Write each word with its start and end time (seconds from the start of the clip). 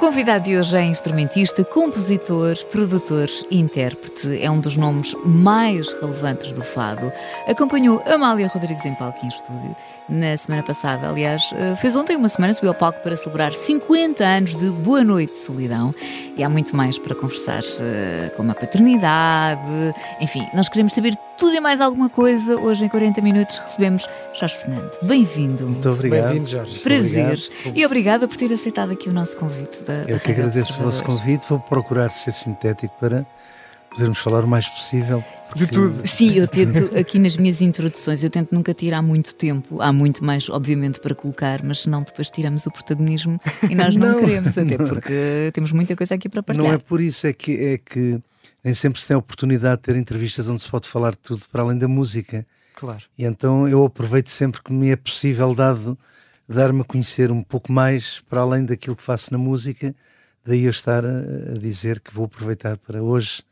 convidado 0.00 0.44
de 0.44 0.56
hoje 0.56 0.74
é 0.74 0.82
instrumentista, 0.82 1.62
compositor, 1.62 2.56
produtor 2.72 3.28
e 3.50 3.60
intérprete. 3.60 4.42
É 4.42 4.50
um 4.50 4.58
dos 4.58 4.74
nomes 4.74 5.14
mais 5.26 5.92
relevantes 6.00 6.52
do 6.52 6.62
fado. 6.62 7.12
Acompanhou 7.46 8.02
Amália 8.06 8.48
Rodrigues 8.48 8.86
em 8.86 8.94
palco 8.94 9.18
em 9.22 9.28
estúdio 9.28 9.76
na 10.08 10.38
semana 10.38 10.62
passada. 10.62 11.06
Aliás, 11.06 11.42
eh, 11.54 11.76
fez 11.76 11.94
ontem 11.96 12.16
uma 12.16 12.30
semana, 12.30 12.54
subiu 12.54 12.70
ao 12.70 12.74
palco 12.74 12.98
para 13.02 13.14
celebrar 13.14 13.52
50 13.52 14.24
anos 14.24 14.56
de 14.56 14.70
Boa 14.70 15.04
Noite 15.04 15.38
Solidão. 15.38 15.94
E 16.34 16.42
há 16.42 16.48
muito 16.48 16.74
mais 16.74 16.98
para 16.98 17.14
conversar, 17.14 17.62
eh, 17.62 18.32
como 18.38 18.50
a 18.50 18.54
paternidade. 18.54 19.70
Enfim, 20.18 20.48
nós 20.54 20.70
queremos 20.70 20.94
saber 20.94 21.14
tudo 21.40 21.56
e 21.56 21.60
mais 21.60 21.80
alguma 21.80 22.10
coisa. 22.10 22.54
Hoje, 22.60 22.84
em 22.84 22.88
40 22.88 23.22
minutos, 23.22 23.58
recebemos 23.58 24.06
Jorge 24.38 24.56
Fernando. 24.56 24.90
Bem-vindo. 25.02 25.66
Muito 25.66 25.88
obrigado. 25.88 26.26
Bem-vindo, 26.26 26.50
Jorge. 26.50 26.78
Prazer. 26.80 27.32
Obrigado. 27.32 27.76
E 27.78 27.86
obrigada 27.86 28.28
por 28.28 28.36
ter 28.36 28.52
aceitado 28.52 28.92
aqui 28.92 29.08
o 29.08 29.12
nosso 29.12 29.38
convite. 29.38 29.82
Da, 29.86 30.04
da 30.04 30.10
Eu 30.10 30.20
que 30.20 30.28
Rádio 30.28 30.32
agradeço 30.32 30.78
o 30.78 30.84
vosso 30.84 31.02
convite. 31.02 31.48
Vou 31.48 31.58
procurar 31.58 32.10
ser 32.10 32.32
sintético 32.32 32.94
para 33.00 33.26
podermos 33.88 34.18
falar 34.18 34.44
o 34.44 34.46
mais 34.46 34.68
possível. 34.68 35.24
De 35.56 35.66
tudo. 35.66 36.06
Sim, 36.06 36.34
eu 36.34 36.46
tento, 36.46 36.94
aqui 36.94 37.18
nas 37.18 37.38
minhas 37.38 37.62
introduções, 37.62 38.22
eu 38.22 38.28
tento 38.28 38.54
nunca 38.54 38.74
tirar 38.74 39.00
muito 39.00 39.34
tempo. 39.34 39.80
Há 39.80 39.94
muito 39.94 40.22
mais, 40.22 40.46
obviamente, 40.50 41.00
para 41.00 41.14
colocar, 41.14 41.62
mas 41.64 41.80
senão 41.80 42.02
depois 42.02 42.30
tiramos 42.30 42.66
o 42.66 42.70
protagonismo 42.70 43.40
e 43.68 43.74
nós 43.74 43.96
não, 43.96 44.12
Não. 44.12 44.20
queremos, 44.20 44.58
até 44.58 44.76
porque 44.86 45.50
temos 45.54 45.72
muita 45.72 45.96
coisa 45.96 46.16
aqui 46.16 46.28
para 46.28 46.42
partilhar. 46.42 46.68
Não 46.68 46.74
é 46.74 46.78
por 46.78 47.00
isso, 47.00 47.26
é 47.26 47.32
que, 47.32 47.52
é 47.64 47.78
que 47.78 48.20
nem 48.62 48.74
sempre 48.74 49.00
se 49.00 49.08
tem 49.08 49.14
a 49.14 49.18
oportunidade 49.18 49.76
de 49.76 49.82
ter 49.82 49.96
entrevistas 49.96 50.48
onde 50.48 50.60
se 50.60 50.68
pode 50.68 50.88
falar 50.88 51.12
de 51.12 51.18
tudo 51.18 51.42
para 51.50 51.62
além 51.62 51.78
da 51.78 51.88
música. 51.88 52.46
Claro. 52.74 53.02
E 53.16 53.24
então 53.24 53.68
eu 53.68 53.84
aproveito 53.84 54.28
sempre 54.28 54.62
que 54.62 54.72
me 54.72 54.90
é 54.90 54.96
possível 54.96 55.54
dado 55.54 55.98
dar-me 56.48 56.80
a 56.80 56.84
conhecer 56.84 57.30
um 57.30 57.42
pouco 57.42 57.72
mais 57.72 58.20
para 58.28 58.40
além 58.40 58.64
daquilo 58.64 58.96
que 58.96 59.02
faço 59.02 59.32
na 59.32 59.38
música. 59.38 59.94
Daí 60.44 60.64
eu 60.64 60.70
estar 60.70 61.04
a, 61.04 61.58
dizer 61.58 62.00
que 62.00 62.12
vou 62.12 62.24
aproveitar 62.24 62.76
para 62.78 63.02
hoje 63.02 63.42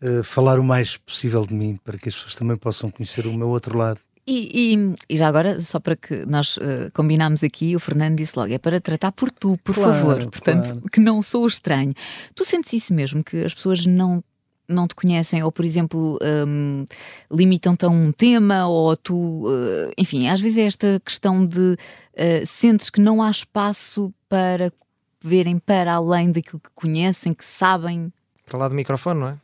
eh, 0.00 0.22
falar 0.22 0.58
o 0.58 0.64
mais 0.64 0.96
possível 0.96 1.46
de 1.46 1.54
mim, 1.54 1.78
para 1.82 1.98
que 1.98 2.08
as 2.08 2.14
pessoas 2.14 2.34
também 2.34 2.56
possam 2.56 2.90
conhecer 2.90 3.26
o 3.26 3.32
meu 3.32 3.48
outro 3.48 3.76
lado. 3.76 4.00
E, 4.26 4.74
e- 4.74 4.94
e 5.10 5.16
já 5.18 5.28
agora, 5.28 5.60
só 5.60 5.78
para 5.78 5.94
que 5.96 6.24
nós 6.24 6.58
eh, 6.60 6.88
combinámos 6.94 7.44
aqui, 7.44 7.76
o 7.76 7.80
Fernando 7.80 8.16
disse 8.16 8.38
logo: 8.38 8.52
é 8.52 8.58
para 8.58 8.80
tratar 8.80 9.12
por 9.12 9.30
tu, 9.30 9.58
por 9.62 9.74
Claro, 9.74 9.92
favor. 9.92 10.30
Portanto, 10.30 10.64
claro. 10.72 10.82
que 10.90 10.98
não 11.00 11.20
sou 11.20 11.46
estranho. 11.46 11.92
Tu 12.34 12.44
sentes 12.44 12.72
isso 12.72 12.94
mesmo, 12.94 13.22
que 13.22 13.44
as 13.44 13.52
pessoas 13.54 13.84
não. 13.86 14.22
Não 14.66 14.88
te 14.88 14.94
conhecem, 14.94 15.42
ou 15.42 15.52
por 15.52 15.62
exemplo, 15.62 16.18
hum, 16.48 16.86
limitam-te 17.30 17.84
a 17.84 17.88
um 17.90 18.10
tema, 18.10 18.66
ou 18.66 18.96
tu. 18.96 19.44
eh, 19.46 19.92
enfim, 19.98 20.26
às 20.28 20.40
vezes 20.40 20.56
é 20.56 20.62
esta 20.62 21.02
questão 21.04 21.44
de 21.44 21.76
eh, 22.14 22.46
sentes 22.46 22.88
que 22.88 22.98
não 22.98 23.22
há 23.22 23.30
espaço 23.30 24.10
para 24.26 24.72
verem 25.22 25.58
para 25.58 25.92
além 25.92 26.32
daquilo 26.32 26.58
que 26.60 26.70
conhecem, 26.74 27.34
que 27.34 27.44
sabem. 27.44 28.10
Para 28.46 28.56
lá 28.58 28.68
do 28.68 28.74
microfone, 28.74 29.20
não 29.20 29.28
é? 29.28 29.36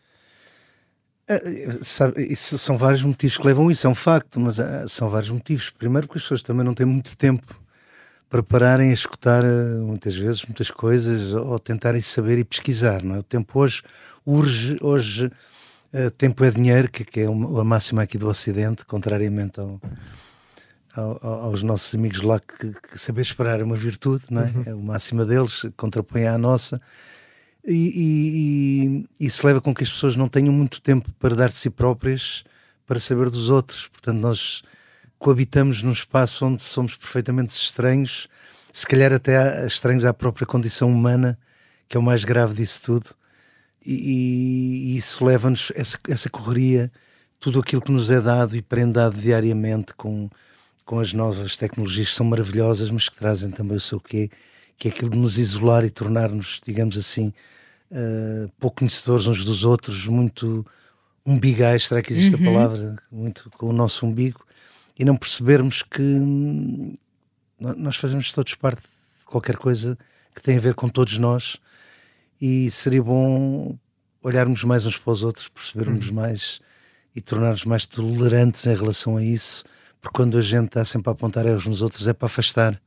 Sabe, 1.82 2.24
isso 2.32 2.58
são 2.58 2.76
vários 2.76 3.02
motivos 3.02 3.36
que 3.38 3.46
levam 3.46 3.68
a 3.68 3.72
isso, 3.72 3.86
é 3.86 3.90
um 3.90 3.94
facto, 3.94 4.40
mas 4.40 4.58
ah, 4.58 4.86
são 4.88 5.08
vários 5.08 5.30
motivos. 5.30 5.70
Primeiro, 5.70 6.06
porque 6.06 6.18
as 6.18 6.24
pessoas 6.24 6.42
também 6.42 6.64
não 6.64 6.74
têm 6.74 6.86
muito 6.86 7.16
tempo 7.16 7.54
para 8.28 8.42
pararem 8.42 8.90
a 8.90 8.94
escutar 8.94 9.44
ah, 9.44 9.48
muitas 9.80 10.16
vezes 10.16 10.44
muitas 10.44 10.70
coisas 10.70 11.32
ou 11.34 11.58
tentarem 11.58 12.00
saber 12.00 12.38
e 12.38 12.44
pesquisar. 12.44 13.02
Não 13.02 13.16
é? 13.16 13.18
O 13.18 13.22
tempo 13.22 13.58
hoje 13.60 13.82
urge, 14.26 14.76
hoje 14.80 15.30
ah, 15.94 16.10
tempo 16.16 16.44
é 16.44 16.50
dinheiro, 16.50 16.90
que, 16.90 17.04
que 17.04 17.20
é 17.20 17.28
uma- 17.28 17.60
a 17.60 17.64
máxima 17.64 18.02
aqui 18.02 18.18
do 18.18 18.28
Ocidente, 18.28 18.84
contrariamente 18.84 19.60
ao- 19.60 19.80
ao- 20.96 21.18
ao- 21.22 21.40
aos 21.44 21.62
nossos 21.62 21.94
amigos 21.94 22.20
lá 22.22 22.40
que, 22.40 22.72
que 22.72 22.98
saber 22.98 23.22
esperar 23.22 23.60
é 23.60 23.64
uma 23.64 23.76
virtude, 23.76 24.24
não 24.30 24.42
é? 24.42 24.52
É 24.66 24.74
o 24.74 24.80
máxima 24.82 25.24
deles, 25.24 25.62
contrapõe 25.76 26.26
à 26.26 26.36
nossa. 26.36 26.80
E, 27.66 29.04
e- 29.20 29.26
isso 29.26 29.46
leva 29.46 29.60
com 29.60 29.74
que 29.74 29.82
as 29.82 29.90
pessoas 29.90 30.16
não 30.16 30.28
tenham 30.28 30.52
muito 30.52 30.80
tempo 30.80 31.10
para 31.18 31.34
dar 31.34 31.48
de 31.48 31.56
si 31.56 31.70
próprias 31.70 32.42
para 32.86 32.98
saber 32.98 33.30
dos 33.30 33.50
outros. 33.50 33.88
Portanto, 33.88 34.20
nós 34.20 34.62
coabitamos 35.18 35.82
num 35.82 35.92
espaço 35.92 36.44
onde 36.46 36.62
somos 36.62 36.96
perfeitamente 36.96 37.52
estranhos, 37.54 38.26
se 38.72 38.86
calhar 38.86 39.12
até 39.12 39.66
estranhos 39.66 40.04
à 40.04 40.14
própria 40.14 40.46
condição 40.46 40.90
humana, 40.90 41.38
que 41.88 41.96
é 41.96 42.00
o 42.00 42.02
mais 42.02 42.24
grave 42.24 42.54
disso 42.54 42.82
tudo. 42.82 43.10
E, 43.84 43.94
e- 43.94 44.94
e 44.94 44.96
isso 44.96 45.24
leva-nos, 45.24 45.70
essa, 45.74 45.98
essa 46.08 46.30
correria, 46.30 46.90
tudo 47.38 47.60
aquilo 47.60 47.82
que 47.82 47.92
nos 47.92 48.10
é 48.10 48.20
dado 48.20 48.56
e 48.56 48.62
prendado 48.62 49.16
diariamente 49.16 49.94
com, 49.94 50.28
com 50.84 50.98
as 51.00 51.12
novas 51.12 51.56
tecnologias 51.56 52.08
que 52.10 52.14
são 52.14 52.26
maravilhosas, 52.26 52.90
mas 52.90 53.08
que 53.08 53.16
trazem 53.16 53.50
também 53.50 53.76
o 53.76 53.80
seu 53.80 53.98
quê, 54.00 54.30
que 54.80 54.88
é 54.88 54.90
aquilo 54.90 55.10
de 55.10 55.18
nos 55.18 55.36
isolar 55.38 55.84
e 55.84 55.90
tornar-nos, 55.90 56.58
digamos 56.66 56.96
assim, 56.96 57.34
eh, 57.90 58.48
pouco 58.58 58.78
conhecedores 58.78 59.26
uns 59.26 59.44
dos 59.44 59.62
outros, 59.62 60.06
muito 60.06 60.66
umbigais, 61.24 61.86
será 61.86 62.00
que 62.00 62.14
existe 62.14 62.34
a 62.34 62.38
palavra? 62.50 62.96
Muito 63.12 63.50
com 63.58 63.66
o 63.68 63.72
nosso 63.74 64.06
umbigo, 64.06 64.40
e 64.98 65.04
não 65.04 65.16
percebermos 65.16 65.82
que 65.82 66.00
hum, 66.00 66.96
nó- 67.60 67.74
nós 67.74 67.96
fazemos 67.96 68.32
todos 68.32 68.54
parte 68.54 68.80
de 68.80 69.24
qualquer 69.26 69.58
coisa 69.58 69.98
que 70.34 70.40
tem 70.40 70.56
a 70.56 70.60
ver 70.60 70.72
com 70.74 70.88
todos 70.88 71.18
nós, 71.18 71.58
e 72.40 72.70
seria 72.70 73.02
bom 73.02 73.76
olharmos 74.22 74.64
mais 74.64 74.86
uns 74.86 74.96
para 74.96 75.12
os 75.12 75.22
outros, 75.22 75.46
percebermos 75.48 76.08
mais 76.08 76.58
e 77.14 77.20
tornarmos 77.20 77.66
mais 77.66 77.84
tolerantes 77.84 78.64
em 78.66 78.74
relação 78.74 79.18
a 79.18 79.22
isso, 79.22 79.62
porque 80.00 80.16
quando 80.16 80.38
a 80.38 80.40
gente 80.42 80.68
está 80.68 80.86
sempre 80.86 81.10
a 81.10 81.12
apontar 81.12 81.44
erros 81.44 81.66
nos 81.66 81.82
outros 81.82 82.08
é 82.08 82.14
para 82.14 82.24
afastar 82.26 82.80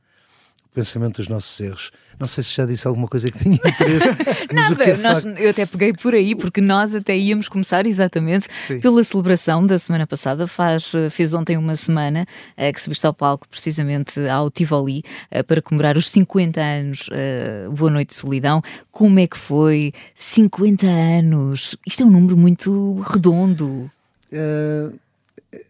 pensamento 0.74 1.16
dos 1.18 1.28
nossos 1.28 1.58
erros. 1.60 1.90
Não 2.18 2.26
sei 2.26 2.42
se 2.44 2.52
já 2.54 2.66
disse 2.66 2.86
alguma 2.86 3.06
coisa 3.08 3.28
que 3.30 3.38
tinha 3.38 3.54
interesse. 3.54 4.14
que 4.46 4.52
é 4.52 4.54
Nada, 4.54 4.96
nós- 4.98 5.24
eu 5.24 5.50
até 5.50 5.64
peguei 5.66 5.92
por 5.92 6.14
aí, 6.14 6.34
porque 6.34 6.60
nós 6.60 6.94
até 6.94 7.16
íamos 7.16 7.48
começar 7.48 7.86
exatamente 7.86 8.46
Sim. 8.66 8.80
pela 8.80 9.02
celebração 9.04 9.64
da 9.66 9.78
semana 9.78 10.06
passada. 10.06 10.46
Faz, 10.46 10.90
fez 11.10 11.32
ontem 11.32 11.56
uma 11.56 11.76
semana 11.76 12.26
eh, 12.56 12.72
que 12.72 12.82
subiste 12.82 13.06
ao 13.06 13.14
palco, 13.14 13.48
precisamente 13.48 14.20
ao 14.28 14.50
Tivoli, 14.50 15.02
eh, 15.30 15.42
para 15.42 15.62
comemorar 15.62 15.96
os 15.96 16.10
50 16.10 16.60
anos. 16.60 17.08
eh, 17.12 17.68
Boa 17.70 17.90
Noite 17.90 18.14
Solidão. 18.14 18.60
Como 18.90 19.18
é 19.20 19.26
que 19.26 19.36
foi? 19.38 19.92
50 20.14 20.86
anos. 20.86 21.76
Isto 21.86 22.02
é 22.02 22.06
um 22.06 22.10
número 22.10 22.36
muito 22.36 23.00
redondo. 23.00 23.90
Uh, 24.32 24.98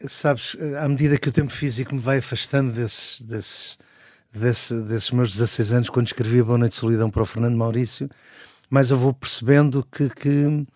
sabes, 0.06 0.56
à 0.81 0.88
medida 0.88 1.19
que 1.19 1.28
o 1.28 1.32
tempo 1.32 1.53
físico 1.53 1.94
me 1.94 2.00
vai 2.00 2.19
afastando 2.19 2.72
desses, 2.72 3.20
desses, 3.20 3.76
desse- 4.34 4.81
desses 4.83 5.11
meus 5.11 5.31
16 5.33 5.72
anos, 5.72 5.91
quando 5.91 6.06
escrevi 6.06 6.41
a 6.41 6.45
Boa 6.45 6.59
Noite 6.59 6.72
de 6.72 6.78
Solidão 6.78 7.11
para 7.11 7.22
o 7.22 7.27
Fernando 7.27 7.56
Maurício, 7.56 8.09
mais 8.71 8.91
eu 8.91 8.97
vou 8.99 9.12
percebendo 9.15 9.87
que, 9.91 10.09
que 10.11 10.67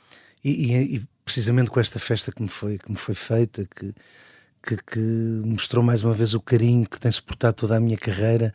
e, 0.44 0.72
e- 0.74 0.96
e 0.96 1.02
precisamente 1.24 1.70
com 1.70 1.80
esta 1.80 1.98
festa 1.98 2.32
que 2.32 2.42
me 2.42 2.48
foi, 2.48 2.78
que 2.78 2.90
me 2.90 2.96
foi 2.96 3.14
feita, 3.14 3.66
que, 3.66 3.92
que, 4.62 4.76
que 4.84 5.42
mostrou 5.44 5.84
mais 5.84 6.02
uma 6.02 6.14
vez 6.14 6.34
o 6.34 6.40
carinho 6.40 6.88
que 6.88 6.98
tem 7.00 7.10
suportado 7.12 7.54
toda 7.56 7.76
a 7.76 7.80
minha 7.80 7.96
carreira. 7.98 8.54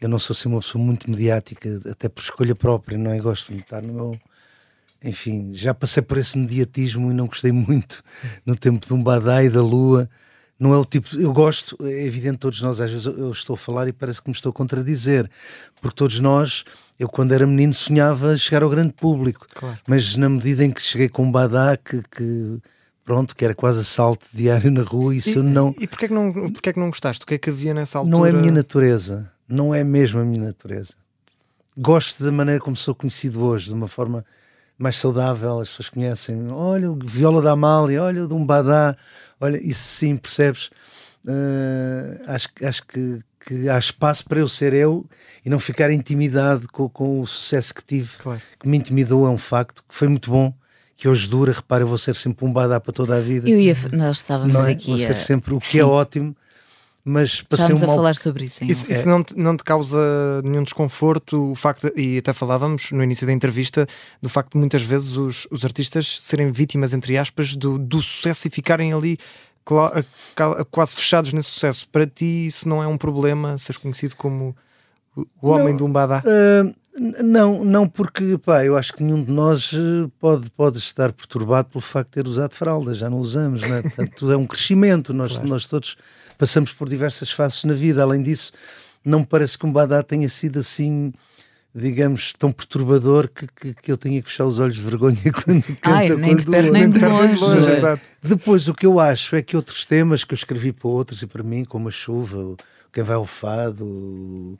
Eu 0.00 0.08
não 0.08 0.18
sou 0.18 0.34
assim 0.34 0.48
uma 0.48 0.60
pessoa 0.60 0.82
muito 0.84 1.10
mediática, 1.10 1.80
até 1.90 2.08
por 2.08 2.20
escolha 2.22 2.54
própria, 2.54 2.98
não 2.98 3.10
é? 3.12 3.18
Gosto 3.20 3.52
de 3.52 3.60
estar 3.60 3.82
no 3.82 3.92
meu, 3.92 4.20
enfim, 5.02 5.52
já 5.54 5.72
passei 5.74 6.02
por 6.02 6.18
esse 6.18 6.36
mediatismo 6.38 7.10
e 7.10 7.14
não 7.14 7.26
gostei 7.26 7.52
muito 7.52 8.02
no 8.46 8.54
tempo 8.56 8.86
de 8.86 8.92
um 8.94 9.02
Badá 9.02 9.42
e 9.42 9.48
da 9.48 9.62
Lua. 9.62 10.08
Não 10.62 10.72
é 10.72 10.78
o 10.78 10.84
tipo. 10.84 11.16
Eu 11.18 11.32
gosto, 11.32 11.76
é 11.84 12.06
evidente, 12.06 12.38
todos 12.38 12.62
nós, 12.62 12.80
às 12.80 12.88
vezes 12.88 13.04
eu 13.06 13.32
estou 13.32 13.54
a 13.54 13.56
falar 13.56 13.88
e 13.88 13.92
parece 13.92 14.22
que 14.22 14.28
me 14.30 14.34
estou 14.34 14.50
a 14.50 14.52
contradizer, 14.52 15.28
porque 15.80 15.96
todos 15.96 16.20
nós, 16.20 16.64
eu 17.00 17.08
quando 17.08 17.32
era 17.32 17.44
menino 17.44 17.74
sonhava 17.74 18.36
chegar 18.36 18.62
ao 18.62 18.70
grande 18.70 18.92
público, 18.92 19.44
Claro. 19.52 19.76
mas 19.88 20.14
na 20.14 20.28
medida 20.28 20.64
em 20.64 20.70
que 20.70 20.80
cheguei 20.80 21.08
com 21.08 21.24
um 21.24 21.32
Badá 21.32 21.76
que, 21.76 22.00
que 22.08 22.58
pronto, 23.04 23.34
que 23.34 23.44
era 23.44 23.56
quase 23.56 23.80
assalto 23.80 24.24
diário 24.32 24.70
na 24.70 24.82
rua, 24.84 25.12
isso 25.16 25.40
eu 25.40 25.42
não. 25.42 25.74
E 25.80 25.88
porquê 25.88 26.04
é, 26.04 26.08
que 26.08 26.14
não, 26.14 26.32
porquê 26.52 26.70
é 26.70 26.72
que 26.72 26.78
não 26.78 26.90
gostaste? 26.90 27.24
O 27.24 27.26
que 27.26 27.34
é 27.34 27.38
que 27.38 27.50
havia 27.50 27.74
nessa 27.74 27.98
altura? 27.98 28.16
Não 28.16 28.24
é 28.24 28.30
a 28.30 28.32
minha 28.32 28.52
natureza, 28.52 29.28
não 29.48 29.74
é 29.74 29.82
mesmo 29.82 30.20
a 30.20 30.24
minha 30.24 30.44
natureza. 30.44 30.94
Gosto 31.76 32.22
da 32.22 32.30
maneira 32.30 32.60
como 32.60 32.76
sou 32.76 32.94
conhecido 32.94 33.42
hoje, 33.42 33.66
de 33.66 33.74
uma 33.74 33.88
forma 33.88 34.24
mais 34.78 34.96
saudável. 34.96 35.60
As 35.60 35.70
pessoas 35.70 35.88
conhecem, 35.88 36.48
olha, 36.50 36.90
o 36.90 36.98
Viola 37.04 37.40
da 37.42 37.52
Amália, 37.52 38.02
olha, 38.02 38.24
o 38.24 38.28
de 38.28 38.34
um 38.34 38.44
Badá, 38.44 38.96
olha, 39.42 39.58
isso 39.62 39.82
sim, 39.82 40.16
percebes? 40.16 40.70
Eh, 41.26 42.22
acho, 42.26 42.48
que- 42.52 42.64
acho 42.64 42.82
que, 42.86 43.20
que 43.46 43.68
há 43.68 43.78
espaço 43.78 44.24
para 44.24 44.40
eu 44.40 44.48
ser 44.48 44.72
eu 44.72 45.04
e 45.44 45.50
não 45.50 45.60
ficar 45.60 45.90
intimidado 45.90 46.66
com, 46.72 46.88
com 46.88 47.20
o 47.20 47.26
sucesso 47.26 47.74
que 47.74 47.84
tive, 47.84 48.10
Claro. 48.18 48.40
que 48.58 48.68
me 48.68 48.76
intimidou, 48.76 49.26
é 49.26 49.30
um 49.30 49.38
facto, 49.38 49.84
que 49.88 49.94
foi 49.94 50.08
muito 50.08 50.30
bom, 50.30 50.52
que 50.96 51.08
hoje 51.08 51.28
dura, 51.28 51.52
repara, 51.52 51.82
eu 51.84 51.88
vou 51.88 51.98
ser 51.98 52.14
sempre 52.16 52.44
um 52.44 52.52
Badá 52.52 52.80
para 52.80 52.92
toda 52.92 53.16
a 53.16 53.20
vida. 53.20 53.48
Eu 53.48 53.58
ia, 53.58 53.76
nós 53.92 54.18
estávamos 54.18 54.54
é? 54.64 54.70
aqui 54.70 54.88
Vou 54.88 54.98
ser 54.98 55.12
a, 55.12 55.16
sempre 55.16 55.54
o 55.54 55.58
que 55.60 55.66
Sim. 55.66 55.80
é 55.80 55.84
ótimo, 55.84 56.36
mas 57.04 57.42
passei 57.42 57.66
estávamos 57.66 57.82
um 57.82 57.92
a 57.92 57.96
falar 57.96 58.14
sobre 58.14 58.44
isso. 58.44 58.62
Em 58.62 58.68
Isso, 58.70 58.90
isso 58.90 59.08
não, 59.08 59.22
te, 59.22 59.36
não 59.36 59.56
te 59.56 59.64
causa 59.64 59.98
nenhum 60.42 60.62
desconforto 60.62 61.50
o 61.52 61.54
facto, 61.54 61.92
de- 61.92 62.00
e 62.00 62.18
até 62.18 62.32
falávamos 62.32 62.90
no 62.92 63.02
início 63.02 63.26
da 63.26 63.32
entrevista, 63.32 63.86
do 64.20 64.28
facto 64.28 64.52
de 64.52 64.58
muitas 64.58 64.82
vezes 64.82 65.16
os, 65.16 65.46
os 65.50 65.64
artistas 65.64 66.18
serem 66.20 66.52
vítimas, 66.52 66.92
entre 66.94 67.18
aspas, 67.18 67.56
do, 67.56 67.78
do 67.78 68.00
sucesso 68.00 68.46
e 68.46 68.50
ficarem 68.50 68.92
ali 68.92 69.18
quase 70.70 70.96
fechados 70.96 71.32
nesse 71.32 71.50
sucesso. 71.50 71.88
Para 71.88 72.06
ti, 72.06 72.46
isso 72.46 72.68
não 72.68 72.82
é 72.82 72.86
um 72.86 72.98
problema, 72.98 73.58
seres 73.58 73.80
conhecido 73.80 74.16
como 74.16 74.56
o 75.16 75.48
homem 75.48 75.68
não, 75.70 75.76
do 75.76 75.86
Umbadá? 75.86 76.22
Uh, 76.24 76.74
não, 77.22 77.64
não 77.64 77.88
porque 77.88 78.38
pá, 78.38 78.64
eu 78.64 78.76
acho 78.76 78.92
que 78.92 79.02
nenhum 79.02 79.22
de 79.22 79.30
nós 79.30 79.72
eh, 79.72 80.10
pode, 80.20 80.50
pode 80.50 80.76
estar 80.78 81.10
perturbado 81.12 81.68
pelo 81.70 81.80
facto 81.80 82.08
de 82.08 82.14
ter 82.14 82.28
usado 82.28 82.52
fralda, 82.52 82.94
já 82.94 83.08
não 83.08 83.18
usamos, 83.18 83.62
não 83.62 83.76
é? 83.76 83.82
Portanto, 83.82 84.12
tudo 84.14 84.32
é 84.32 84.36
um 84.36 84.46
crescimento, 84.46 85.14
nós, 85.14 85.32
claro. 85.32 85.48
nós 85.48 85.64
todos 85.64 85.96
passamos 86.38 86.72
por 86.72 86.88
diversas 86.88 87.30
fases 87.30 87.64
na 87.64 87.74
vida. 87.74 88.02
Além 88.02 88.22
disso, 88.22 88.52
não 89.04 89.20
me 89.20 89.26
parece 89.26 89.58
que 89.58 89.64
o 89.64 89.68
Umbadá 89.68 90.02
tenha 90.02 90.28
sido 90.28 90.58
assim 90.58 91.12
digamos, 91.74 92.34
tão 92.34 92.52
perturbador 92.52 93.28
que, 93.28 93.46
que, 93.46 93.74
que, 93.74 93.90
eu 93.92 93.96
tenha 93.96 94.20
que 94.20 94.28
fechar 94.28 94.44
os 94.44 94.58
olhos 94.58 94.76
de 94.76 94.82
vergonha 94.82 95.16
quando 95.32 95.64
canta 95.76 95.90
Ai, 95.90 96.08
nem 96.10 96.36
de 96.36 96.44
perto, 96.44 96.72
nem 96.72 96.88
de 96.88 96.98
longe. 96.98 97.42
longe 97.42 97.70
é? 97.70 97.98
Depois, 98.22 98.68
o 98.68 98.74
que 98.74 98.84
eu 98.84 99.00
acho 99.00 99.34
é 99.36 99.42
que 99.42 99.56
outros 99.56 99.84
temas 99.86 100.22
que 100.22 100.34
eu 100.34 100.36
escrevi 100.36 100.72
para 100.72 100.88
outros 100.88 101.22
e 101.22 101.26
para 101.26 101.42
mim, 101.42 101.64
como 101.64 101.88
a 101.88 101.90
chuva, 101.90 102.56
quem 102.92 103.02
vai 103.02 103.16
ao 103.16 103.24
fado, 103.24 104.58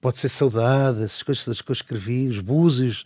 pode 0.00 0.18
ser 0.18 0.30
saudade, 0.30 1.02
essas 1.02 1.22
coisas 1.22 1.60
que 1.60 1.70
eu 1.70 1.74
escrevi, 1.74 2.26
os 2.26 2.40
búzios, 2.40 3.04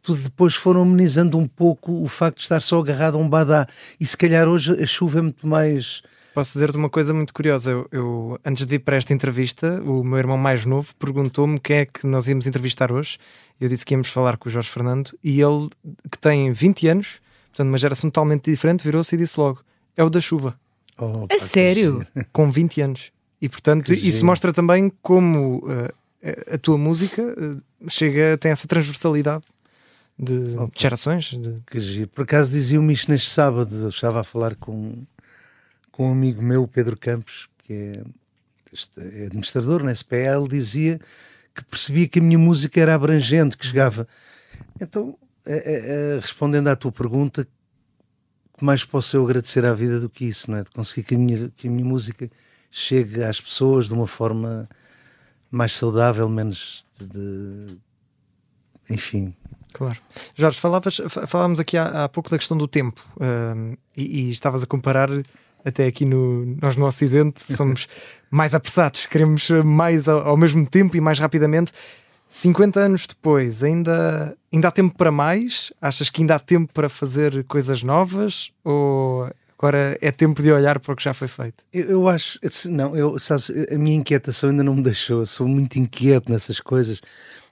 tudo 0.00 0.22
depois 0.22 0.54
foram 0.54 0.82
amenizando 0.82 1.36
um 1.36 1.48
pouco 1.48 2.00
o 2.00 2.06
facto 2.06 2.36
de 2.36 2.42
estar 2.42 2.60
só 2.60 2.78
agarrado 2.78 3.16
a 3.16 3.18
um 3.18 3.28
badá. 3.28 3.66
E 3.98 4.06
se 4.06 4.16
calhar 4.16 4.46
hoje 4.46 4.80
a 4.80 4.86
chuva 4.86 5.18
é 5.18 5.22
muito 5.22 5.46
mais. 5.46 6.02
Posso 6.34 6.52
dizer-te 6.54 6.76
uma 6.76 6.90
coisa 6.90 7.14
muito 7.14 7.32
curiosa. 7.32 7.70
Eu, 7.70 7.88
eu, 7.92 8.40
antes 8.44 8.66
de 8.66 8.74
ir 8.74 8.80
para 8.80 8.96
esta 8.96 9.14
entrevista, 9.14 9.80
o 9.82 10.02
meu 10.02 10.18
irmão 10.18 10.36
mais 10.36 10.64
novo 10.66 10.92
perguntou-me 10.96 11.60
quem 11.60 11.76
é 11.76 11.86
que 11.86 12.04
nós 12.06 12.26
íamos 12.26 12.44
entrevistar 12.46 12.90
hoje. 12.90 13.18
Eu 13.60 13.68
disse 13.68 13.86
que 13.86 13.94
íamos 13.94 14.08
falar 14.08 14.36
com 14.36 14.48
o 14.48 14.52
Jorge 14.52 14.68
Fernando 14.68 15.16
e 15.22 15.40
ele, 15.40 15.70
que 16.10 16.18
tem 16.18 16.50
20 16.50 16.88
anos, 16.88 17.20
portanto, 17.50 17.68
uma 17.68 17.78
geração 17.78 18.10
totalmente 18.10 18.50
diferente, 18.50 18.82
virou-se 18.82 19.14
e 19.14 19.18
disse 19.18 19.38
logo: 19.38 19.60
é 19.96 20.02
o 20.02 20.10
da 20.10 20.20
chuva. 20.20 20.58
Oh, 20.98 21.26
é 21.28 21.38
sério? 21.38 22.04
Com 22.32 22.50
20 22.50 22.80
anos. 22.80 23.12
E 23.40 23.48
portanto, 23.48 23.84
que 23.84 23.92
isso 23.92 24.10
giro. 24.10 24.26
mostra 24.26 24.52
também 24.52 24.92
como 25.02 25.58
uh, 25.58 25.94
a 26.52 26.58
tua 26.58 26.76
música 26.76 27.22
uh, 27.22 27.62
chega, 27.88 28.36
tem 28.38 28.50
essa 28.50 28.66
transversalidade 28.66 29.44
de, 30.18 30.56
oh, 30.58 30.66
de 30.66 30.82
gerações. 30.82 31.26
De... 31.26 31.60
Que 31.66 31.78
giro. 31.78 32.08
Por 32.08 32.22
acaso 32.22 32.50
dizia-me 32.50 32.92
isto 32.92 33.10
neste 33.10 33.30
sábado, 33.30 33.74
eu 33.76 33.88
estava 33.88 34.20
a 34.20 34.24
falar 34.24 34.56
com, 34.56 35.04
com 35.94 36.08
um 36.08 36.12
amigo 36.12 36.42
meu, 36.42 36.66
Pedro 36.66 36.96
Campos, 36.98 37.48
que 37.58 37.72
é, 37.72 38.02
é 38.98 39.26
administrador 39.26 39.84
na 39.84 39.92
SPL, 39.92 40.48
dizia 40.48 40.98
que 41.54 41.64
percebia 41.64 42.08
que 42.08 42.18
a 42.18 42.22
minha 42.22 42.38
música 42.38 42.80
era 42.80 42.96
abrangente, 42.96 43.56
que 43.56 43.64
chegava. 43.64 44.08
Então, 44.80 45.16
é, 45.46 46.16
é, 46.16 46.18
respondendo 46.20 46.66
à 46.66 46.74
tua 46.74 46.90
pergunta, 46.90 47.44
que 47.44 48.64
mais 48.64 48.84
posso 48.84 49.16
eu 49.16 49.24
agradecer 49.24 49.64
à 49.64 49.72
vida 49.72 50.00
do 50.00 50.10
que 50.10 50.24
isso, 50.24 50.50
não 50.50 50.58
é? 50.58 50.64
De 50.64 50.70
conseguir 50.70 51.04
que 51.04 51.14
a 51.14 51.18
minha, 51.18 51.48
que 51.50 51.68
a 51.68 51.70
minha 51.70 51.84
música 51.84 52.28
chegue 52.72 53.22
às 53.22 53.40
pessoas 53.40 53.86
de 53.86 53.94
uma 53.94 54.08
forma 54.08 54.68
mais 55.48 55.74
saudável, 55.74 56.28
menos 56.28 56.84
de, 56.98 57.78
enfim. 58.90 59.32
Claro. 59.72 59.98
Jorge, 60.34 60.58
falavas, 60.58 61.00
falávamos 61.28 61.60
aqui 61.60 61.76
há, 61.76 62.02
há 62.04 62.08
pouco 62.08 62.30
da 62.30 62.38
questão 62.38 62.56
do 62.56 62.66
tempo 62.66 63.06
uh, 63.16 63.78
e, 63.96 64.22
e, 64.22 64.30
estavas 64.32 64.64
a 64.64 64.66
comparar 64.66 65.08
até 65.64 65.86
aqui 65.86 66.04
no, 66.04 66.44
nós 66.60 66.76
no 66.76 66.86
Ocidente 66.86 67.40
somos 67.54 67.88
mais 68.30 68.54
apressados, 68.54 69.06
queremos 69.06 69.48
mais 69.64 70.08
ao, 70.08 70.28
ao, 70.28 70.36
mesmo 70.36 70.66
tempo 70.66 70.96
e 70.96 71.00
mais 71.00 71.18
rapidamente. 71.18 71.72
50 72.30 72.80
anos 72.80 73.06
depois, 73.06 73.62
ainda, 73.62 74.36
ainda 74.52 74.68
há 74.68 74.70
tempo 74.70 74.96
para 74.96 75.12
mais? 75.12 75.72
Achas 75.80 76.10
que 76.10 76.20
ainda 76.20 76.34
há 76.34 76.38
tempo 76.38 76.72
para 76.72 76.88
fazer 76.88 77.44
coisas 77.44 77.82
novas? 77.84 78.50
Ou 78.64 79.30
Agora 79.64 79.96
é 80.02 80.12
tempo 80.12 80.42
de 80.42 80.52
olhar 80.52 80.78
para 80.78 80.92
o 80.92 80.96
que 80.96 81.02
já 81.02 81.14
foi 81.14 81.26
feito. 81.26 81.64
Eu, 81.72 81.88
eu 81.88 82.08
acho, 82.08 82.38
não, 82.68 82.94
eu, 82.94 83.18
sabes, 83.18 83.50
a 83.72 83.78
minha 83.78 83.96
inquietação 83.96 84.50
ainda 84.50 84.62
não 84.62 84.74
me 84.74 84.82
deixou. 84.82 85.20
Eu 85.20 85.26
sou 85.26 85.48
muito 85.48 85.78
inquieto 85.78 86.30
nessas 86.30 86.60
coisas. 86.60 87.00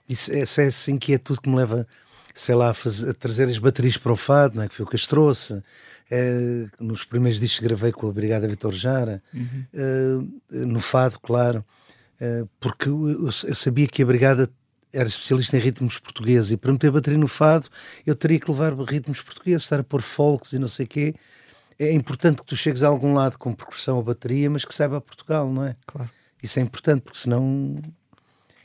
Isso, 0.07 0.31
essa, 0.31 0.61
essa 0.61 0.91
inquietude 0.91 1.41
que 1.41 1.49
me 1.49 1.55
leva, 1.55 1.87
sei 2.35 2.53
lá, 2.53 2.69
a, 2.69 2.73
fazer, 2.75 3.09
a 3.09 3.13
trazer 3.15 3.45
as 3.45 3.57
baterias 3.57 3.97
para 3.97 4.11
o 4.11 4.15
fado, 4.15 4.57
não 4.57 4.63
é? 4.63 4.67
que 4.67 4.75
foi 4.75 4.85
o 4.85 4.87
que 4.87 4.95
as 4.95 5.07
trouxe. 5.07 5.63
É, 6.11 6.65
nos 6.79 7.05
primeiros 7.05 7.39
discos 7.39 7.65
gravei 7.65 7.91
com 7.91 8.07
a 8.07 8.11
Brigada 8.11 8.47
Vitor 8.47 8.73
Jara, 8.73 9.23
uhum. 9.33 9.65
é, 9.73 10.65
no 10.65 10.79
fado, 10.79 11.19
claro, 11.19 11.65
é, 12.19 12.43
porque 12.59 12.89
eu, 12.89 13.25
eu, 13.25 13.31
sabia 13.31 13.87
que 13.87 14.03
a 14.03 14.05
Brigada 14.05 14.49
era 14.91 15.07
especialista 15.07 15.57
em 15.57 15.59
ritmos 15.59 15.97
portugueses 15.97 16.51
e 16.51 16.57
para 16.57 16.71
meter 16.71 16.91
bateria 16.91 17.17
no 17.17 17.27
fado 17.27 17.67
eu 18.05 18.15
teria 18.15 18.39
que 18.39 18.51
levar 18.51 18.73
ritmos 18.73 19.21
portugueses, 19.21 19.63
estar 19.63 19.79
a 19.79 19.83
pôr 19.83 20.03
folks 20.03 20.53
e 20.53 20.59
não 20.59 20.67
sei 20.67 20.85
o 20.85 20.89
quê 20.89 21.15
é 21.79 21.91
importante 21.91 22.37
que 22.37 22.45
tu 22.45 22.55
chegues 22.55 22.83
a 22.83 22.87
algum 22.87 23.13
lado 23.13 23.37
com 23.37 23.53
percussão 23.53 23.97
ou 23.97 24.03
bateria, 24.03 24.49
mas 24.49 24.65
que 24.65 24.73
saiba 24.73 25.01
Portugal, 25.01 25.51
não 25.51 25.65
é? 25.65 25.75
Claro. 25.85 26.09
Isso 26.41 26.59
é 26.59 26.61
importante, 26.61 27.01
porque 27.01 27.19
senão. 27.19 27.81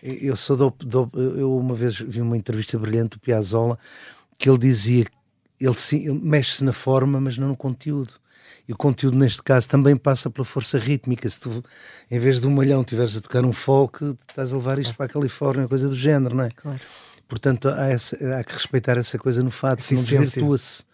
Eu 0.01 0.37
sou 0.37 0.57
do, 0.57 0.71
do, 0.71 1.11
eu 1.37 1.57
uma 1.57 1.75
vez 1.75 1.99
vi 1.99 2.21
uma 2.21 2.37
entrevista 2.37 2.79
brilhante 2.79 3.17
do 3.17 3.21
Piazzolla 3.21 3.77
que 4.39 4.49
ele 4.49 4.59
dizia 4.59 5.05
ele, 5.61 5.75
ele 5.93 6.21
mexe-se 6.23 6.65
na 6.65 6.73
forma, 6.73 7.21
mas 7.21 7.39
não 7.39 7.49
no 7.49 7.57
conteúdo. 7.57 8.15
E 8.69 8.73
o 8.73 8.77
conteúdo, 8.77 9.17
neste 9.17 9.43
caso, 9.43 9.69
também 9.69 9.97
passa 9.97 10.29
pela 10.29 10.45
força 10.45 10.79
rítmica. 10.79 11.29
Se 11.29 11.41
tu, 11.41 11.65
em 12.11 12.19
vez 12.19 12.39
de 12.39 12.47
um 12.47 12.51
malhão, 12.51 12.83
estiveres 12.83 13.17
a 13.17 13.21
tocar 13.21 13.45
um 13.45 13.53
folk, 13.53 14.17
estás 14.29 14.53
a 14.53 14.57
levar 14.57 14.79
isto 14.79 14.95
para 14.95 15.07
a 15.07 15.09
Califórnia, 15.09 15.67
coisa 15.67 15.89
do 15.89 15.97
género, 15.97 16.35
não 16.35 16.45
é? 16.45 16.51
Claro. 16.51 16.81
Portanto, 17.27 17.69
há, 17.69 17.87
essa, 17.89 18.17
há 18.39 18.45
que 18.45 18.53
respeitar 18.53 18.99
essa 18.99 19.19
coisa 19.19 19.43
no 19.43 19.51
fato, 19.51 19.83
senão 19.83 20.03
desvirtua-se 20.03 20.85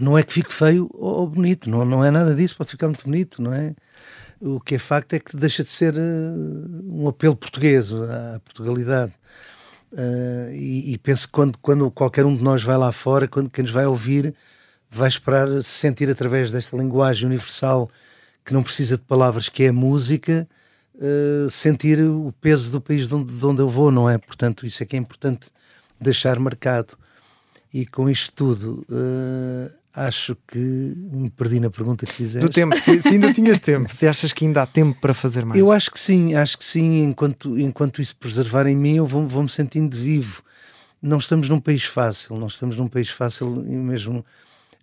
não 0.00 0.18
é 0.18 0.22
que 0.22 0.32
fique 0.32 0.52
feio 0.52 0.88
ou 0.92 1.26
bonito, 1.26 1.68
não, 1.68 1.84
não 1.84 2.04
é 2.04 2.10
nada 2.10 2.34
disso, 2.34 2.56
pode 2.56 2.70
ficar 2.70 2.88
muito 2.88 3.04
bonito, 3.04 3.40
não 3.40 3.52
é? 3.52 3.74
O 4.40 4.60
que 4.60 4.74
é 4.74 4.78
facto 4.78 5.14
é 5.14 5.20
que 5.20 5.36
deixa 5.36 5.62
de 5.62 5.70
ser 5.70 5.94
uh, 5.94 6.84
um 6.84 7.08
apelo 7.08 7.36
português 7.36 7.92
à 7.92 8.40
Portugalidade. 8.40 9.12
Uh, 9.94 10.50
e, 10.52 10.92
e, 10.92 10.98
penso 10.98 11.28
que 11.28 11.32
quando, 11.32 11.56
quando 11.58 11.88
qualquer 11.88 12.26
um 12.26 12.34
de 12.34 12.42
nós 12.42 12.64
vai 12.64 12.76
lá 12.76 12.90
fora, 12.90 13.28
quando 13.28 13.48
quem 13.48 13.62
nos 13.62 13.70
vai 13.70 13.86
ouvir, 13.86 14.34
vai 14.90 15.08
esperar 15.08 15.48
se 15.62 15.68
sentir 15.70 16.10
através 16.10 16.50
desta 16.50 16.76
linguagem 16.76 17.26
universal 17.26 17.88
que 18.44 18.52
não 18.52 18.60
precisa 18.60 18.96
de 18.96 19.04
palavras, 19.04 19.48
que 19.48 19.62
é 19.62 19.68
a 19.68 19.72
música, 19.72 20.48
uh, 20.96 21.48
sentir 21.48 22.00
o 22.00 22.34
peso 22.40 22.72
do 22.72 22.80
país 22.80 23.06
de 23.06 23.14
onde, 23.14 23.32
de 23.32 23.46
onde 23.46 23.62
eu 23.62 23.68
vou, 23.68 23.92
não 23.92 24.10
é? 24.10 24.18
Portanto, 24.18 24.66
isso 24.66 24.82
é 24.82 24.86
que 24.86 24.96
é 24.96 24.98
importante 24.98 25.46
deixar 26.00 26.40
marcado. 26.40 26.98
E 27.72 27.86
com 27.86 28.10
isto 28.10 28.32
tudo, 28.32 28.84
uh, 28.90 29.72
acho 29.94 30.36
que 30.46 30.58
me 30.58 31.30
perdi 31.30 31.60
na 31.60 31.70
pergunta 31.70 32.04
que 32.04 32.12
fizeste. 32.12 32.40
Do 32.40 32.52
tempo, 32.52 32.76
se, 32.76 33.00
se, 33.00 33.08
ainda 33.08 33.32
tinhas 33.32 33.60
tempo, 33.60 33.92
se 33.94 34.06
achas 34.06 34.32
que 34.32 34.44
ainda 34.44 34.62
há 34.62 34.66
tempo 34.66 34.98
para 35.00 35.14
fazer 35.14 35.44
mais? 35.44 35.60
Eu 35.60 35.70
acho 35.70 35.90
que 35.90 35.98
sim, 35.98 36.34
acho 36.34 36.58
que 36.58 36.64
sim, 36.64 37.04
enquanto, 37.04 37.58
enquanto 37.58 38.02
isso 38.02 38.16
preservar 38.16 38.66
em 38.66 38.76
mim, 38.76 38.96
eu 38.96 39.06
vou-me 39.06 39.28
vou 39.28 39.46
sentindo 39.48 39.96
vivo. 39.96 40.42
Não 41.00 41.18
estamos 41.18 41.48
num 41.48 41.60
país 41.60 41.84
fácil, 41.84 42.36
não 42.36 42.46
estamos 42.46 42.76
num 42.76 42.88
país 42.88 43.08
fácil 43.08 43.48
mesmo 43.50 44.24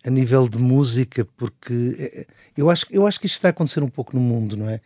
a 0.04 0.10
nível 0.10 0.48
de 0.48 0.58
música, 0.58 1.26
porque 1.36 1.96
é, 1.98 2.26
eu 2.56 2.70
acho, 2.70 2.86
eu 2.90 3.06
acho 3.06 3.20
que 3.20 3.26
isto 3.26 3.36
está 3.36 3.48
a 3.48 3.50
acontecer 3.50 3.82
um 3.82 3.90
pouco 3.90 4.16
no 4.16 4.22
mundo, 4.22 4.56
não 4.56 4.68
é? 4.68 4.80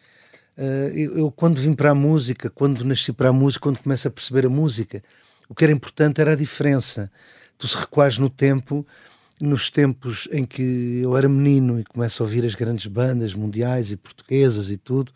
Eh, 0.57 0.93
eu, 0.95 1.19
eu, 1.19 1.31
quando 1.31 1.61
vim 1.61 1.75
para 1.75 1.91
a 1.91 1.95
música, 1.95 2.51
quando 2.51 2.85
nasci 2.85 3.13
para 3.13 3.29
a 3.29 3.33
música, 3.33 3.63
quando 3.63 3.79
começo 3.79 4.09
a 4.09 4.11
perceber 4.11 4.47
a 4.47 4.49
música, 4.49 5.03
o 5.49 5.55
que 5.55 5.65
era 5.65 5.73
importante 5.73 6.21
era 6.21 6.33
a 6.33 6.37
diferença. 6.37 7.11
Tu 7.59 7.69
se 7.69 7.77
recuares 7.77 8.19
no 8.19 8.29
tempo, 8.29 8.87
nos 9.41 9.71
tempos 9.71 10.29
em 10.33 10.45
que 10.45 11.01
eu 11.03 11.17
era 11.17 11.29
menino 11.29 11.79
e 11.79 11.85
começo 11.85 12.23
a 12.23 12.27
ouvir 12.27 12.45
as 12.45 12.55
grandes 12.55 12.87
bandas 12.87 13.35
mundiais 13.35 13.91
e 13.91 13.97
portuguesas 13.97 14.71
e 14.71 14.77
tudo, 14.77 15.13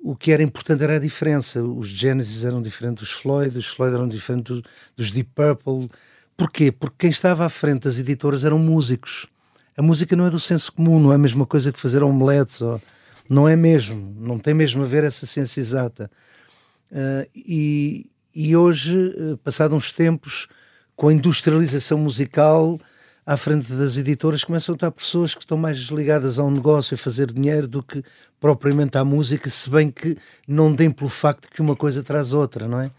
o 0.00 0.16
que 0.16 0.32
era 0.32 0.42
importante 0.42 0.82
era 0.82 0.96
a 0.96 0.98
diferença. 0.98 1.62
Os 1.62 1.88
Genesis 1.88 2.44
eram 2.44 2.60
diferentes 2.60 3.04
dos 3.04 3.12
Floyd, 3.12 3.56
os 3.56 3.66
Floyd 3.66 3.94
eram 3.94 4.08
diferentes 4.08 4.62
dos, 4.96 5.10
Deep 5.12 5.30
Purple. 5.34 5.88
Porquê? 6.36 6.72
Porque 6.72 6.96
quem 6.98 7.10
estava 7.10 7.44
à 7.44 7.48
frente 7.48 7.82
das 7.82 7.98
editoras 7.98 8.44
eram 8.44 8.58
músicos. 8.58 9.26
A 9.76 9.82
música 9.82 10.16
não 10.16 10.26
é 10.26 10.30
do 10.30 10.40
senso 10.40 10.72
comum, 10.72 10.98
não 10.98 11.12
é 11.12 11.14
a 11.14 11.18
mesma 11.18 11.46
coisa 11.46 11.72
que 11.72 11.78
fazer 11.78 12.02
omeletes, 12.02 12.60
ou... 12.60 12.80
não 13.28 13.48
é 13.48 13.54
mesmo, 13.54 14.14
não 14.18 14.38
tem 14.38 14.52
mesmo 14.52 14.82
a 14.82 14.86
ver 14.86 15.04
essa 15.04 15.24
ciência 15.24 15.60
exata. 15.60 16.10
Uh, 16.90 17.28
e, 17.34 18.10
e 18.34 18.56
hoje, 18.56 18.98
uh, 18.98 19.36
passados 19.38 19.76
uns 19.76 19.92
tempos, 19.92 20.48
com 20.96 21.08
a 21.08 21.12
industrialização 21.12 21.96
musical, 21.96 22.78
à 23.24 23.36
frente 23.36 23.72
das 23.72 23.96
editoras 23.96 24.42
começam 24.42 24.72
a 24.72 24.76
estar 24.76 24.90
pessoas 24.90 25.34
que 25.34 25.42
estão 25.42 25.56
mais 25.56 25.78
ligadas 25.78 26.38
ao 26.38 26.50
negócio, 26.50 26.94
a 26.94 26.98
fazer 26.98 27.32
dinheiro, 27.32 27.68
do 27.68 27.82
que 27.82 28.02
propriamente 28.40 28.98
à 28.98 29.04
música, 29.04 29.48
se 29.48 29.70
bem 29.70 29.90
que 29.90 30.16
não 30.46 30.74
deem 30.74 30.90
pelo 30.90 31.08
facto 31.08 31.48
que 31.48 31.60
uma 31.60 31.76
coisa 31.76 32.02
traz 32.02 32.32
outra, 32.32 32.66
não 32.66 32.80
é? 32.80 32.90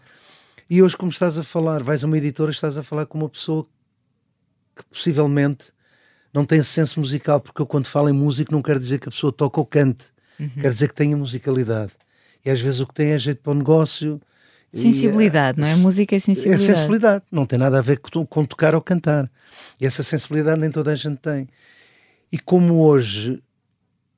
E 0.68 0.82
hoje, 0.82 0.96
como 0.96 1.10
estás 1.10 1.38
a 1.38 1.42
falar, 1.42 1.82
vais 1.82 2.02
a 2.02 2.06
uma 2.06 2.16
editora, 2.16 2.50
estás 2.50 2.78
a 2.78 2.82
falar 2.82 3.04
com 3.04 3.18
uma 3.18 3.28
pessoa 3.28 3.66
que 4.74 4.82
possivelmente 4.84 5.72
não 6.32 6.44
tem 6.44 6.62
senso 6.62 6.98
musical, 6.98 7.40
porque 7.40 7.60
eu 7.60 7.66
quando 7.66 7.86
falo 7.86 8.08
em 8.08 8.12
música 8.12 8.50
não 8.52 8.62
quero 8.62 8.80
dizer 8.80 8.98
que 8.98 9.08
a 9.08 9.12
pessoa 9.12 9.32
toca 9.32 9.60
ou 9.60 9.66
cante, 9.66 10.06
uhum. 10.40 10.48
quer 10.48 10.70
dizer 10.70 10.88
que 10.88 10.94
tenha 10.94 11.16
musicalidade. 11.16 11.92
E 12.44 12.50
às 12.50 12.60
vezes 12.60 12.80
o 12.80 12.86
que 12.86 12.94
tem 12.94 13.12
é 13.12 13.18
jeito 13.18 13.40
para 13.42 13.52
o 13.52 13.54
negócio. 13.54 14.20
Sensibilidade, 14.74 15.60
e, 15.60 15.64
não 15.64 15.68
é? 15.68 15.76
Música 15.76 16.16
é 16.16 16.18
sensibilidade. 16.18 16.62
É 16.62 16.74
sensibilidade, 16.74 17.24
não 17.30 17.46
tem 17.46 17.58
nada 17.58 17.78
a 17.78 17.82
ver 17.82 17.98
com, 17.98 18.44
tocar 18.44 18.74
ou 18.74 18.80
cantar. 18.80 19.30
E 19.80 19.86
essa 19.86 20.02
sensibilidade 20.02 20.60
nem 20.60 20.70
toda 20.70 20.92
a 20.92 20.94
gente 20.94 21.18
tem. 21.18 21.48
E 22.30 22.38
como 22.38 22.82
hoje 22.84 23.42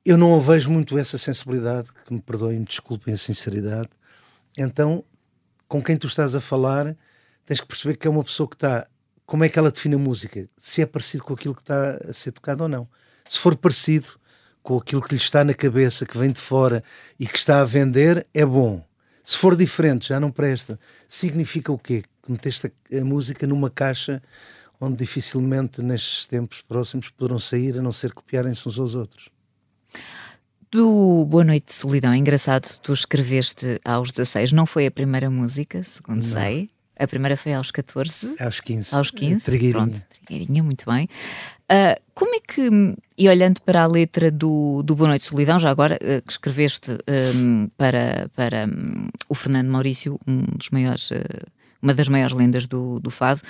eu 0.03 0.17
não 0.17 0.39
vejo 0.39 0.69
muito 0.69 0.97
essa 0.97 1.17
sensibilidade, 1.17 1.89
que 2.05 2.13
me 2.13 2.21
perdoem, 2.21 2.59
me 2.59 2.65
desculpem 2.65 3.13
a 3.13 3.17
sinceridade, 3.17 3.89
então 4.57 5.03
com 5.67 5.83
quem 5.83 5.97
tu 5.97 6.07
estás 6.07 6.33
a 6.33 6.39
falar, 6.39 6.95
tens 7.45 7.59
que 7.59 7.67
perceber 7.67 7.97
que 7.97 8.07
é 8.07 8.09
uma 8.09 8.23
pessoa 8.23 8.47
que 8.47 8.55
está. 8.55 8.87
Como 9.25 9.43
é 9.43 9.49
que 9.49 9.59
ela 9.59 9.69
define 9.69 9.95
a 9.95 9.99
música? 9.99 10.47
Se 10.57 10.81
é 10.81 10.85
parecido 10.85 11.23
com 11.23 11.33
aquilo 11.33 11.53
que 11.53 11.61
está 11.61 11.99
a 12.07 12.13
ser 12.13 12.31
tocado 12.31 12.63
ou 12.63 12.69
não. 12.69 12.87
Se 13.27 13.37
for 13.37 13.55
parecido 13.55 14.07
com 14.63 14.77
aquilo 14.77 15.01
que 15.01 15.13
lhe 15.13 15.21
está 15.21 15.43
na 15.43 15.53
cabeça, 15.53 16.05
que 16.05 16.17
vem 16.17 16.31
de 16.31 16.39
fora 16.39 16.83
e 17.19 17.27
que 17.27 17.37
está 17.37 17.59
a 17.59 17.65
vender, 17.65 18.25
é 18.33 18.45
bom. 18.45 18.86
Se 19.27 19.37
for 19.37 19.57
diferente, 19.57 20.07
já 20.07 20.21
não 20.21 20.31
presta. 20.31 20.79
Significa 21.05 21.69
o 21.69 21.77
quê? 21.77 22.01
Que 22.23 22.31
meteste 22.31 22.71
a, 22.93 23.03
música 23.03 23.45
numa 23.45 23.69
caixa 23.69 24.23
onde 24.79 24.95
dificilmente 24.95 25.81
nestes 25.81 26.25
tempos 26.25 26.61
próximos 26.61 27.09
poderão 27.09 27.37
sair 27.37 27.77
a 27.77 27.81
não 27.81 27.91
ser 27.91 28.13
copiarem-se 28.13 28.65
uns 28.69 28.79
aos 28.79 28.95
outros. 28.95 29.27
Do 30.71 31.25
Boa 31.25 31.43
Noite 31.43 31.65
de 31.65 31.73
Solidão, 31.73 32.15
engraçado, 32.15 32.79
tu 32.81 32.93
escreveste 32.93 33.81
aos 33.83 34.13
16, 34.13 34.53
não 34.53 34.65
foi 34.65 34.85
a 34.85 34.91
primeira 34.91 35.29
música, 35.29 35.83
segundo 35.83 36.23
não. 36.23 36.33
sei. 36.33 36.69
A 36.97 37.05
primeira 37.05 37.35
foi 37.35 37.51
aos 37.51 37.69
14? 37.69 38.33
Aos 38.39 38.61
15. 38.61 38.95
Aos 38.95 39.11
15. 39.11 39.43
Trigueirinha. 39.43 39.87
Pronto, 39.87 40.01
Trigueirinha, 40.09 40.63
muito 40.63 40.89
bem. 40.89 41.09
Uh, 41.69 41.99
como 42.13 42.33
é 42.33 42.39
que, 42.39 42.95
e 43.17 43.27
olhando 43.27 43.61
para 43.61 43.83
a 43.83 43.85
letra 43.85 44.31
do, 44.31 44.81
do 44.83 44.95
Boa 44.95 45.09
Noite 45.09 45.25
Solidão, 45.25 45.59
já 45.59 45.69
agora, 45.69 45.95
uh, 45.95 46.21
que 46.21 46.31
escreveste 46.31 46.97
um, 47.35 47.69
para, 47.77 48.29
para 48.35 48.65
um, 48.65 49.09
o 49.27 49.35
Fernando 49.35 49.67
Maurício, 49.67 50.17
um 50.25 50.43
dos 50.43 50.69
maiores 50.69 51.11
uh, 51.11 51.17
uma 51.79 51.93
das 51.93 52.07
maiores 52.09 52.35
lendas 52.35 52.65
do, 52.65 52.99
do 52.99 53.11
fado. 53.11 53.41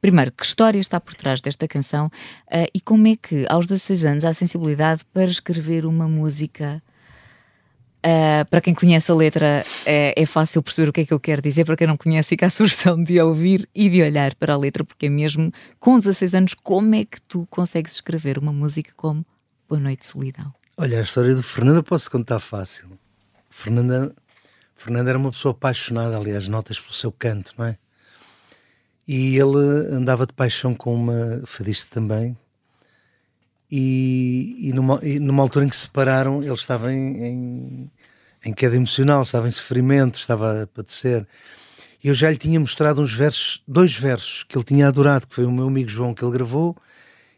Primeiro, 0.00 0.32
que 0.32 0.44
história 0.44 0.80
está 0.80 1.00
por 1.00 1.14
trás 1.14 1.40
desta 1.40 1.68
canção 1.68 2.10
e 2.74 2.80
como 2.80 3.06
é 3.06 3.14
que, 3.14 3.46
aos 3.48 3.64
16 3.66 4.04
anos, 4.04 4.24
há 4.24 4.32
sensibilidade 4.32 5.04
para 5.14 5.30
escrever 5.30 5.86
uma 5.86 6.08
música. 6.08 6.82
Uh, 8.06 8.46
para 8.48 8.60
quem 8.60 8.72
conhece 8.72 9.10
a 9.10 9.14
letra, 9.14 9.66
é, 9.84 10.14
é, 10.16 10.26
fácil 10.26 10.62
perceber 10.62 10.88
o 10.88 10.92
que 10.92 11.00
é 11.00 11.04
que 11.06 11.12
eu 11.12 11.18
quero 11.18 11.42
dizer. 11.42 11.64
Para 11.64 11.76
quem 11.76 11.88
não 11.88 11.96
conhece, 11.96 12.28
fica 12.28 12.46
a 12.46 12.50
sugestão 12.50 13.02
de 13.02 13.20
ouvir 13.20 13.68
e 13.74 13.88
de 13.88 14.00
olhar 14.00 14.32
para 14.36 14.54
a 14.54 14.56
letra, 14.56 14.84
porque 14.84 15.06
é 15.06 15.08
mesmo 15.08 15.50
com 15.80 15.98
16 15.98 16.34
anos, 16.34 16.54
como 16.54 16.94
é 16.94 17.04
que 17.04 17.20
tu 17.22 17.48
consegues 17.50 17.94
escrever 17.94 18.38
uma 18.38 18.52
música 18.52 18.92
como 18.96 19.26
Boa 19.68 19.80
Noite 19.80 20.06
Solidão? 20.06 20.54
Olha, 20.76 21.00
a 21.00 21.02
história 21.02 21.34
do 21.34 21.42
Fernando 21.42 21.82
posso 21.82 22.08
contar 22.08 22.38
fácil. 22.38 22.86
Fernanda 23.50 24.14
Fernando 24.76 25.08
era 25.08 25.18
uma 25.18 25.30
pessoa 25.30 25.52
apaixonada, 25.52 26.16
aliás, 26.16 26.46
notas 26.46 26.78
pelo 26.78 26.92
seu 26.92 27.10
canto, 27.10 27.54
não 27.56 27.64
é? 27.64 27.78
E 29.08 29.36
ele 29.36 29.58
andava 29.90 30.26
de 30.26 30.34
paixão 30.34 30.74
com 30.74 30.94
uma 30.94 31.42
fadista 31.46 31.94
também. 31.94 32.36
E, 33.70 34.68
e, 34.68 34.72
numa, 34.72 35.00
e 35.02 35.18
numa 35.18 35.42
altura 35.42 35.64
em 35.64 35.68
que 35.68 35.74
se 35.74 35.82
separaram, 35.82 36.42
ele 36.42 36.52
estava 36.52 36.92
em, 36.92 37.24
em, 37.24 37.90
em 38.46 38.52
queda 38.52 38.76
emocional, 38.76 39.22
estava 39.22 39.48
em 39.48 39.50
sofrimento, 39.50 40.18
estava 40.18 40.62
a 40.62 40.66
padecer. 40.68 41.26
Eu 42.02 42.14
já 42.14 42.30
lhe 42.30 42.36
tinha 42.36 42.60
mostrado 42.60 43.02
uns 43.02 43.12
versos, 43.12 43.60
dois 43.66 43.96
versos 43.96 44.44
que 44.44 44.56
ele 44.56 44.64
tinha 44.64 44.86
adorado, 44.86 45.26
que 45.26 45.34
foi 45.34 45.44
o 45.44 45.50
meu 45.50 45.66
amigo 45.66 45.88
João 45.88 46.14
que 46.14 46.24
ele 46.24 46.32
gravou, 46.32 46.76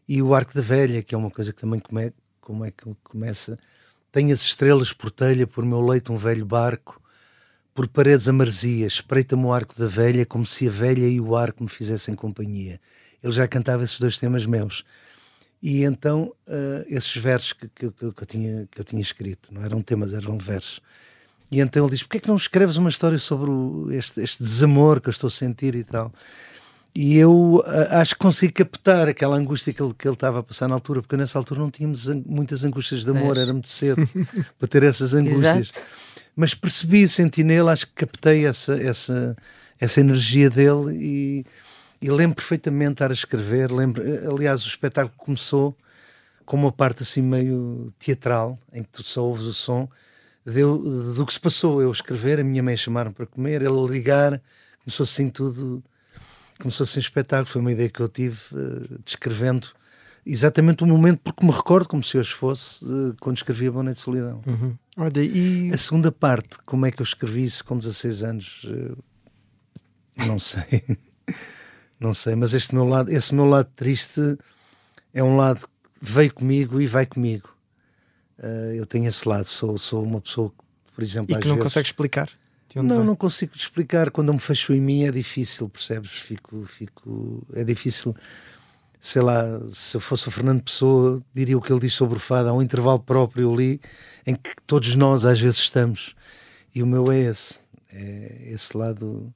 e 0.06 0.20
o 0.20 0.34
Arco 0.34 0.52
da 0.52 0.60
Velha, 0.60 1.02
que 1.02 1.14
é 1.14 1.18
uma 1.18 1.30
coisa 1.30 1.50
que 1.50 1.60
também 1.62 1.80
come, 1.80 2.12
como 2.42 2.62
é 2.62 2.70
que 2.70 2.84
começa. 3.02 3.58
Tem 4.12 4.30
as 4.32 4.42
estrelas 4.42 4.92
por 4.92 5.10
telha, 5.10 5.46
por 5.46 5.64
meu 5.64 5.80
leito 5.80 6.12
um 6.12 6.16
velho 6.18 6.44
barco, 6.44 7.00
por 7.74 7.88
paredes 7.88 8.28
amarzias, 8.28 8.94
espreita-me 8.94 9.44
o 9.44 9.52
arco 9.52 9.74
da 9.78 9.86
velha 9.86 10.26
como 10.26 10.44
se 10.44 10.68
a 10.68 10.70
velha 10.70 11.06
e 11.06 11.20
o 11.20 11.36
arco 11.36 11.62
me 11.62 11.70
fizessem 11.70 12.14
companhia. 12.14 12.78
Ele 13.22 13.32
já 13.32 13.48
cantava 13.48 13.82
esses 13.82 13.98
dois 13.98 14.18
temas 14.18 14.44
meus. 14.44 14.84
E 15.62 15.82
então, 15.84 16.32
uh, 16.46 16.84
esses 16.86 17.16
versos 17.16 17.52
que, 17.52 17.68
que, 17.68 17.90
que, 17.90 18.04
eu 18.04 18.26
tinha, 18.26 18.68
que 18.70 18.80
eu 18.80 18.84
tinha 18.84 19.02
escrito, 19.02 19.52
não 19.52 19.62
eram 19.62 19.82
temas, 19.82 20.14
eram 20.14 20.38
versos. 20.38 20.80
E 21.50 21.60
então 21.60 21.84
ele 21.84 21.92
diz: 21.92 22.02
Porquê 22.02 22.18
é 22.18 22.20
que 22.20 22.28
não 22.28 22.36
escreves 22.36 22.76
uma 22.76 22.88
história 22.88 23.18
sobre 23.18 23.50
o, 23.50 23.88
este, 23.90 24.20
este, 24.20 24.42
desamor 24.42 25.00
que 25.00 25.08
eu 25.08 25.10
estou 25.10 25.28
a 25.28 25.30
sentir 25.30 25.74
e 25.74 25.82
tal? 25.82 26.12
E 26.94 27.16
eu 27.16 27.56
uh, 27.56 27.64
acho 27.90 28.14
que 28.14 28.20
consigo 28.20 28.52
captar 28.52 29.08
aquela 29.08 29.36
angústia 29.36 29.72
que 29.72 29.82
ele, 29.82 29.94
que 29.94 30.06
ele 30.06 30.14
estava 30.14 30.40
a 30.40 30.42
passar 30.42 30.68
na 30.68 30.74
altura, 30.74 31.02
porque 31.02 31.16
nessa 31.16 31.38
altura 31.38 31.60
não 31.60 31.70
tínhamos 31.70 32.08
ang 32.08 32.22
muitas 32.26 32.64
angústias 32.64 33.04
de 33.04 33.10
amor, 33.10 33.36
era 33.36 33.52
muito 33.52 33.68
cedo 33.68 34.08
para 34.58 34.68
ter 34.68 34.82
essas 34.82 35.14
angústias. 35.14 35.70
Exato 35.70 36.08
mas 36.38 36.54
percebi, 36.54 37.08
senti 37.08 37.42
nele, 37.42 37.68
acho 37.68 37.84
que 37.88 37.94
captei 37.94 38.46
essa, 38.46 38.80
essa, 38.80 39.36
essa 39.80 39.98
energia 39.98 40.48
dele 40.48 40.94
e, 40.94 41.46
e 42.00 42.10
lembro 42.10 42.36
perfeitamente 42.36 42.92
estar 42.92 43.10
a 43.10 43.14
escrever. 43.14 43.70
Lembro, 43.72 44.02
aliás, 44.30 44.64
o 44.64 44.68
espetáculo 44.68 45.14
começou 45.16 45.76
com 46.44 46.56
uma 46.56 46.72
parte 46.72 47.02
assim 47.02 47.20
meio 47.20 47.92
teatral, 47.98 48.58
em 48.72 48.82
que 48.82 48.88
tu 48.88 49.02
só 49.02 49.22
ouves 49.22 49.44
o 49.44 49.52
som 49.52 49.88
deu, 50.44 50.78
do 51.14 51.26
que 51.26 51.32
se 51.32 51.40
passou. 51.40 51.82
Eu 51.82 51.90
escrever, 51.90 52.40
a 52.40 52.44
minha 52.44 52.62
mãe 52.62 52.76
chamaram 52.76 53.12
para 53.12 53.26
comer, 53.26 53.62
ele 53.62 53.86
ligar, 53.86 54.40
começou 54.82 55.04
assim 55.04 55.28
tudo, 55.28 55.82
começou 56.58 56.84
assim 56.84 56.98
um 56.98 57.02
espetáculo. 57.02 57.46
Foi 57.46 57.60
uma 57.60 57.72
ideia 57.72 57.88
que 57.88 58.00
eu 58.00 58.08
tive, 58.08 58.38
uh, 58.52 58.98
descrevendo 59.04 59.68
exatamente 60.24 60.84
o 60.84 60.86
momento, 60.86 61.20
porque 61.22 61.44
me 61.44 61.52
recordo 61.52 61.88
como 61.88 62.02
se 62.02 62.18
hoje 62.18 62.32
fosse 62.32 62.84
uh, 62.84 63.14
quando 63.20 63.36
escrevia 63.36 63.70
Boa 63.70 63.84
Noite 63.84 63.96
de 63.96 64.02
Solidão. 64.02 64.42
Uhum. 64.46 64.74
Olha, 64.96 65.20
e... 65.22 65.70
A 65.72 65.76
segunda 65.76 66.10
parte, 66.10 66.58
como 66.64 66.86
é 66.86 66.90
que 66.90 67.00
eu 67.00 67.04
escrevi 67.04 67.44
isso 67.44 67.64
com 67.64 67.76
16 67.76 68.24
anos? 68.24 68.64
Uh, 68.64 68.98
não 70.26 70.38
sei. 70.38 70.82
não 71.98 72.14
sei, 72.14 72.34
mas 72.34 72.54
este 72.54 72.74
meu 72.74 72.86
lado, 72.86 73.10
esse 73.10 73.34
meu 73.34 73.44
lado 73.44 73.68
triste 73.74 74.38
é 75.12 75.22
um 75.22 75.36
lado 75.36 75.60
que 75.60 75.68
veio 76.00 76.32
comigo 76.32 76.80
e 76.80 76.86
vai 76.86 77.06
comigo. 77.06 77.48
Uh, 78.38 78.72
eu 78.74 78.86
tenho 78.86 79.08
esse 79.08 79.28
lado, 79.28 79.46
sou, 79.46 79.76
sou 79.76 80.04
uma 80.04 80.20
pessoa 80.20 80.50
que, 80.50 80.94
por 80.94 81.02
exemplo, 81.02 81.36
e 81.36 81.40
que 81.40 81.48
não 81.48 81.56
vezes... 81.56 81.70
consegue 81.70 81.88
explicar? 81.88 82.30
não, 82.74 82.96
vai? 82.96 83.04
não 83.04 83.16
consigo 83.16 83.56
explicar. 83.56 84.10
Quando 84.10 84.28
eu 84.28 84.34
me 84.34 84.40
fecho 84.40 84.72
em 84.72 84.80
mim 84.80 85.04
é 85.04 85.10
difícil, 85.10 85.68
percebes? 85.68 86.12
Fico, 86.12 86.64
fico, 86.66 87.44
é 87.54 87.64
difícil 87.64 88.14
sei 89.00 89.22
lá, 89.22 89.60
se 89.68 89.96
eu 89.96 90.00
fosse 90.00 90.28
o 90.28 90.30
Fernando 90.30 90.62
Pessoa, 90.62 91.22
diria 91.32 91.56
o 91.56 91.60
que 91.60 91.72
ele 91.72 91.80
diz 91.80 91.94
sobre 91.94 92.16
o 92.16 92.20
fado. 92.20 92.48
Há 92.48 92.52
um 92.52 92.62
intervalo 92.62 92.98
próprio 92.98 93.52
ali 93.52 93.80
em 94.26 94.34
que 94.34 94.50
todos 94.66 94.94
nós 94.96 95.24
às 95.24 95.40
vezes 95.40 95.60
estamos. 95.60 96.14
E 96.74 96.82
o 96.82 96.86
meu 96.86 97.10
é 97.10 97.18
esse. 97.18 97.60
É 97.92 98.50
esse 98.50 98.76
lado. 98.76 99.32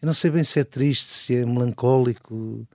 Eu 0.00 0.06
não 0.06 0.14
sei 0.14 0.30
bem 0.30 0.44
se 0.44 0.60
é 0.60 0.64
triste, 0.64 1.04
se 1.04 1.36
é 1.36 1.46
melancólico. 1.46 2.66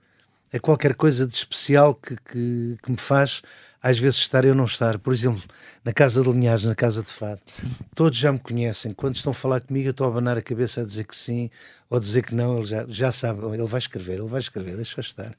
É 0.52 0.58
qualquer 0.58 0.94
coisa 0.94 1.26
de 1.26 1.34
especial 1.34 1.94
que, 1.94 2.16
que, 2.16 2.76
que 2.82 2.90
me 2.90 2.98
faz 2.98 3.42
às 3.84 3.98
vezes 3.98 4.18
estar 4.20 4.46
eu 4.46 4.54
não 4.54 4.64
estar. 4.64 4.98
Por 4.98 5.12
exemplo, 5.12 5.42
na 5.84 5.92
casa 5.92 6.22
de 6.22 6.30
Linhares, 6.30 6.64
na 6.64 6.74
casa 6.74 7.02
de 7.02 7.10
Fado, 7.10 7.42
todos 7.94 8.18
já 8.18 8.32
me 8.32 8.38
conhecem. 8.38 8.94
Quando 8.94 9.16
estão 9.16 9.32
a 9.32 9.34
falar 9.34 9.60
comigo, 9.60 9.88
eu 9.88 9.90
estou 9.90 10.06
a 10.06 10.10
abanar 10.10 10.38
a 10.38 10.42
cabeça 10.42 10.80
a 10.80 10.84
dizer 10.86 11.04
que 11.04 11.14
sim 11.14 11.50
ou 11.90 11.98
a 11.98 12.00
dizer 12.00 12.22
que 12.22 12.34
não. 12.34 12.56
Ele 12.56 12.66
já, 12.66 12.86
já 12.88 13.12
sabe, 13.12 13.44
ele 13.44 13.62
vai 13.64 13.78
escrever, 13.78 14.14
ele 14.14 14.26
vai 14.26 14.40
escrever, 14.40 14.76
deixa 14.76 15.02
estar. 15.02 15.36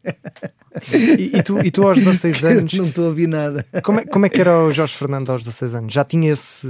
E, 0.94 1.38
e, 1.38 1.42
tu, 1.42 1.58
e 1.66 1.72
tu 1.72 1.88
aos 1.88 1.98
16 1.98 2.44
anos. 2.46 2.74
não 2.74 2.88
estou 2.88 3.06
a 3.06 3.08
ouvir 3.08 3.28
nada. 3.28 3.66
Como 3.84 4.00
é, 4.00 4.06
como 4.06 4.28
é 4.28 4.30
que 4.30 4.40
era 4.40 4.60
o 4.60 4.72
Jorge 4.72 4.96
Fernando 4.96 5.32
aos 5.32 5.44
16 5.44 5.74
anos? 5.74 5.94
Já 5.94 6.06
tinha 6.06 6.32
esse 6.32 6.68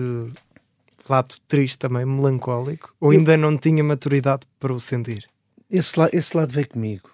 lado 1.11 1.35
triste 1.47 1.77
também, 1.77 2.05
melancólico? 2.05 2.93
Ou 2.99 3.11
ainda 3.11 3.33
eu... 3.33 3.37
não 3.37 3.57
tinha 3.57 3.83
maturidade 3.83 4.45
para 4.59 4.73
o 4.73 4.79
sentir? 4.79 5.29
Esse, 5.69 5.99
la 5.99 6.09
esse 6.13 6.35
lado 6.35 6.51
veio 6.51 6.67
comigo. 6.67 7.09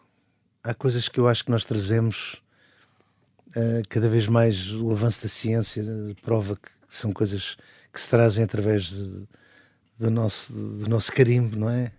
Há 0.64 0.74
coisas 0.74 1.10
que 1.10 1.20
eu 1.20 1.28
acho 1.28 1.46
que 1.46 1.52
nós 1.52 1.66
trazemos 1.66 2.42
uh, 3.50 3.82
cada 3.90 4.10
vez 4.10 4.28
mais 4.28 4.72
o 4.74 4.92
avanço 4.92 5.22
da 5.24 5.28
ciência 5.28 5.84
prova 6.22 6.56
que 6.56 6.70
são 6.88 7.12
coisas 7.12 7.58
que 7.92 8.00
se 8.00 8.10
trazem 8.10 8.44
através 8.44 8.90
de, 8.90 9.28
do, 10.00 10.12
nosso, 10.12 10.54
do 10.54 10.88
nosso 10.90 11.12
carimbo, 11.12 11.58
não 11.58 11.70
é? 11.70 11.92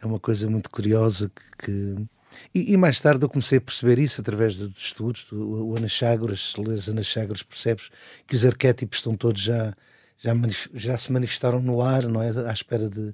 É 0.00 0.06
uma 0.06 0.18
coisa 0.18 0.48
muito 0.50 0.68
curiosa 0.70 1.30
que, 1.30 1.66
que... 1.66 2.06
E, 2.54 2.72
e, 2.72 2.76
mais 2.76 2.98
tarde 2.98 3.24
eu 3.24 3.28
comecei 3.28 3.58
a 3.58 3.60
perceber 3.60 3.98
isso 3.98 4.20
através 4.20 4.56
de, 4.56 4.68
de 4.68 4.78
estudos. 4.78 5.30
O, 5.30 5.70
o 5.70 5.76
Anaxágoras, 5.76 6.52
se 6.52 6.60
leres 6.60 6.88
Anaxágoras, 6.88 7.42
percebes 7.42 7.90
que 8.26 8.34
os 8.34 8.44
arquétipos 8.44 8.98
estão 8.98 9.14
todos 9.14 9.40
já, 9.40 9.74
já, 10.22 10.32
já 10.72 10.96
se 10.96 11.12
manifestaram 11.12 11.60
no 11.60 11.82
ar, 11.82 12.04
não 12.06 12.22
é? 12.22 12.30
À 12.48 12.52
espera 12.52 12.88
de. 12.88 13.12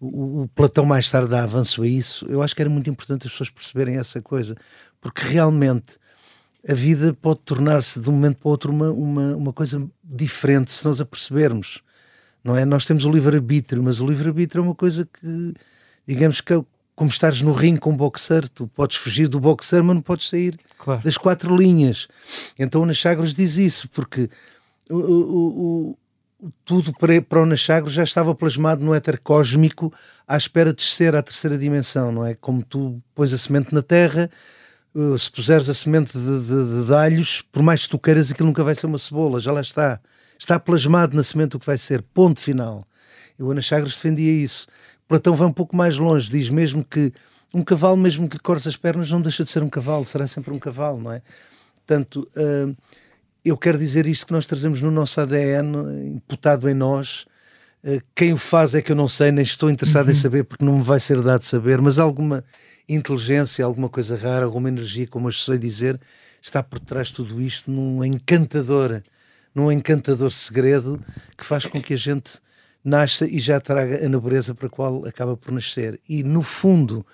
O, 0.00 0.42
o, 0.42 0.48
Platão 0.48 0.84
mais 0.84 1.10
tarde 1.10 1.28
dá 1.28 1.42
avanço 1.42 1.82
a 1.82 1.86
isso. 1.86 2.24
Eu 2.28 2.42
acho 2.42 2.54
que 2.54 2.62
era 2.62 2.70
muito 2.70 2.88
importante 2.88 3.26
as 3.26 3.32
pessoas 3.32 3.50
perceberem 3.50 3.96
essa 3.96 4.22
coisa, 4.22 4.56
porque 5.00 5.22
realmente 5.22 5.98
a 6.66 6.74
vida 6.74 7.12
pode 7.12 7.40
tornar-se 7.40 8.00
de 8.00 8.08
um 8.08 8.12
momento 8.12 8.38
para 8.38 8.48
o 8.48 8.50
outro 8.50 8.72
uma, 8.72 8.90
uma, 8.90 9.36
uma 9.36 9.52
coisa 9.52 9.86
diferente 10.02 10.70
se 10.70 10.84
nós 10.84 11.00
a 11.00 11.04
percebermos. 11.04 11.82
Não 12.42 12.56
é? 12.56 12.64
Nós 12.64 12.86
temos 12.86 13.04
o 13.04 13.10
livre-arbítrio, 13.10 13.82
mas 13.82 14.00
o 14.00 14.06
livre-arbítrio 14.06 14.60
é 14.60 14.64
uma 14.64 14.74
coisa 14.74 15.06
que, 15.06 15.54
digamos 16.06 16.40
que 16.40 16.52
é 16.52 16.64
como 16.94 17.10
estares 17.10 17.42
no 17.42 17.52
ringue 17.52 17.78
com 17.78 17.90
um 17.90 17.96
boxer, 17.96 18.48
tu 18.48 18.66
podes 18.66 18.96
fugir 18.96 19.28
do 19.28 19.38
boxer, 19.38 19.84
mas 19.84 19.94
não 19.94 20.02
podes 20.02 20.28
sair 20.28 20.58
claro. 20.78 21.02
das 21.02 21.16
quatro 21.16 21.54
linhas. 21.56 22.08
Então 22.58 22.82
o 22.82 22.86
Nachagros 22.86 23.34
diz 23.34 23.56
isso, 23.56 23.88
porque 23.88 24.28
o, 24.90 24.96
o, 24.96 25.90
o, 25.90 25.98
tudo 26.64 26.92
para, 26.92 27.20
para 27.20 27.42
o 27.42 27.46
Nachagros 27.46 27.94
já 27.94 28.04
estava 28.04 28.34
plasmado 28.34 28.84
no 28.84 28.94
éter 28.94 29.20
cósmico 29.20 29.92
à 30.26 30.36
espera 30.36 30.70
de 30.72 30.76
descer 30.76 31.14
à 31.14 31.22
terceira 31.22 31.58
dimensão, 31.58 32.12
não 32.12 32.24
é? 32.24 32.34
Como 32.34 32.62
tu 32.62 33.02
pões 33.14 33.32
a 33.32 33.38
semente 33.38 33.74
na 33.74 33.82
terra 33.82 34.30
uh, 34.94 35.18
se 35.18 35.30
puseres 35.30 35.68
a 35.68 35.74
semente 35.74 36.16
de, 36.16 36.40
de, 36.40 36.86
de, 36.86 36.94
alhos, 36.94 37.42
por 37.42 37.62
mais 37.62 37.84
que 37.84 37.90
tu 37.90 37.98
queiras, 37.98 38.30
aquilo 38.30 38.48
nunca 38.48 38.64
vai 38.64 38.74
ser 38.74 38.86
uma 38.86 38.98
cebola, 38.98 39.40
já 39.40 39.52
lá 39.52 39.60
está. 39.60 40.00
Está 40.38 40.58
plasmado 40.58 41.16
na 41.16 41.22
semente 41.24 41.56
o 41.56 41.58
que 41.58 41.66
vai 41.66 41.76
ser, 41.76 42.00
ponto 42.00 42.38
final. 42.38 42.84
Eu, 43.36 43.50
Ana 43.50 43.60
Chagres, 43.60 43.94
defendia 43.94 44.32
isso. 44.32 44.68
Platão 45.08 45.34
vai 45.34 45.48
um 45.48 45.52
pouco 45.52 45.74
mais 45.74 45.98
longe, 45.98 46.30
diz 46.30 46.48
mesmo 46.48 46.84
que 46.84 47.12
um 47.52 47.62
cavalo, 47.62 47.96
mesmo 47.96 48.28
que 48.28 48.36
lhe 48.36 48.42
cortes 48.42 48.66
as 48.66 48.76
pernas, 48.76 49.10
não 49.10 49.20
deixa 49.20 49.42
de 49.42 49.50
ser 49.50 49.64
um 49.64 49.68
cavalo, 49.68 50.04
será 50.04 50.28
sempre 50.28 50.52
um 50.52 50.58
cavalo, 50.58 51.00
não 51.00 51.12
é? 51.12 51.22
Portanto, 51.74 52.28
uh, 52.36 52.76
eu 53.48 53.56
quero 53.56 53.78
dizer 53.78 54.06
isto 54.06 54.26
que 54.26 54.32
nós 54.32 54.46
trazemos 54.46 54.80
no 54.80 54.90
nosso 54.90 55.20
ADN, 55.20 55.74
imputado 56.14 56.68
em 56.68 56.74
nós. 56.74 57.26
Uh, 57.82 58.00
quem 58.14 58.32
o 58.32 58.36
faz 58.36 58.74
é 58.74 58.82
que 58.82 58.92
eu 58.92 58.96
não 58.96 59.08
sei, 59.08 59.30
nem 59.30 59.42
estou 59.42 59.70
interessado 59.70 60.06
uhum. 60.06 60.12
em 60.12 60.14
saber, 60.14 60.44
porque 60.44 60.64
não 60.64 60.78
me 60.78 60.82
vai 60.82 60.98
ser 60.98 61.22
dado 61.22 61.42
saber, 61.42 61.80
mas 61.80 61.98
alguma 61.98 62.44
inteligência, 62.88 63.64
alguma 63.64 63.88
coisa 63.88 64.16
rara, 64.16 64.44
alguma 64.44 64.68
energia, 64.68 65.06
como 65.06 65.28
eu 65.28 65.32
sei 65.32 65.58
dizer, 65.58 66.00
está 66.42 66.62
por 66.62 66.80
trás 66.80 67.08
de 67.08 67.14
tudo 67.14 67.40
isto 67.40 67.70
num 67.70 68.04
encantador, 68.04 69.02
num 69.54 69.70
encantador 69.70 70.30
segredo 70.30 71.00
que 71.36 71.44
faz 71.44 71.66
com 71.66 71.80
que 71.80 71.94
a 71.94 71.98
gente 71.98 72.40
nasça 72.84 73.26
e 73.26 73.38
já 73.38 73.60
traga 73.60 74.04
a 74.04 74.08
nobreza 74.08 74.54
para 74.54 74.66
a 74.66 74.70
qual 74.70 75.04
acaba 75.04 75.36
por 75.36 75.52
nascer. 75.52 76.00
E 76.08 76.22
no 76.22 76.42
fundo, 76.42 77.04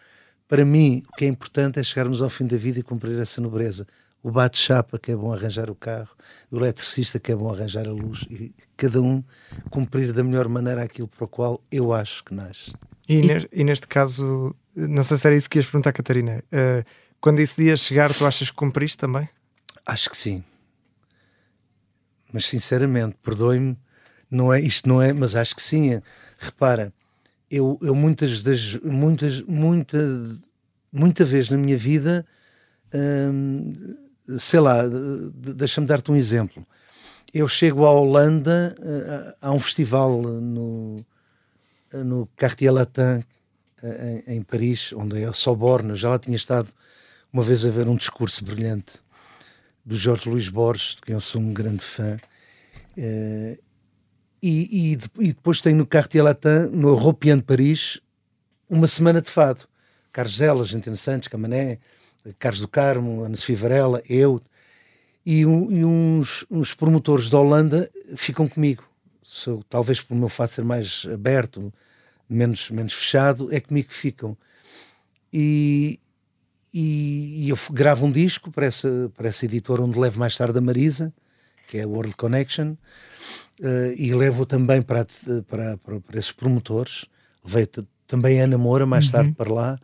para 0.48 0.64
mim, 0.64 1.02
o 1.12 1.16
que 1.16 1.24
é 1.24 1.28
importante 1.28 1.78
é 1.78 1.82
chegarmos 1.82 2.22
ao 2.22 2.28
fim 2.28 2.46
da 2.46 2.56
vida 2.56 2.78
e 2.78 2.82
cumprir 2.82 3.18
essa 3.18 3.40
nobreza. 3.40 3.86
O 4.24 4.30
bate-chapa, 4.30 4.98
que 4.98 5.12
é 5.12 5.16
bom 5.16 5.34
arranjar 5.34 5.68
o 5.68 5.74
carro, 5.74 6.08
o 6.50 6.56
eletricista, 6.56 7.20
que 7.20 7.30
é 7.30 7.36
bom 7.36 7.52
arranjar 7.52 7.86
a 7.86 7.92
luz, 7.92 8.26
e 8.30 8.54
cada 8.74 8.98
um 9.02 9.22
cumprir 9.68 10.14
da 10.14 10.24
melhor 10.24 10.48
maneira 10.48 10.82
aquilo 10.82 11.06
para 11.06 11.26
o 11.26 11.28
qual 11.28 11.62
eu 11.70 11.92
acho 11.92 12.24
que 12.24 12.34
nasce. 12.34 12.72
E, 13.06 13.20
e... 13.20 13.48
e 13.52 13.64
neste 13.64 13.86
caso, 13.86 14.56
não 14.74 15.04
sei 15.04 15.18
se 15.18 15.26
era 15.26 15.36
isso 15.36 15.50
que 15.50 15.58
ias 15.58 15.66
perguntar, 15.66 15.92
Catarina. 15.92 16.42
Uh, 16.46 16.82
quando 17.20 17.40
esse 17.40 17.62
dia 17.62 17.76
chegar, 17.76 18.14
tu 18.14 18.24
achas 18.24 18.50
que 18.50 18.56
cumpriste 18.56 18.96
também? 18.96 19.28
Acho 19.84 20.08
que 20.08 20.16
sim. 20.16 20.42
Mas 22.32 22.46
sinceramente, 22.46 23.16
perdoe-me, 23.22 23.76
não 24.30 24.50
é, 24.50 24.58
isto 24.58 24.88
não 24.88 25.02
é, 25.02 25.12
mas 25.12 25.36
acho 25.36 25.54
que 25.54 25.60
sim. 25.60 26.00
Repara, 26.38 26.94
eu, 27.50 27.78
eu 27.82 27.94
muitas 27.94 28.42
das 28.42 28.78
muitas 28.82 29.42
muita 29.42 29.98
muita 30.90 31.24
vez 31.24 31.50
na 31.50 31.58
minha 31.58 31.76
vida 31.76 32.26
hum, 32.92 33.72
sei 34.38 34.60
lá 34.60 34.82
deixa-me 35.34 35.86
dar-te 35.86 36.10
um 36.10 36.16
exemplo. 36.16 36.66
Eu 37.32 37.48
chego 37.48 37.84
à 37.84 37.90
Holanda 37.90 38.76
há 39.40 39.50
um 39.50 39.58
festival 39.58 40.22
no 40.22 41.04
no 41.92 42.26
Quartier 42.36 42.72
Latin 42.72 43.22
em, 43.82 44.36
em 44.36 44.42
Paris 44.42 44.92
onde 44.92 45.22
é 45.22 45.28
o 45.28 45.34
Soborno 45.34 45.94
já 45.94 46.10
lá 46.10 46.18
tinha 46.18 46.36
estado 46.36 46.68
uma 47.32 47.42
vez 47.42 47.64
a 47.64 47.70
ver 47.70 47.88
um 47.88 47.96
discurso 47.96 48.44
brilhante 48.44 48.92
do 49.84 49.96
Jorge 49.96 50.28
Luís 50.28 50.48
Borges 50.48 50.94
de 50.94 51.02
quem 51.02 51.14
eu 51.14 51.20
sou 51.20 51.40
um 51.40 51.52
grande 51.52 51.82
fã. 51.82 52.16
Uh, 52.96 53.58
e, 54.42 54.94
e, 54.94 54.98
e, 55.18 55.26
depois 55.28 55.60
tem 55.60 55.74
no 55.74 55.86
Cartier 55.86 56.22
Latin, 56.22 56.70
no 56.72 56.96
de 57.12 57.42
Paris, 57.42 58.00
uma 58.68 58.86
semana 58.86 59.20
de 59.20 59.30
fado. 59.30 59.66
Carlos 60.12 60.40
Argentina 60.40 60.94
Santos, 60.96 61.28
Camané, 61.28 61.78
Carlos 62.38 62.60
do 62.60 62.68
Carmo, 62.68 63.24
Ana 63.24 63.36
Sofia 63.36 63.56
Varela, 63.56 64.02
eu. 64.08 64.40
E, 65.26 65.44
um, 65.46 65.70
e 65.70 65.84
uns, 65.84 66.44
uns, 66.50 66.74
promotores 66.74 67.30
da 67.30 67.38
Holanda 67.38 67.90
ficam 68.16 68.46
comigo. 68.46 68.84
Sou, 69.22 69.62
talvez 69.68 70.00
pelo 70.00 70.20
meu 70.20 70.28
fato 70.28 70.52
ser 70.52 70.64
mais 70.64 71.06
aberto, 71.12 71.72
menos, 72.28 72.70
menos 72.70 72.92
fechado, 72.92 73.48
é 73.52 73.58
comigo 73.58 73.88
que 73.88 73.94
ficam. 73.94 74.36
E, 75.32 75.98
e, 76.72 77.46
e, 77.46 77.48
eu 77.48 77.58
gravo 77.72 78.04
um 78.04 78.12
disco 78.12 78.50
para 78.50 78.66
essa, 78.66 79.10
para 79.16 79.28
essa 79.28 79.46
editora 79.46 79.82
onde 79.82 79.98
levo 79.98 80.18
mais 80.18 80.36
tarde 80.36 80.58
a 80.58 80.60
Marisa, 80.60 81.12
que 81.66 81.78
é 81.78 81.82
a 81.82 81.88
World 81.88 82.14
Connection 82.16 82.72
uh, 83.60 83.94
e 83.96 84.14
levo 84.14 84.44
também 84.44 84.82
para, 84.82 85.06
para, 85.48 85.78
para, 85.78 86.00
para 86.00 86.18
esses 86.18 86.32
promotores. 86.32 87.06
Levei 87.42 87.66
também 88.06 88.42
a 88.42 88.46
Namora 88.46 88.84
mais 88.84 89.06
uhum. 89.06 89.12
tarde 89.12 89.32
para 89.32 89.52
lá 89.52 89.80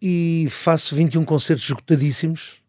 e 0.00 0.46
faço 0.50 0.94
21 0.94 1.24
concertos 1.24 1.64
esgotadíssimos. 1.64 2.62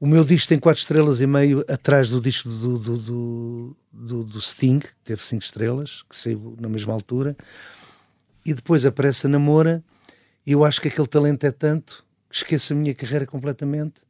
O 0.00 0.06
meu 0.06 0.24
disco 0.24 0.48
tem 0.48 0.58
4 0.58 0.80
estrelas 0.80 1.20
e 1.20 1.26
meio 1.26 1.64
atrás 1.68 2.08
do 2.10 2.20
disco 2.20 2.48
do, 2.48 2.78
do, 2.78 2.98
do, 2.98 3.76
do, 3.92 4.24
do 4.24 4.40
Sting, 4.40 4.78
que 4.78 4.94
teve 5.02 5.20
5 5.20 5.42
estrelas, 5.42 6.04
que 6.08 6.16
saiu 6.16 6.56
na 6.60 6.68
mesma 6.68 6.92
altura. 6.92 7.36
E 8.46 8.54
depois 8.54 8.86
aparece 8.86 9.26
a 9.26 9.30
Namora 9.30 9.82
e 10.46 10.52
eu 10.52 10.64
acho 10.64 10.80
que 10.80 10.88
aquele 10.88 11.06
talento 11.06 11.44
é 11.44 11.50
tanto 11.50 12.02
que 12.30 12.36
esqueço 12.36 12.72
a 12.72 12.76
minha 12.76 12.94
carreira 12.94 13.26
completamente 13.26 14.00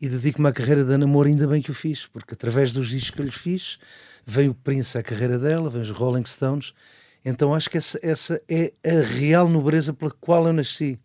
e 0.00 0.08
dedico-me 0.08 0.48
à 0.48 0.52
carreira 0.52 0.84
da 0.84 0.98
namoro, 0.98 1.28
ainda 1.28 1.46
bem 1.46 1.62
que 1.62 1.70
o 1.70 1.74
fiz, 1.74 2.06
porque 2.06 2.34
através 2.34 2.72
dos 2.72 2.90
discos 2.90 3.10
que 3.10 3.20
eu 3.20 3.24
lhe 3.24 3.32
fiz, 3.32 3.78
vem 4.24 4.48
o 4.48 4.54
Prince 4.54 4.98
à 4.98 5.02
carreira 5.02 5.38
dela, 5.38 5.70
vem 5.70 5.82
os 5.82 5.90
Rolling 5.90 6.24
Stones. 6.24 6.74
Então 7.24 7.54
acho 7.54 7.70
que 7.70 7.78
essa, 7.78 7.98
essa 8.02 8.40
é 8.48 8.72
a 8.84 9.00
real 9.00 9.48
nobreza 9.48 9.92
pela 9.92 10.10
qual 10.10 10.46
eu 10.46 10.52
nasci. 10.52 10.98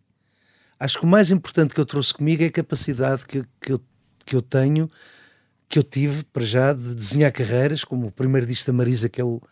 Acho 0.80 0.98
que 0.98 1.04
o 1.04 1.08
mais 1.08 1.30
importante 1.30 1.74
que 1.74 1.80
eu 1.80 1.84
trouxe 1.84 2.14
comigo 2.14 2.42
é 2.42 2.46
a 2.46 2.50
capacidade 2.50 3.26
que, 3.26 3.44
que, 3.60 3.72
eu, 3.72 3.80
que 4.24 4.34
eu 4.34 4.40
tenho, 4.40 4.90
que 5.68 5.78
eu 5.78 5.82
tive 5.82 6.24
para 6.24 6.42
já 6.42 6.72
de 6.72 6.94
desenhar 6.94 7.30
carreiras, 7.30 7.84
como 7.84 8.06
o 8.06 8.10
primeiro 8.10 8.46
disco 8.46 8.66
da 8.66 8.72
Marisa, 8.72 9.06
que 9.06 9.20
é, 9.20 9.24
o, 9.24 9.42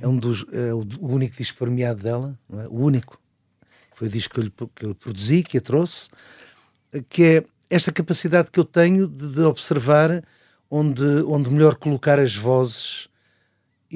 é 0.00 0.06
um 0.06 0.16
dos, 0.16 0.46
é 0.52 0.72
o, 0.72 0.86
único 1.00 1.36
disco 1.36 1.58
premiado 1.58 2.04
dela, 2.04 2.38
é? 2.52 2.68
o 2.68 2.84
único. 2.84 3.20
Foi 3.96 4.06
o 4.06 4.10
disco 4.10 4.34
que 4.34 4.40
eu, 4.40 4.44
lhe, 4.44 4.52
que 4.76 4.86
eu 4.86 4.94
produzi, 4.94 5.42
que 5.42 5.58
a 5.58 5.60
trouxe, 5.60 6.08
que 7.08 7.22
é 7.24 7.44
esta 7.68 7.90
capacidade 7.90 8.48
que 8.50 8.60
eu 8.60 8.64
tenho 8.64 9.08
de, 9.08 9.34
de 9.34 9.40
observar 9.40 10.22
onde, 10.70 11.02
onde 11.26 11.50
melhor 11.50 11.74
colocar 11.74 12.20
as 12.20 12.36
vozes 12.36 13.08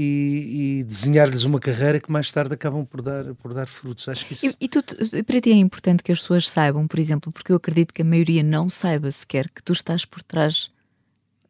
e, 0.03 0.81
e 0.81 0.85
desenhar-lhes 0.85 1.45
uma 1.45 1.61
carreira 1.61 2.01
que 2.01 2.11
mais 2.11 2.33
tarde 2.33 2.55
acabam 2.55 2.87
por 2.87 3.03
dar, 3.03 3.35
por 3.35 3.53
dar 3.53 3.67
frutos. 3.67 4.09
Acho 4.09 4.25
que 4.25 4.33
isso... 4.33 4.47
E, 4.47 4.57
e 4.61 4.69
tu, 4.69 4.83
para 5.25 5.41
ti 5.41 5.51
é 5.51 5.55
importante 5.55 6.03
que 6.03 6.11
as 6.11 6.21
pessoas 6.21 6.49
saibam, 6.49 6.89
por 6.89 6.99
exemplo, 6.99 7.31
porque 7.31 7.53
eu 7.53 7.57
acredito 7.57 7.93
que 7.93 8.01
a 8.01 8.05
maioria 8.05 8.43
não 8.43 8.71
saiba 8.71 9.11
sequer 9.11 9.51
que 9.51 9.63
tu 9.63 9.73
estás 9.73 10.05
por 10.05 10.23
trás 10.23 10.71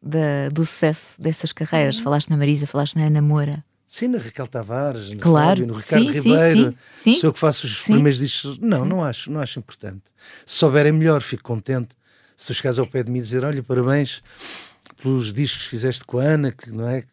da, 0.01 0.49
do 0.49 0.65
sucesso 0.65 1.21
dessas 1.21 1.53
carreiras. 1.53 1.97
Uhum. 1.97 2.03
Falaste 2.03 2.29
na 2.29 2.35
Marisa, 2.35 2.67
falaste 2.67 2.95
na 2.97 3.05
Ana 3.05 3.21
Moura. 3.21 3.63
Sim, 3.87 4.09
na 4.09 4.17
Raquel 4.17 4.47
Tavares, 4.47 5.11
na 5.11 5.19
claro. 5.21 5.49
Fábio, 5.49 5.67
no 5.67 5.73
Ricardo 5.73 6.05
sim, 6.05 6.11
Ribeiro. 6.11 6.71
Sim, 6.71 7.13
sim, 7.13 7.19
Sou 7.19 7.29
eu 7.29 7.33
que 7.33 7.39
faço 7.39 7.65
os 7.65 7.81
primeiros 7.81 8.19
discos. 8.19 8.57
Não, 8.57 8.83
não 8.83 9.03
acho, 9.03 9.31
não 9.31 9.39
acho 9.39 9.59
importante. 9.59 10.03
Se 10.45 10.55
souberem 10.55 10.91
melhor, 10.91 11.21
fico 11.21 11.43
contente 11.43 11.89
se 12.37 12.47
tu 12.47 12.53
chegares 12.53 12.79
ao 12.79 12.87
pé 12.87 13.03
de 13.03 13.11
mim 13.11 13.19
e 13.19 13.21
dizer, 13.21 13.45
olha, 13.45 13.61
parabéns 13.61 14.23
pelos 15.01 15.31
discos 15.31 15.63
que 15.63 15.69
fizeste 15.69 16.03
com 16.03 16.17
a 16.17 16.23
Ana, 16.23 16.51
que 16.51 16.71
não 16.71 16.87
é? 16.87 17.03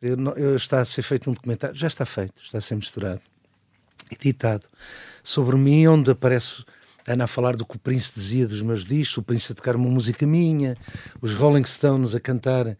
Eu, 0.00 0.16
eu, 0.36 0.56
está 0.56 0.80
a 0.80 0.84
ser 0.84 1.02
feito 1.02 1.28
um 1.30 1.34
documentário, 1.34 1.74
já 1.74 1.86
está 1.86 2.06
feito, 2.06 2.40
está 2.42 2.58
a 2.58 2.60
ser 2.60 2.76
misturado, 2.76 3.20
editado, 4.10 4.66
sobre 5.22 5.56
mim, 5.56 5.86
onde 5.88 6.10
aparece 6.10 6.64
Ana 7.06 7.24
a 7.24 7.26
falar 7.26 7.56
do 7.56 7.64
que 7.64 7.76
o 7.76 7.78
Prince 7.78 8.12
dizia 8.14 8.46
dos 8.46 8.60
meus 8.60 8.84
discos, 8.84 9.16
o 9.16 9.22
Prince 9.22 9.50
a 9.50 9.54
tocar 9.54 9.74
uma 9.74 9.88
música 9.88 10.26
minha, 10.26 10.76
os 11.22 11.32
Rolling 11.34 11.64
Stones 11.64 12.14
a 12.14 12.20
cantar, 12.20 12.76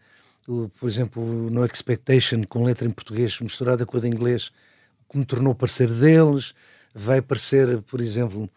o, 0.47 0.69
por 0.79 0.87
exemplo, 0.87 1.49
No 1.49 1.65
Expectation, 1.65 2.43
com 2.43 2.63
letra 2.63 2.87
em 2.87 2.91
português 2.91 3.39
misturada 3.39 3.85
com 3.85 3.97
a 3.97 3.99
de 3.99 4.07
inglês, 4.07 4.51
que 5.09 5.17
me 5.17 5.25
tornou 5.25 5.55
parceiro 5.55 5.93
deles. 5.93 6.53
Vai 6.93 7.19
aparecer, 7.19 7.81
por 7.83 7.99
exemplo, 7.99 8.49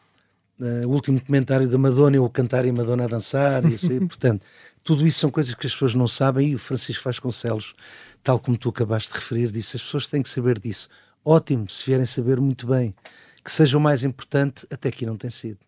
o 0.86 0.88
último 0.88 1.20
comentário 1.20 1.68
da 1.68 1.78
Madonna, 1.78 2.16
eu 2.16 2.28
cantar 2.30 2.64
e 2.64 2.72
Madonna 2.72 3.04
a 3.04 3.08
dançar, 3.08 3.64
e 3.64 3.74
assim, 3.74 3.98
portanto, 4.06 4.44
tudo 4.84 5.06
isso 5.06 5.20
são 5.20 5.30
coisas 5.30 5.54
que 5.54 5.66
as 5.66 5.72
pessoas 5.72 5.94
não 5.94 6.08
sabem 6.08 6.50
e 6.50 6.54
o 6.54 6.58
Francisco 6.58 7.04
Vasconcelos, 7.04 7.72
tal 8.22 8.38
como 8.38 8.56
tu 8.56 8.68
acabaste 8.68 9.12
de 9.12 9.18
referir, 9.18 9.50
disse: 9.50 9.76
as 9.76 9.82
pessoas 9.82 10.06
têm 10.06 10.22
que 10.22 10.28
saber 10.28 10.58
disso. 10.58 10.88
Ótimo, 11.24 11.68
se 11.68 11.84
vierem 11.84 12.06
saber, 12.06 12.40
muito 12.40 12.66
bem. 12.66 12.94
Que 13.44 13.50
seja 13.50 13.76
o 13.76 13.80
mais 13.80 14.04
importante, 14.04 14.66
até 14.70 14.88
aqui 14.88 15.06
não 15.06 15.16
tem 15.16 15.30
sido. 15.30 15.58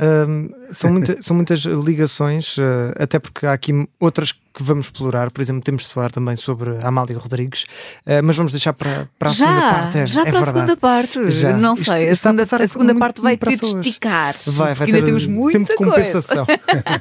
Um, 0.00 0.50
são, 0.72 0.90
muita, 0.92 1.16
são 1.22 1.36
muitas 1.36 1.60
ligações, 1.60 2.56
uh, 2.58 2.62
até 2.98 3.18
porque 3.18 3.46
há 3.46 3.52
aqui 3.52 3.72
outras 4.00 4.32
que 4.32 4.62
vamos 4.62 4.86
explorar. 4.86 5.30
Por 5.30 5.40
exemplo, 5.40 5.62
temos 5.62 5.84
de 5.84 5.90
falar 5.90 6.10
também 6.10 6.34
sobre 6.36 6.70
a 6.82 6.88
Amália 6.88 7.16
Rodrigues, 7.16 7.64
uh, 8.06 8.22
mas 8.22 8.36
vamos 8.36 8.52
deixar 8.52 8.72
para, 8.72 9.08
para 9.18 9.30
a 9.30 9.32
já, 9.32 9.46
segunda 9.46 9.60
parte. 9.60 9.98
É, 9.98 10.06
já 10.06 10.20
é 10.20 10.24
para 10.24 10.32
verdade. 10.32 10.48
a 10.48 10.52
segunda 10.52 10.76
parte. 10.76 11.30
Já. 11.30 11.56
Não 11.56 11.76
sei, 11.76 12.08
a 12.08 12.16
segunda, 12.16 12.42
a 12.42 12.68
segunda 12.68 12.94
parte 12.96 13.20
vai 13.20 13.36
ter 13.36 13.56
de 13.56 13.66
esticar. 13.66 14.34
Vai, 14.46 14.74
vai 14.74 14.86
ter 14.86 14.94
ainda 14.96 15.06
temos 15.06 15.26
muita 15.26 15.58
tempo 15.58 15.70
de 15.70 15.76
compensação. 15.76 16.46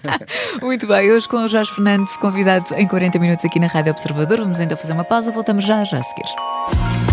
Muito 0.61 0.87
bem, 0.87 1.11
hoje 1.11 1.27
com 1.27 1.37
o 1.37 1.47
Jorge 1.47 1.71
Fernandes, 1.71 2.15
convidado 2.17 2.73
em 2.75 2.87
40 2.87 3.17
minutos 3.17 3.45
aqui 3.45 3.59
na 3.59 3.67
Rádio 3.67 3.91
Observador. 3.91 4.39
Vamos 4.39 4.59
ainda 4.59 4.75
fazer 4.75 4.93
uma 4.93 5.03
pausa, 5.03 5.31
voltamos 5.31 5.65
já, 5.65 5.83
já 5.83 5.99
a 5.99 6.03
seguir. 6.03 7.12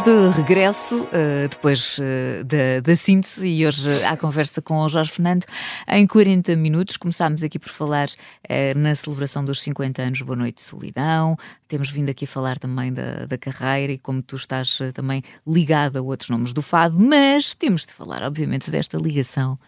Estamos 0.00 0.34
de 0.34 0.40
regresso 0.40 1.02
uh, 1.02 1.48
depois 1.50 1.98
uh, 1.98 2.42
da, 2.44 2.80
da, 2.82 2.96
síntese 2.96 3.46
e 3.46 3.66
hoje 3.66 4.02
à 4.04 4.16
conversa 4.16 4.62
com 4.62 4.78
o 4.78 4.88
Jorge 4.88 5.12
Fernando 5.12 5.44
em 5.86 6.06
40 6.06 6.56
minutos. 6.56 6.96
Começámos 6.96 7.42
aqui 7.42 7.58
por 7.58 7.68
falar 7.68 8.08
uh, 8.08 8.78
na 8.78 8.94
celebração 8.94 9.44
dos 9.44 9.60
50 9.60 10.00
anos 10.00 10.22
Boa 10.22 10.36
Noite 10.36 10.62
Solidão. 10.62 11.36
Temos 11.68 11.90
vindo 11.90 12.08
aqui 12.08 12.24
a 12.24 12.28
falar 12.28 12.58
também 12.58 12.90
da, 12.94 13.26
da 13.26 13.36
carreira 13.36 13.92
e 13.92 13.98
como 13.98 14.22
tu 14.22 14.36
estás 14.36 14.78
também 14.94 15.22
ligado 15.46 15.98
a 15.98 16.02
outros 16.02 16.30
nomes 16.30 16.54
do 16.54 16.62
fado, 16.62 16.98
mas 16.98 17.54
temos 17.54 17.84
de 17.84 17.92
falar, 17.92 18.22
obviamente, 18.22 18.70
desta 18.70 18.96
ligação 18.96 19.58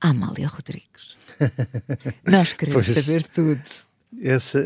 à 0.00 0.10
Amália 0.10 0.46
Rodrigues. 0.46 1.16
Nós 2.24 2.52
queremos 2.52 2.86
pois, 2.86 2.96
saber 2.96 3.24
tudo. 3.24 3.60
Essa 4.22 4.60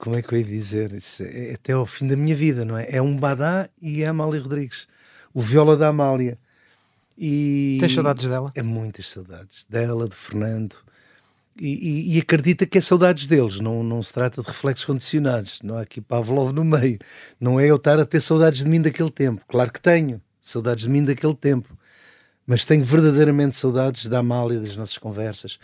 como 0.00 0.16
é 0.16 0.22
que 0.22 0.34
eu 0.34 0.38
ia 0.38 0.44
dizer? 0.44 0.92
Isso 0.92 1.22
é 1.22 1.52
até 1.52 1.74
ao 1.74 1.84
fim 1.84 2.08
da 2.08 2.16
minha 2.16 2.34
vida, 2.34 2.64
não 2.64 2.76
é? 2.76 2.86
É 2.88 3.02
um 3.02 3.14
Badá 3.14 3.68
e 3.80 4.02
é 4.02 4.06
a 4.06 4.10
Amália 4.10 4.40
Rodrigues. 4.40 4.88
O 5.32 5.42
viola 5.42 5.76
da 5.76 5.88
Amália. 5.88 6.38
E 7.18 7.76
Tens 7.78 7.92
saudades 7.92 8.24
dela? 8.24 8.50
É 8.54 8.62
muitas 8.62 9.08
saudades. 9.08 9.66
Dela, 9.68 10.08
de 10.08 10.16
Fernando. 10.16 10.74
E, 11.60 11.66
e, 11.66 12.16
e, 12.16 12.18
acredita 12.18 12.64
que 12.64 12.78
é 12.78 12.80
saudades 12.80 13.26
deles, 13.26 13.60
não, 13.60 13.82
não 13.82 14.02
se 14.02 14.14
trata 14.14 14.40
de 14.40 14.46
reflexos 14.46 14.86
condicionados. 14.86 15.60
Não 15.62 15.76
há 15.76 15.82
aqui 15.82 16.00
Pavlov 16.00 16.52
no 16.52 16.64
meio. 16.64 16.98
Não 17.38 17.60
é 17.60 17.66
eu 17.66 17.76
estar 17.76 18.00
a 18.00 18.06
ter 18.06 18.22
saudades 18.22 18.64
de 18.64 18.70
mim 18.70 18.80
daquele 18.80 19.10
tempo. 19.10 19.44
Claro 19.46 19.70
que 19.70 19.80
tenho 19.80 20.22
saudades 20.40 20.84
de 20.84 20.90
mim 20.90 21.04
daquele 21.04 21.34
tempo. 21.34 21.76
Mas 22.46 22.64
tenho 22.64 22.82
verdadeiramente 22.82 23.54
saudades 23.54 24.06
da 24.06 24.20
Amália, 24.20 24.58
das 24.58 24.74
nossas 24.74 24.96
conversas. 24.96 25.58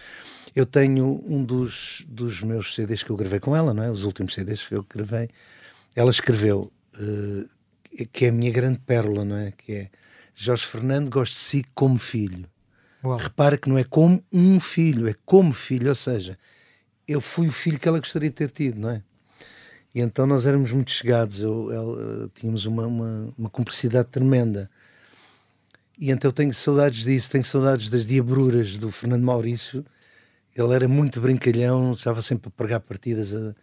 Eu 0.57 0.65
tenho 0.65 1.23
um 1.29 1.45
dos, 1.45 2.03
dos 2.09 2.41
meus 2.41 2.75
CDs 2.75 3.03
que 3.03 3.11
eu 3.11 3.17
gravei 3.17 3.39
com 3.39 3.55
ela, 3.55 3.75
não 3.75 3.83
é? 3.83 3.91
Os 3.91 4.05
últimos 4.05 4.33
CDs 4.33 4.67
que 4.67 4.75
eu 4.75 4.83
gravei. 4.89 5.29
Ela 5.95 6.11
escreveu, 6.11 6.73
uh, 6.99 7.49
que 8.11 8.25
é 8.25 8.29
a 8.31 8.33
minha 8.33 8.51
grande 8.51 8.79
pérola, 8.79 9.23
não 9.23 9.37
é? 9.37 9.53
Que 9.53 9.73
é 9.73 9.91
Jorge 10.35 10.65
Fernando 10.65 11.11
gosta 11.11 11.35
de 11.35 11.39
si 11.39 11.65
como 11.75 11.99
filho. 11.99 12.49
Uau. 13.05 13.19
Repara 13.19 13.59
que 13.59 13.69
não 13.69 13.77
é 13.77 13.85
como 13.85 14.25
um 14.33 14.59
filho, 14.59 15.07
é 15.07 15.15
como 15.27 15.53
filho, 15.53 15.91
ou 15.91 15.95
seja, 15.95 16.39
eu 17.07 17.21
fui 17.21 17.49
o 17.49 17.53
filho 17.53 17.79
que 17.79 17.87
ela 17.87 17.99
gostaria 17.99 18.31
de 18.31 18.35
ter 18.35 18.51
tido, 18.51 18.81
não 18.81 18.91
é? 18.91 19.03
E 19.95 20.01
então 20.01 20.27
nós 20.27 20.47
éramos 20.47 20.73
muito 20.73 20.91
chegados, 20.91 21.41
eu, 21.41 21.71
ela, 21.71 22.31
tínhamos 22.35 22.65
uma, 22.65 22.87
uma, 22.87 23.35
uma 23.37 23.51
cumplicidade 23.51 24.09
tremenda. 24.09 24.71
E 25.99 26.11
então 26.11 26.31
eu 26.31 26.33
tenho 26.33 26.53
saudades 26.53 27.05
disso, 27.05 27.31
tenho 27.31 27.45
saudades 27.45 27.91
das 27.91 28.07
diabruras 28.07 28.79
do 28.79 28.91
Fernando 28.91 29.23
Maurício, 29.23 29.85
ele 30.57 30.75
era 30.75 30.89
muito 30.89 31.21
brincalhão, 31.21 31.93
estava 31.93 32.23
sempre 32.23 32.49
a 32.49 32.51
pregar 32.51 32.81
partidas 32.81 33.35
a, 33.35 33.55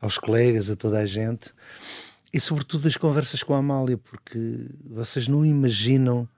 aos 0.00 0.18
colegas, 0.18 0.68
a 0.68 0.76
toda 0.76 0.98
a 0.98 1.06
gente. 1.06 1.52
E 2.32 2.40
sobretudo 2.40 2.88
as 2.88 2.96
conversas 2.96 3.42
com 3.42 3.54
a 3.54 3.58
Amália, 3.58 3.96
porque 3.96 4.66
vocês 4.84 5.28
não 5.28 5.44
imaginam 5.44 6.28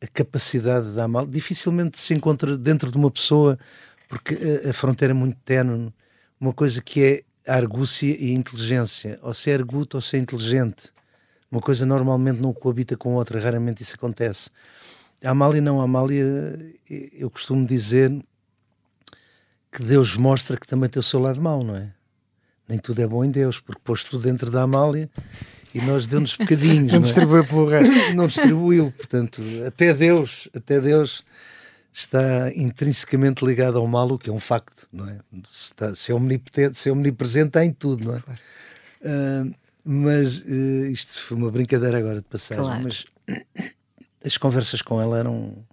a 0.00 0.06
capacidade 0.06 0.92
da 0.92 1.04
Amália. 1.04 1.30
Dificilmente 1.30 1.98
se 1.98 2.14
encontra 2.14 2.56
dentro 2.56 2.90
de 2.90 2.96
uma 2.96 3.10
pessoa, 3.10 3.58
porque 4.08 4.38
a, 4.64 4.70
a 4.70 4.72
fronteira 4.72 5.12
é 5.12 5.14
muito 5.14 5.38
tenue. 5.44 5.92
Uma 6.40 6.52
coisa 6.52 6.80
que 6.80 7.02
é 7.02 7.22
a 7.50 7.56
argúcia 7.56 8.16
e 8.18 8.30
a 8.30 8.34
inteligência. 8.34 9.18
Ou 9.22 9.34
se 9.34 9.50
é 9.50 9.54
arguto 9.54 9.94
ou 9.94 10.00
se 10.00 10.16
é 10.16 10.18
inteligente. 10.20 10.92
Uma 11.50 11.60
coisa 11.60 11.84
normalmente 11.84 12.40
não 12.40 12.52
coabita 12.52 12.96
com 12.96 13.14
outra, 13.14 13.40
raramente 13.40 13.82
isso 13.82 13.94
acontece. 13.94 14.50
A 15.22 15.30
Amália 15.30 15.60
não, 15.60 15.80
a 15.80 15.84
Amália, 15.84 16.24
eu 16.88 17.30
costumo 17.30 17.66
dizer, 17.66 18.10
que 19.72 19.82
Deus 19.82 20.16
mostra 20.16 20.58
que 20.58 20.66
também 20.66 20.88
tem 20.88 21.00
o 21.00 21.02
seu 21.02 21.18
lado 21.18 21.40
mau, 21.40 21.64
não 21.64 21.74
é? 21.74 21.90
Nem 22.68 22.78
tudo 22.78 23.00
é 23.00 23.06
bom 23.06 23.24
em 23.24 23.30
Deus, 23.30 23.58
porque 23.58 23.80
pôs 23.82 24.04
tudo 24.04 24.22
dentro 24.22 24.50
da 24.50 24.62
Amália 24.62 25.10
e 25.74 25.80
nós 25.80 26.06
deu-nos 26.06 26.36
bocadinhos. 26.38 26.92
não, 26.92 26.98
não 26.98 26.98
é? 26.98 27.00
distribuiu 27.00 27.44
pelo 27.44 27.68
resto. 27.68 27.92
Não 28.14 28.26
distribuiu, 28.26 28.92
portanto, 28.92 29.42
até 29.66 29.94
Deus, 29.94 30.48
até 30.54 30.78
Deus 30.78 31.24
está 31.92 32.52
intrinsecamente 32.54 33.44
ligado 33.44 33.78
ao 33.78 33.86
mal, 33.86 34.10
o 34.12 34.18
que 34.18 34.30
é 34.30 34.32
um 34.32 34.40
facto, 34.40 34.88
não 34.92 35.08
é? 35.08 35.18
Se, 35.44 35.64
está, 35.64 35.94
se 35.94 36.12
é 36.12 36.14
omnipotente, 36.14 36.78
se 36.78 36.88
é 36.88 36.92
omnipresente, 36.92 37.48
está 37.48 37.64
em 37.64 37.72
tudo, 37.72 38.04
não 38.04 38.16
é? 38.16 38.20
Claro. 38.20 38.40
Uh, 39.02 39.54
mas 39.84 40.40
uh, 40.40 40.86
isto 40.86 41.22
foi 41.22 41.36
uma 41.36 41.50
brincadeira 41.50 41.98
agora 41.98 42.18
de 42.18 42.24
passagem, 42.24 42.64
claro. 42.64 42.82
mas 42.84 43.04
as 44.24 44.38
conversas 44.38 44.80
com 44.80 45.02
ela 45.02 45.18
eram 45.18 45.64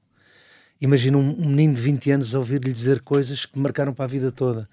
Imagina 0.81 1.17
um, 1.17 1.35
menino 1.35 1.73
de 1.73 1.81
20 1.81 2.11
anos 2.11 2.33
ouvir-lhe 2.33 2.71
dizer 2.71 3.01
coisas 3.01 3.45
que 3.45 3.57
me 3.57 3.63
marcaram 3.63 3.93
para 3.93 4.05
a 4.05 4.07
vida 4.07 4.31
toda, 4.31 4.69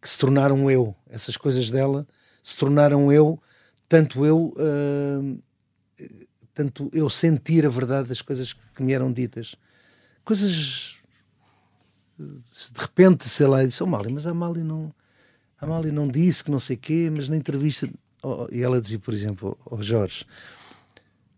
que 0.00 0.08
se 0.08 0.18
tornaram 0.18 0.70
eu. 0.70 0.94
Essas 1.08 1.36
coisas 1.36 1.70
dela 1.70 2.06
se 2.42 2.56
tornaram 2.56 3.12
eu, 3.12 3.40
tanto 3.88 4.24
eu, 4.24 4.54
uh, 4.56 5.42
tanto 6.54 6.88
eu 6.92 7.10
sentir 7.10 7.66
a 7.66 7.68
verdade 7.68 8.08
das 8.08 8.22
coisas 8.22 8.52
que 8.52 8.82
me 8.82 8.92
eram 8.92 9.12
ditas. 9.12 9.56
Coisas 10.24 10.98
de 12.18 12.80
repente, 12.80 13.28
sei 13.28 13.46
lá, 13.46 13.64
disse, 13.64 13.82
oh 13.82 13.86
Mali, 13.86 14.12
mas 14.12 14.26
a 14.26 14.34
Mali 14.34 14.62
não, 14.62 14.92
a 15.60 15.66
Mali 15.66 15.92
não 15.92 16.08
disse 16.08 16.42
que 16.42 16.50
não 16.50 16.58
sei 16.58 16.76
quê, 16.76 17.08
mas 17.12 17.28
na 17.28 17.36
entrevista, 17.36 17.88
oh, 18.22 18.48
e 18.50 18.62
ela 18.62 18.80
dizia, 18.80 18.98
por 18.98 19.14
exemplo, 19.14 19.56
ao 19.64 19.78
oh 19.78 19.82
Jorge, 19.82 20.24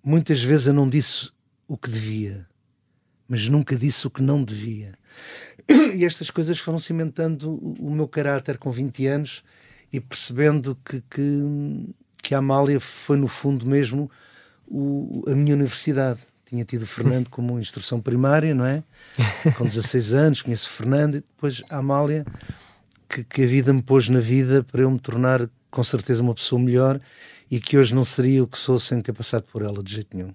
muitas 0.02 0.42
vezes 0.42 0.68
eu 0.68 0.72
não 0.72 0.88
disse 0.88 1.30
o 1.68 1.76
que 1.76 1.90
devia, 1.90 2.46
mas 3.30 3.48
nunca 3.48 3.76
disse 3.76 4.08
o 4.08 4.10
que 4.10 4.20
não 4.20 4.42
devia. 4.42 4.92
E 5.94 6.04
estas 6.04 6.30
coisas 6.30 6.58
foram 6.58 6.80
cimentando 6.80 7.54
o 7.54 7.94
meu 7.94 8.08
caráter 8.08 8.58
com 8.58 8.72
20 8.72 9.06
anos 9.06 9.44
e 9.92 10.00
percebendo 10.00 10.76
que, 10.84 11.00
que, 11.08 11.94
que 12.20 12.34
a 12.34 12.38
Amália 12.38 12.80
foi, 12.80 13.16
no 13.16 13.28
fundo, 13.28 13.64
mesmo 13.64 14.10
o, 14.66 15.22
a 15.28 15.34
minha 15.34 15.54
universidade. 15.54 16.18
Tinha 16.44 16.64
tido 16.64 16.82
o 16.82 16.86
Fernando 16.86 17.30
como 17.30 17.60
instrução 17.60 18.00
primária, 18.00 18.52
não 18.52 18.64
é? 18.64 18.82
Com 19.56 19.64
16 19.64 20.12
anos, 20.14 20.42
conheço 20.42 20.66
o 20.66 20.70
Fernando 20.70 21.16
e 21.16 21.20
depois 21.20 21.62
a 21.70 21.76
Amália, 21.76 22.26
que, 23.08 23.22
que 23.22 23.44
a 23.44 23.46
vida 23.46 23.72
me 23.72 23.82
pôs 23.82 24.08
na 24.08 24.18
vida 24.18 24.64
para 24.64 24.82
eu 24.82 24.90
me 24.90 24.98
tornar, 24.98 25.48
com 25.70 25.84
certeza, 25.84 26.20
uma 26.20 26.34
pessoa 26.34 26.60
melhor 26.60 27.00
e 27.48 27.60
que 27.60 27.78
hoje 27.78 27.94
não 27.94 28.04
seria 28.04 28.42
o 28.42 28.48
que 28.48 28.58
sou 28.58 28.80
sem 28.80 29.00
ter 29.00 29.12
passado 29.12 29.44
por 29.52 29.62
ela 29.62 29.82
de 29.84 29.94
jeito 29.94 30.16
nenhum. 30.16 30.34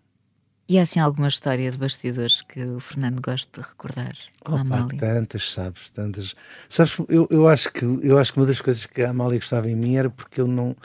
E 0.67 0.79
há 0.79 0.81
assim 0.81 0.99
alguma 0.99 1.27
história 1.27 1.71
de 1.71 1.77
bastidores 1.77 2.41
que 2.41 2.59
o 2.63 2.79
Fernando 2.79 3.21
gosta 3.21 3.61
de 3.61 3.67
recordar 3.67 4.15
com 4.43 4.53
Opa, 4.53 4.57
a 4.57 4.61
Amália? 4.61 4.99
Tantas, 4.99 5.51
sabes, 5.51 5.89
tantas. 5.91 6.35
Sabes, 6.67 6.97
eu, 7.07 7.27
eu, 7.29 7.47
acho 7.47 7.71
que, 7.71 7.85
eu 7.85 8.17
acho 8.17 8.33
que 8.33 8.39
uma 8.39 8.47
das 8.47 8.61
coisas 8.61 8.85
que 8.87 9.03
a 9.03 9.11
Amália 9.11 9.37
gostava 9.37 9.69
em 9.69 9.75
mim 9.75 9.95
era 9.95 10.09
porque 10.09 10.41
eu 10.41 10.47
não, 10.47 10.75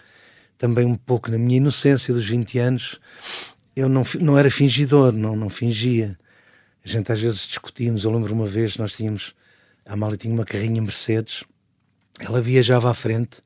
também 0.59 0.85
um 0.85 0.97
pouco 0.97 1.31
na 1.31 1.39
minha 1.39 1.57
inocência 1.57 2.13
dos 2.13 2.29
20 2.29 2.59
anos, 2.59 3.01
eu 3.75 3.89
não, 3.89 4.03
não 4.21 4.37
era 4.37 4.51
fingidor, 4.51 5.13
não, 5.13 5.35
não 5.35 5.49
fingia. 5.49 6.19
A 6.85 6.89
gente 6.89 7.11
às 7.11 7.21
vezes 7.21 7.49
discutíamos, 7.49 8.05
eu 8.05 8.11
lembro 8.11 8.35
uma 8.35 8.47
vez, 8.47 8.77
nós 8.77 8.93
tínhamos, 8.93 9.35
a 9.87 9.95
Amália 9.95 10.19
tinha 10.19 10.35
uma 10.35 10.45
carrinha 10.45 10.83
Mercedes, 10.83 11.43
ela 12.19 12.43
viajava 12.43 12.91
à 12.91 12.95
frente 12.95 13.41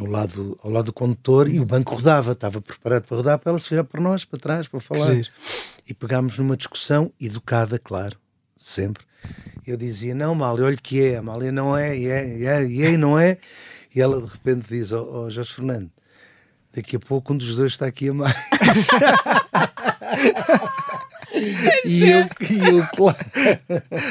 no 0.00 0.10
lado, 0.10 0.58
ao 0.62 0.70
lado 0.70 0.86
do 0.86 0.92
condutor 0.92 1.46
e 1.46 1.60
o 1.60 1.66
banco 1.66 1.94
rodava, 1.94 2.32
estava 2.32 2.60
preparado 2.60 3.02
para 3.02 3.16
rodar 3.18 3.38
para 3.38 3.50
ela 3.50 3.58
se 3.58 3.68
virar 3.68 3.84
para 3.84 4.00
nós, 4.00 4.24
para 4.24 4.38
trás, 4.38 4.66
para 4.66 4.80
falar. 4.80 5.14
E 5.86 5.92
pegámos 5.92 6.38
numa 6.38 6.56
discussão 6.56 7.12
educada, 7.20 7.78
claro, 7.78 8.16
sempre. 8.56 9.04
Eu 9.66 9.76
dizia, 9.76 10.14
não, 10.14 10.34
Mália, 10.34 10.64
olha 10.64 10.78
que 10.78 11.02
é, 11.02 11.18
a 11.18 11.22
Mália 11.22 11.52
não 11.52 11.76
é, 11.76 11.96
e 11.96 12.06
é, 12.06 12.38
e 12.38 12.46
é, 12.46 12.64
e 12.64 12.82
é, 12.82 12.96
não 12.96 13.18
é. 13.18 13.36
E 13.94 14.00
ela 14.00 14.22
de 14.22 14.32
repente 14.32 14.70
diz, 14.70 14.90
ó 14.92 15.02
oh, 15.02 15.24
oh, 15.24 15.30
Jorge 15.30 15.52
Fernando, 15.52 15.90
daqui 16.74 16.96
a 16.96 17.00
pouco 17.00 17.34
um 17.34 17.36
dos 17.36 17.56
dois 17.56 17.72
está 17.72 17.84
aqui 17.86 18.08
a 18.08 18.14
mais. 18.14 18.36
e 21.84 22.08
eu, 22.08 22.26
e 22.48 22.68
eu 22.68 22.86
claro. 22.96 23.18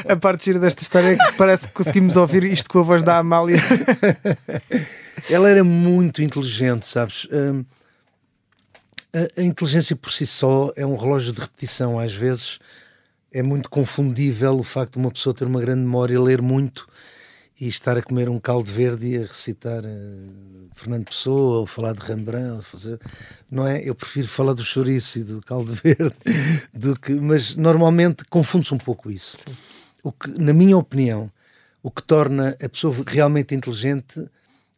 A 0.08 0.14
parte 0.16 0.44
gira 0.44 0.60
desta 0.60 0.82
história 0.82 1.14
é 1.14 1.16
que 1.16 1.32
parece 1.36 1.66
que 1.66 1.72
conseguimos 1.74 2.16
ouvir 2.16 2.44
isto 2.44 2.70
com 2.70 2.78
a 2.78 2.82
voz 2.82 3.02
da 3.02 3.18
Amália. 3.18 3.58
Ela 5.30 5.48
era 5.48 5.62
muito 5.62 6.22
inteligente, 6.22 6.86
sabes? 6.86 7.26
Um, 7.30 7.64
a, 9.12 9.40
a, 9.40 9.44
inteligência 9.44 9.94
por 9.94 10.12
si 10.12 10.26
só 10.26 10.72
é 10.76 10.84
um 10.84 10.96
relógio 10.96 11.32
de 11.32 11.40
repetição. 11.40 11.98
Às 11.98 12.12
vezes 12.12 12.58
é 13.32 13.42
muito 13.42 13.70
confundível 13.70 14.58
o 14.58 14.62
facto 14.62 14.94
de 14.94 14.98
uma 14.98 15.10
pessoa 15.10 15.34
ter 15.34 15.44
uma 15.44 15.60
grande 15.60 15.82
memória, 15.82 16.20
ler 16.20 16.42
muito 16.42 16.88
e 17.60 17.68
estar 17.68 17.96
a 17.96 18.02
comer 18.02 18.28
um 18.28 18.40
caldo 18.40 18.70
verde 18.70 19.06
e 19.06 19.16
a 19.18 19.20
recitar 19.20 19.84
uh, 19.84 20.70
Fernando 20.74 21.04
Pessoa 21.04 21.58
ou 21.60 21.66
falar 21.66 21.92
de 21.92 22.00
Rembrandt, 22.00 22.64
fazer, 22.64 22.98
não 23.50 23.66
é? 23.66 23.82
Eu 23.86 23.94
prefiro 23.94 24.26
falar 24.26 24.54
do 24.54 24.64
chouriço 24.64 25.18
e 25.18 25.24
do 25.24 25.40
caldo 25.42 25.74
verde 25.84 26.14
do 26.72 26.98
que, 26.98 27.12
mas 27.12 27.54
normalmente 27.54 28.24
confunde-se 28.24 28.72
um 28.72 28.78
pouco 28.78 29.10
isso. 29.10 29.36
Sim. 29.46 29.54
O 30.02 30.10
que, 30.10 30.28
na 30.40 30.54
minha 30.54 30.76
opinião, 30.76 31.30
o 31.82 31.90
que 31.90 32.02
torna 32.02 32.56
a 32.62 32.68
pessoa 32.68 32.94
realmente 33.06 33.54
inteligente 33.54 34.26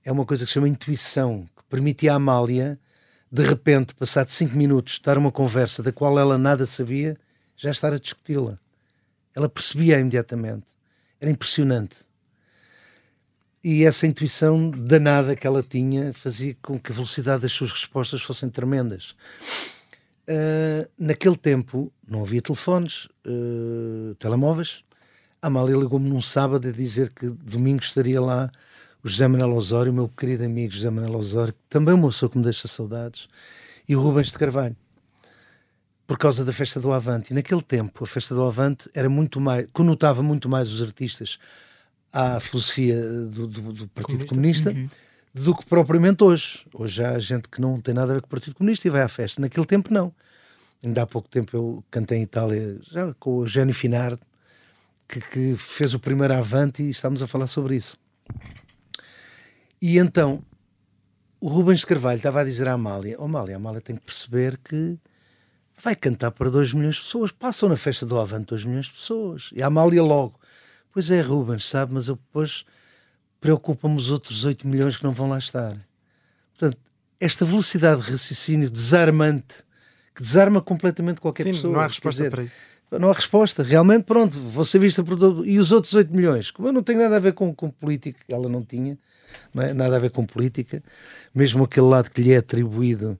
é 0.04 0.12
uma 0.12 0.24
coisa 0.24 0.44
que 0.44 0.48
se 0.48 0.54
chama 0.54 0.68
intuição, 0.68 1.46
que 1.56 1.62
permite 1.68 2.08
à 2.08 2.14
Amália, 2.14 2.78
de 3.30 3.42
repente, 3.42 3.94
passado 3.94 4.28
cinco 4.28 4.56
minutos, 4.56 4.94
estar 4.94 5.16
uma 5.16 5.32
conversa 5.32 5.82
da 5.82 5.92
qual 5.92 6.18
ela 6.18 6.36
nada 6.36 6.66
sabia, 6.66 7.16
já 7.56 7.70
estar 7.70 7.92
a 7.92 7.98
discuti-la. 7.98 8.58
Ela 9.34 9.48
percebia 9.48 9.98
imediatamente. 9.98 10.66
Era 11.20 11.30
impressionante 11.30 11.96
e 13.64 13.84
essa 13.84 14.06
intuição 14.06 14.70
danada 14.70 15.36
que 15.36 15.46
ela 15.46 15.62
tinha 15.62 16.12
fazia 16.12 16.56
com 16.60 16.78
que 16.78 16.90
a 16.90 16.94
velocidade 16.94 17.42
das 17.42 17.52
suas 17.52 17.70
respostas 17.70 18.22
fossem 18.22 18.50
tremendas. 18.50 19.14
Uh, 20.28 20.88
naquele 20.98 21.36
tempo 21.36 21.92
não 22.06 22.22
havia 22.22 22.42
telefones, 22.42 23.08
uh, 23.26 24.14
telemóveis. 24.16 24.82
A 25.40 25.46
Amália 25.46 25.76
ligou-me 25.76 26.08
num 26.08 26.22
sábado 26.22 26.68
a 26.68 26.72
dizer 26.72 27.10
que 27.10 27.28
domingo 27.28 27.82
estaria 27.82 28.20
lá 28.20 28.50
o 29.04 29.08
José 29.08 29.26
Manuel 29.26 29.54
Osório, 29.54 29.92
o 29.92 29.94
meu 29.94 30.08
querido 30.08 30.44
amigo 30.44 30.72
José 30.72 30.88
Manuel 30.90 31.16
Osório, 31.16 31.54
também 31.68 31.94
uma 31.94 32.08
pessoa 32.08 32.30
que 32.30 32.38
me 32.38 32.44
deixa 32.44 32.68
saudades, 32.68 33.28
e 33.88 33.96
o 33.96 34.00
Rubens 34.00 34.28
de 34.28 34.38
Carvalho, 34.38 34.76
por 36.06 36.18
causa 36.18 36.44
da 36.44 36.52
festa 36.52 36.78
do 36.78 36.92
Avante. 36.92 37.32
E 37.32 37.34
naquele 37.34 37.62
tempo, 37.62 38.04
a 38.04 38.06
festa 38.06 38.34
do 38.34 38.44
Avante 38.44 38.88
era 38.94 39.08
muito 39.08 39.40
mais, 39.40 39.66
conotava 39.72 40.22
muito 40.22 40.48
mais 40.48 40.68
os 40.68 40.82
artistas 40.82 41.38
à 42.12 42.38
filosofia 42.38 43.00
do, 43.00 43.46
do, 43.46 43.72
do 43.72 43.88
Partido 43.88 44.26
Comunista, 44.26 44.70
Comunista 44.70 44.96
uhum. 45.34 45.44
do 45.44 45.56
que 45.56 45.64
propriamente 45.66 46.22
hoje. 46.22 46.66
Hoje 46.74 47.02
há 47.02 47.18
gente 47.18 47.48
que 47.48 47.60
não 47.60 47.80
tem 47.80 47.94
nada 47.94 48.12
a 48.12 48.14
ver 48.14 48.20
com 48.20 48.26
o 48.26 48.30
Partido 48.30 48.54
Comunista 48.54 48.86
e 48.86 48.90
vai 48.90 49.02
à 49.02 49.08
festa. 49.08 49.40
Naquele 49.40 49.66
tempo, 49.66 49.92
não. 49.92 50.12
Ainda 50.84 51.02
há 51.02 51.06
pouco 51.06 51.28
tempo 51.28 51.56
eu 51.56 51.84
cantei 51.90 52.18
em 52.18 52.22
Itália 52.22 52.78
já 52.90 53.14
com 53.14 53.38
o 53.38 53.44
Eugênio 53.44 53.74
Finardi, 53.74 54.20
que, 55.08 55.20
que 55.20 55.56
fez 55.56 55.94
o 55.94 55.98
primeiro 55.98 56.34
Avante 56.34 56.82
e 56.82 56.90
estamos 56.90 57.22
a 57.22 57.26
falar 57.26 57.46
sobre 57.46 57.76
isso. 57.76 57.96
E 59.82 59.98
então 59.98 60.44
o 61.40 61.48
Rubens 61.48 61.80
de 61.80 61.86
Carvalho 61.86 62.16
estava 62.16 62.40
a 62.40 62.44
dizer 62.44 62.68
à 62.68 62.74
Amália: 62.74 63.16
oh, 63.18 63.24
Amália, 63.24 63.56
a 63.56 63.58
Amália 63.58 63.80
tem 63.80 63.96
que 63.96 64.02
perceber 64.02 64.56
que 64.58 64.96
vai 65.76 65.96
cantar 65.96 66.30
para 66.30 66.48
2 66.48 66.72
milhões 66.72 66.94
de 66.94 67.00
pessoas. 67.00 67.32
Passam 67.32 67.68
na 67.68 67.76
festa 67.76 68.06
do 68.06 68.16
Avante 68.16 68.46
2 68.46 68.64
milhões 68.64 68.86
de 68.86 68.92
pessoas. 68.92 69.50
E 69.52 69.60
a 69.60 69.66
Amália 69.66 70.00
logo: 70.00 70.38
Pois 70.92 71.10
é, 71.10 71.20
Rubens, 71.20 71.68
sabe, 71.68 71.92
mas 71.92 72.06
eu 72.06 72.14
depois 72.14 72.64
preocupa-me 73.40 73.96
os 73.96 74.08
outros 74.08 74.44
8 74.44 74.68
milhões 74.68 74.96
que 74.96 75.02
não 75.02 75.12
vão 75.12 75.28
lá 75.28 75.38
estar. 75.38 75.76
Portanto, 76.56 76.78
esta 77.18 77.44
velocidade 77.44 78.02
de 78.02 78.12
raciocínio 78.12 78.70
desarmante, 78.70 79.64
que 80.14 80.22
desarma 80.22 80.62
completamente 80.62 81.20
qualquer 81.20 81.42
Sim, 81.42 81.52
pessoa. 81.54 81.72
Não 81.72 81.80
há 81.80 81.88
resposta 81.88 82.22
dizer, 82.22 82.30
para 82.30 82.44
isso. 82.44 82.54
Não 82.98 83.10
há 83.10 83.12
resposta. 83.12 83.62
Realmente, 83.62 84.04
pronto, 84.04 84.38
vou 84.38 84.64
ser 84.64 84.78
vista 84.78 85.02
por 85.02 85.18
todo... 85.18 85.46
E 85.46 85.58
os 85.58 85.72
outros 85.72 85.94
8 85.94 86.14
milhões? 86.14 86.50
Como 86.50 86.68
eu 86.68 86.72
não 86.72 86.82
tenho 86.82 87.00
nada 87.00 87.16
a 87.16 87.20
ver 87.20 87.32
com, 87.32 87.54
com 87.54 87.70
política, 87.70 88.20
ela 88.28 88.48
não 88.48 88.62
tinha, 88.62 88.98
não 89.54 89.62
é? 89.62 89.72
nada 89.72 89.96
a 89.96 89.98
ver 89.98 90.10
com 90.10 90.24
política, 90.24 90.82
mesmo 91.34 91.64
aquele 91.64 91.86
lado 91.86 92.10
que 92.10 92.20
lhe 92.20 92.32
é 92.32 92.38
atribuído 92.38 93.18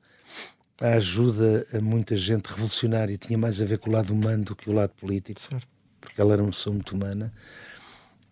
a 0.81 0.95
ajuda 0.95 1.65
a 1.73 1.81
muita 1.81 2.17
gente 2.17 2.47
revolucionária 2.47 3.17
tinha 3.17 3.39
mais 3.39 3.61
a 3.61 3.65
ver 3.65 3.79
com 3.79 3.89
o 3.89 3.93
lado 3.93 4.13
humano 4.13 4.45
do 4.45 4.57
que 4.57 4.69
o 4.69 4.73
lado 4.73 4.91
político. 4.91 5.41
Certo 5.41 5.69
porque 6.03 6.21
ela 6.21 6.35
era 6.35 6.43
uma 6.43 6.51
pessoa 6.51 6.75
muito 6.75 6.95
humana, 6.95 7.33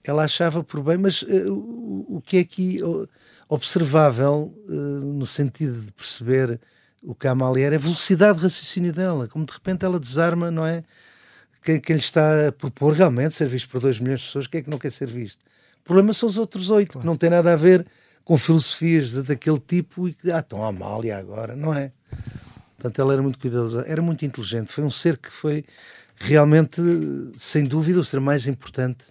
ela 0.04 0.24
achava 0.24 0.62
por 0.62 0.82
bem, 0.82 0.98
mas 0.98 1.22
uh, 1.22 1.52
o, 1.52 2.16
o 2.16 2.20
que 2.20 2.38
é 2.38 2.40
aqui 2.40 2.80
observável, 3.48 4.54
uh, 4.68 4.72
no 4.72 5.24
sentido 5.24 5.80
de 5.80 5.92
perceber 5.92 6.60
o 7.02 7.14
que 7.14 7.26
a 7.26 7.30
Amália 7.30 7.66
era, 7.66 7.74
é 7.76 7.78
a 7.78 7.80
velocidade 7.80 8.38
de 8.38 8.44
raciocínio 8.44 8.92
dela, 8.92 9.28
como 9.28 9.46
de 9.46 9.52
repente 9.52 9.84
ela 9.84 9.98
desarma, 9.98 10.50
não 10.50 10.66
é? 10.66 10.84
Quem, 11.62 11.80
quem 11.80 11.96
lhe 11.96 12.02
está 12.02 12.48
a 12.48 12.52
propor 12.52 12.94
realmente 12.94 13.34
ser 13.34 13.48
visto 13.48 13.68
por 13.68 13.80
2 13.80 14.00
milhões 14.00 14.20
de 14.20 14.26
pessoas, 14.26 14.46
quem 14.46 14.60
é 14.60 14.62
que 14.62 14.70
não 14.70 14.78
quer 14.78 14.90
ser 14.90 15.08
visto? 15.08 15.40
O 15.80 15.84
problema 15.84 16.12
são 16.12 16.28
os 16.28 16.36
outros 16.36 16.70
oito, 16.70 16.92
claro. 16.92 17.02
que 17.02 17.06
não 17.06 17.16
tem 17.16 17.30
nada 17.30 17.52
a 17.52 17.56
ver 17.56 17.86
com 18.24 18.38
filosofias 18.38 19.14
daquele 19.14 19.58
tipo 19.58 20.08
e 20.08 20.14
que, 20.14 20.30
ah, 20.30 20.38
estão 20.38 20.64
a 20.64 20.68
Amália 20.68 21.18
agora, 21.18 21.56
não 21.56 21.74
é? 21.74 21.92
Portanto, 22.76 22.98
ela 23.00 23.12
era 23.12 23.22
muito 23.22 23.38
cuidadosa, 23.38 23.84
era 23.86 24.00
muito 24.00 24.24
inteligente, 24.24 24.70
foi 24.70 24.84
um 24.84 24.90
ser 24.90 25.18
que 25.18 25.30
foi 25.30 25.64
realmente, 26.16 26.80
sem 27.36 27.64
dúvida, 27.64 27.98
o 27.98 28.04
ser 28.04 28.20
mais 28.20 28.46
importante 28.46 29.06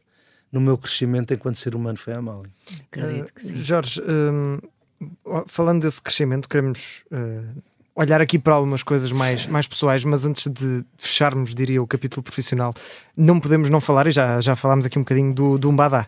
no 0.52 0.60
meu 0.62 0.78
crescimento 0.78 1.34
enquanto 1.34 1.58
ser 1.58 1.76
humano 1.76 1.98
foi 1.98 2.14
a 2.14 2.18
Amália. 2.18 2.52
Acredito 2.92 3.34
que 3.34 3.46
sim. 3.46 3.56
Uh, 3.56 3.62
Jorge, 3.62 4.02
uh, 4.02 5.44
falando 5.48 5.82
desse 5.82 6.02
crescimento, 6.02 6.50
queremos 6.50 7.04
uh, 7.12 7.62
olhar 8.00 8.22
aqui 8.22 8.40
para 8.40 8.54
algumas 8.54 8.82
coisas 8.82 9.12
mais, 9.12 9.46
mais 9.46 9.68
pessoais, 9.68 10.06
mas 10.06 10.24
antes 10.24 10.48
de 10.48 10.86
fecharmos, 10.98 11.54
diria, 11.54 11.84
o 11.84 11.88
capítulo 11.88 12.24
profissional, 12.24 12.74
não 13.16 13.42
podemos 13.42 13.70
não 13.70 13.82
falar, 13.82 14.08
e 14.08 14.12
já, 14.12 14.40
já 14.40 14.56
falámos 14.56 14.86
aqui 14.86 14.98
um 14.98 15.02
bocadinho 15.02 15.34
do, 15.34 15.58
do 15.58 15.70
Umbadá. 15.70 16.08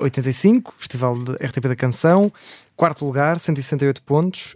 85, 0.00 0.74
Festival 0.78 1.18
de 1.18 1.32
RTP 1.32 1.68
da 1.68 1.76
Canção, 1.76 2.30
quarto 2.76 3.06
lugar, 3.06 3.40
168 3.40 4.02
pontos. 4.02 4.54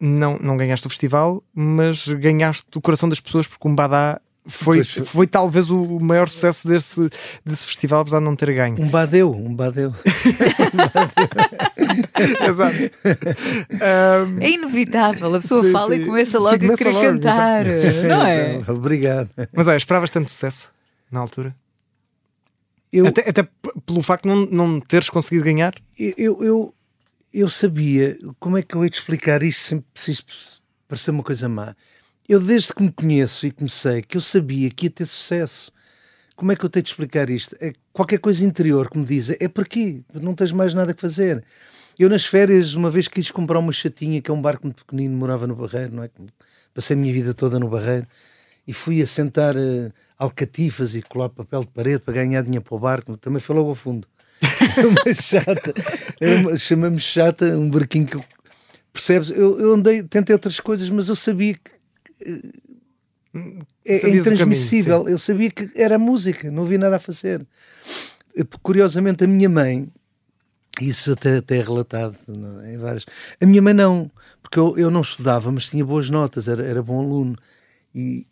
não, 0.00 0.38
não 0.38 0.56
ganhaste 0.56 0.86
o 0.86 0.90
festival, 0.90 1.42
mas 1.54 2.08
ganhaste 2.08 2.64
o 2.74 2.80
coração 2.80 3.08
das 3.08 3.20
pessoas 3.20 3.46
porque 3.46 3.68
o 3.68 3.70
Umbadá 3.70 4.20
foi, 4.46 4.84
foi 4.84 5.26
talvez 5.26 5.70
o 5.70 5.98
maior 5.98 6.28
sucesso 6.28 6.68
desse, 6.68 7.08
desse 7.44 7.66
festival, 7.66 8.00
apesar 8.00 8.18
de 8.18 8.24
não 8.24 8.36
ter 8.36 8.52
ganho. 8.52 8.76
Um 8.78 8.88
badeu, 8.88 9.32
um 9.32 9.54
badeu. 9.54 9.94
Exato. 12.46 12.76
Um, 13.74 14.40
é 14.40 14.50
inevitável, 14.50 15.34
a 15.34 15.40
pessoa 15.40 15.62
sim, 15.62 15.72
fala 15.72 15.94
sim. 15.94 16.02
e 16.02 16.06
começa 16.06 16.38
logo 16.38 16.54
sim, 16.54 16.60
começa 16.60 16.74
a 16.74 16.76
querer 16.86 16.92
logo, 16.92 17.20
cantar, 17.20 17.66
exatamente. 17.66 18.06
não 18.08 18.26
é? 18.26 18.64
Obrigado. 18.68 19.30
Mas 19.52 19.68
olha, 19.68 19.76
esperavas 19.76 20.10
tanto 20.10 20.30
sucesso 20.30 20.72
na 21.10 21.20
altura? 21.20 21.54
Eu, 22.92 23.06
até, 23.06 23.28
até 23.28 23.48
pelo 23.84 24.02
facto 24.02 24.24
de 24.24 24.28
não, 24.28 24.46
não 24.46 24.80
teres 24.80 25.10
conseguido 25.10 25.44
ganhar? 25.44 25.74
Eu, 25.98 26.42
eu, 26.42 26.74
eu 27.32 27.48
sabia, 27.48 28.16
como 28.38 28.56
é 28.56 28.62
que 28.62 28.74
eu 28.74 28.84
ia 28.84 28.90
te 28.90 28.98
explicar 28.98 29.42
isto 29.42 29.60
sem, 29.62 29.84
sem 29.94 30.16
parecer 30.88 31.10
uma 31.10 31.22
coisa 31.22 31.48
má? 31.48 31.74
Eu 32.28 32.40
desde 32.40 32.72
que 32.72 32.82
me 32.82 32.90
conheço 32.90 33.46
e 33.46 33.50
comecei, 33.50 34.02
que 34.02 34.16
eu 34.16 34.20
sabia 34.20 34.70
que 34.70 34.86
ia 34.86 34.90
ter 34.90 35.06
sucesso. 35.06 35.70
Como 36.36 36.50
é 36.50 36.56
que 36.56 36.64
eu 36.64 36.68
tenho 36.68 36.82
de 36.82 36.88
explicar 36.88 37.30
isto? 37.30 37.56
É 37.60 37.72
qualquer 37.92 38.18
coisa 38.18 38.44
interior 38.44 38.90
que 38.90 38.98
me 38.98 39.04
diz, 39.04 39.30
é 39.30 39.48
por 39.48 39.68
quê? 39.68 40.02
Não 40.12 40.34
tens 40.34 40.52
mais 40.52 40.74
nada 40.74 40.92
que 40.92 41.00
fazer. 41.00 41.44
Eu 41.98 42.08
nas 42.08 42.24
férias, 42.24 42.74
uma 42.74 42.90
vez 42.90 43.06
quis 43.06 43.30
comprar 43.30 43.58
uma 43.58 43.72
chatinha, 43.72 44.20
que 44.20 44.30
é 44.30 44.34
um 44.34 44.42
barco 44.42 44.66
muito 44.66 44.84
pequenino, 44.84 45.16
morava 45.16 45.46
no 45.46 45.54
Barreiro, 45.54 45.94
não 45.94 46.02
é? 46.02 46.10
Passei 46.74 46.96
a 46.96 46.98
minha 46.98 47.12
vida 47.12 47.32
toda 47.32 47.58
no 47.58 47.68
Barreiro 47.68 48.06
e 48.66 48.72
fui 48.72 49.00
a 49.00 49.06
sentar 49.06 49.54
uh, 49.54 49.92
alcatifas 50.18 50.96
e 50.96 51.02
colar 51.02 51.28
papel 51.28 51.60
de 51.60 51.68
parede 51.68 52.00
para 52.00 52.14
ganhar 52.14 52.42
dinheiro 52.42 52.64
para 52.64 52.74
o 52.74 52.78
barco. 52.80 53.16
Também 53.16 53.38
foi 53.38 53.54
logo 53.54 53.68
ao 53.68 53.74
fundo. 53.76 54.08
uma 54.88 55.14
chata, 55.14 55.72
chamamos 56.58 57.02
chata, 57.02 57.56
um 57.56 57.70
barquinho 57.70 58.06
que 58.06 58.24
percebes? 58.92 59.30
Eu, 59.30 59.60
eu 59.60 59.74
andei, 59.74 60.02
tentei 60.02 60.34
outras 60.34 60.58
coisas, 60.58 60.90
mas 60.90 61.08
eu 61.08 61.14
sabia 61.14 61.54
que 61.54 61.70
é, 63.84 64.06
é 64.06 64.10
intransmissível. 64.10 64.98
Caminho, 64.98 65.14
eu 65.14 65.18
sabia 65.18 65.50
que 65.50 65.70
era 65.74 65.98
música, 65.98 66.50
não 66.50 66.64
havia 66.64 66.78
nada 66.78 66.96
a 66.96 67.00
fazer. 67.00 67.46
Curiosamente, 68.62 69.24
a 69.24 69.26
minha 69.26 69.48
mãe, 69.48 69.88
isso 70.80 71.12
até, 71.12 71.38
até 71.38 71.58
é 71.58 71.62
relatado 71.62 72.16
é, 72.62 72.74
em 72.74 72.78
várias. 72.78 73.04
A 73.40 73.46
minha 73.46 73.60
mãe 73.60 73.74
não, 73.74 74.10
porque 74.42 74.58
eu, 74.58 74.78
eu 74.78 74.90
não 74.90 75.00
estudava, 75.00 75.50
mas 75.50 75.68
tinha 75.68 75.84
boas 75.84 76.08
notas, 76.08 76.48
era, 76.48 76.64
era 76.64 76.82
bom 76.82 77.00
aluno. 77.00 77.36
E, 77.94 78.26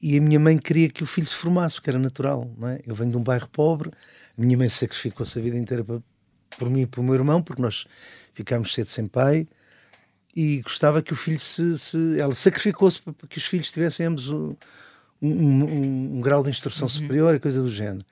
e 0.00 0.16
a 0.16 0.20
minha 0.20 0.38
mãe 0.38 0.56
queria 0.58 0.88
que 0.88 1.02
o 1.02 1.06
filho 1.06 1.26
se 1.26 1.34
formasse, 1.34 1.80
que 1.80 1.90
era 1.90 1.98
natural. 1.98 2.50
Não 2.56 2.68
é? 2.68 2.80
Eu 2.86 2.94
venho 2.94 3.10
de 3.10 3.16
um 3.16 3.22
bairro 3.22 3.48
pobre, 3.48 3.90
a 4.36 4.40
minha 4.40 4.56
mãe 4.56 4.68
sacrificou-se 4.68 5.38
a 5.38 5.42
vida 5.42 5.56
inteira 5.56 5.84
para, 5.84 6.00
por 6.58 6.70
mim 6.70 6.82
e 6.82 6.86
para 6.86 7.00
o 7.00 7.04
meu 7.04 7.14
irmão, 7.14 7.42
porque 7.42 7.62
nós 7.62 7.84
ficámos 8.32 8.72
cedo 8.72 8.90
sem 8.90 9.06
pai 9.06 9.46
e 10.36 10.60
gostava 10.60 11.00
que 11.00 11.14
o 11.14 11.16
filho 11.16 11.40
se. 11.40 11.78
se 11.78 12.20
ela 12.20 12.34
sacrificou-se 12.34 13.00
para 13.00 13.14
que 13.26 13.38
os 13.38 13.46
filhos 13.46 13.72
tivessem 13.72 14.04
ambos 14.04 14.28
um, 14.28 14.54
um, 15.22 15.30
um, 15.30 16.16
um 16.16 16.20
grau 16.20 16.42
de 16.42 16.50
instrução 16.50 16.84
uhum. 16.84 16.90
superior 16.90 17.34
e 17.34 17.40
coisa 17.40 17.62
do 17.62 17.70
género. 17.70 18.04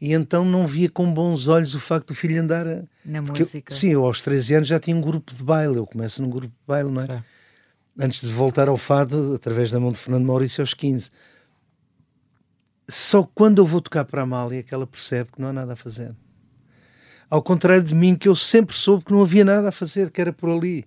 E 0.00 0.14
então 0.14 0.46
não 0.46 0.66
via 0.66 0.88
com 0.88 1.12
bons 1.12 1.48
olhos 1.48 1.74
o 1.74 1.78
facto 1.78 2.08
do 2.08 2.14
filho 2.14 2.40
andar. 2.40 2.66
A... 2.66 2.82
Na 3.04 3.20
música. 3.20 3.70
Eu, 3.70 3.76
sim, 3.76 3.90
eu 3.90 4.04
aos 4.06 4.22
13 4.22 4.54
anos 4.54 4.68
já 4.68 4.80
tinha 4.80 4.96
um 4.96 5.00
grupo 5.02 5.34
de 5.34 5.42
baile. 5.44 5.76
Eu 5.76 5.86
começo 5.86 6.22
num 6.22 6.30
grupo 6.30 6.48
de 6.48 6.66
baile, 6.66 6.90
não 6.90 7.02
é? 7.02 7.06
Sim. 7.06 7.24
Antes 8.00 8.20
de 8.22 8.28
voltar 8.28 8.68
ao 8.68 8.78
fado, 8.78 9.34
através 9.34 9.70
da 9.70 9.78
mão 9.78 9.92
de 9.92 9.98
Fernando 9.98 10.24
Maurício, 10.24 10.62
aos 10.62 10.72
15. 10.72 11.10
Só 12.88 13.22
quando 13.22 13.60
eu 13.60 13.66
vou 13.66 13.82
tocar 13.82 14.06
para 14.06 14.22
a 14.22 14.24
Amália 14.24 14.60
é 14.60 14.62
que 14.62 14.72
ela 14.72 14.86
percebe 14.86 15.30
que 15.32 15.40
não 15.40 15.48
há 15.48 15.52
nada 15.52 15.74
a 15.74 15.76
fazer. 15.76 16.16
Ao 17.32 17.40
contrário 17.40 17.82
de 17.82 17.94
mim, 17.94 18.14
que 18.14 18.28
eu 18.28 18.36
sempre 18.36 18.76
soube 18.76 19.06
que 19.06 19.10
não 19.10 19.22
havia 19.22 19.42
nada 19.42 19.70
a 19.70 19.72
fazer, 19.72 20.10
que 20.10 20.20
era 20.20 20.34
por 20.34 20.50
ali. 20.50 20.84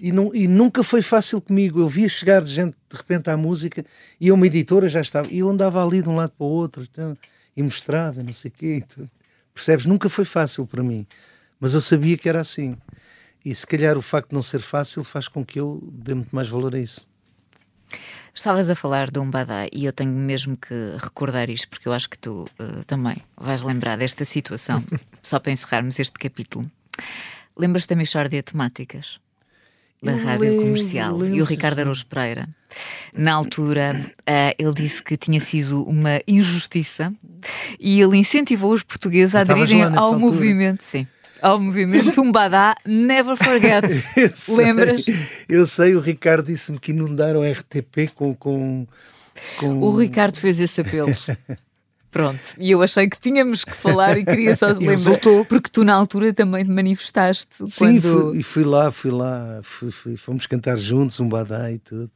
E, 0.00 0.12
não, 0.12 0.32
e 0.32 0.46
nunca 0.46 0.84
foi 0.84 1.02
fácil 1.02 1.40
comigo. 1.40 1.80
Eu 1.80 1.88
via 1.88 2.08
chegar 2.08 2.46
gente 2.46 2.76
de 2.88 2.96
repente 2.96 3.28
à 3.28 3.36
música 3.36 3.84
e 4.20 4.30
uma 4.30 4.46
editora 4.46 4.86
já 4.86 5.00
estava. 5.00 5.26
E 5.32 5.40
eu 5.40 5.50
andava 5.50 5.84
ali 5.84 6.00
de 6.00 6.08
um 6.08 6.14
lado 6.14 6.30
para 6.30 6.46
o 6.46 6.48
outro 6.48 6.84
então, 6.84 7.18
e 7.56 7.60
mostrava, 7.60 8.22
não 8.22 8.32
sei 8.32 8.52
o 8.52 8.54
quê. 8.54 8.84
Percebes? 9.52 9.84
Nunca 9.84 10.08
foi 10.08 10.24
fácil 10.24 10.64
para 10.64 10.80
mim, 10.80 11.04
mas 11.58 11.74
eu 11.74 11.80
sabia 11.80 12.16
que 12.16 12.28
era 12.28 12.40
assim. 12.40 12.76
E 13.44 13.52
se 13.52 13.66
calhar 13.66 13.98
o 13.98 14.02
facto 14.02 14.28
de 14.28 14.34
não 14.36 14.42
ser 14.42 14.60
fácil 14.60 15.02
faz 15.02 15.26
com 15.26 15.44
que 15.44 15.58
eu 15.58 15.82
dê 15.92 16.14
muito 16.14 16.30
mais 16.30 16.46
valor 16.46 16.76
a 16.76 16.78
isso. 16.78 17.04
Estavas 18.34 18.68
a 18.68 18.74
falar 18.74 19.10
de 19.10 19.18
um 19.20 19.30
badá 19.30 19.66
e 19.72 19.84
eu 19.84 19.92
tenho 19.92 20.10
mesmo 20.12 20.56
que 20.56 20.74
recordar 20.98 21.48
isto 21.48 21.68
porque 21.68 21.86
eu 21.88 21.92
acho 21.92 22.10
que 22.10 22.18
tu 22.18 22.48
uh, 22.58 22.84
também 22.84 23.16
vais 23.36 23.62
lembrar 23.62 23.96
desta 23.96 24.24
situação, 24.24 24.82
só 25.22 25.38
para 25.38 25.52
encerrarmos 25.52 25.98
este 26.00 26.18
capítulo. 26.18 26.68
Lembras-te 27.56 27.90
da 27.90 27.96
Michórdia 27.96 28.42
Temáticas? 28.42 29.20
Da 30.02 30.12
Eu 30.12 30.24
rádio 30.24 30.50
lembro, 30.50 30.62
comercial 30.62 31.12
e 31.12 31.14
o 31.14 31.22
lembro, 31.22 31.44
Ricardo. 31.44 31.78
Araújo 31.78 32.04
Pereira. 32.06 32.48
Na 33.16 33.32
altura, 33.32 33.94
uh, 34.20 34.54
ele 34.58 34.74
disse 34.74 35.02
que 35.02 35.16
tinha 35.16 35.38
sido 35.38 35.84
uma 35.84 36.20
injustiça 36.26 37.14
e 37.78 38.00
ele 38.00 38.18
incentivou 38.18 38.72
os 38.72 38.82
portugueses 38.82 39.34
a 39.34 39.40
aderirem 39.40 39.82
ao 39.82 39.90
altura? 39.90 40.18
movimento, 40.18 40.82
sim, 40.82 41.06
ao 41.44 41.60
movimento 41.60 42.20
Um 42.20 42.32
Badá 42.32 42.74
Never 42.86 43.36
Forget. 43.36 43.84
Eu 44.16 44.30
sei, 44.34 44.64
Lembras? 44.64 45.04
Eu 45.48 45.66
sei, 45.66 45.94
o 45.94 46.00
Ricardo 46.00 46.46
disse-me 46.46 46.78
que 46.78 46.92
inundaram 46.92 47.42
a 47.42 47.50
RTP 47.50 48.10
com. 48.14 48.34
com, 48.34 48.86
com... 49.58 49.80
O 49.80 49.96
Ricardo 49.96 50.38
fez 50.38 50.58
esse 50.58 50.80
apelo. 50.80 51.14
Pronto, 52.10 52.40
e 52.58 52.70
eu 52.70 52.80
achei 52.80 53.08
que 53.08 53.18
tínhamos 53.18 53.64
que 53.64 53.72
falar 53.74 54.16
e 54.16 54.24
queria 54.24 54.56
só 54.56 54.66
lembrar. 54.68 54.90
resultou. 54.92 55.44
Porque 55.44 55.68
tu, 55.68 55.82
na 55.82 55.94
altura, 55.94 56.32
também 56.32 56.64
te 56.64 56.70
manifestaste. 56.70 57.48
Sim, 57.66 58.00
quando... 58.00 58.30
fui, 58.30 58.38
e 58.38 58.42
fui 58.44 58.64
lá, 58.64 58.92
fui 58.92 59.10
lá, 59.10 59.60
fui, 59.64 59.90
fui- 59.90 60.16
fomos 60.16 60.46
cantar 60.46 60.78
juntos, 60.78 61.18
um 61.18 61.28
badá 61.28 61.72
e 61.72 61.78
tudo. 61.78 62.10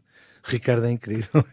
Ricardo 0.45 0.85
é 0.87 0.91
incrível. 0.91 1.45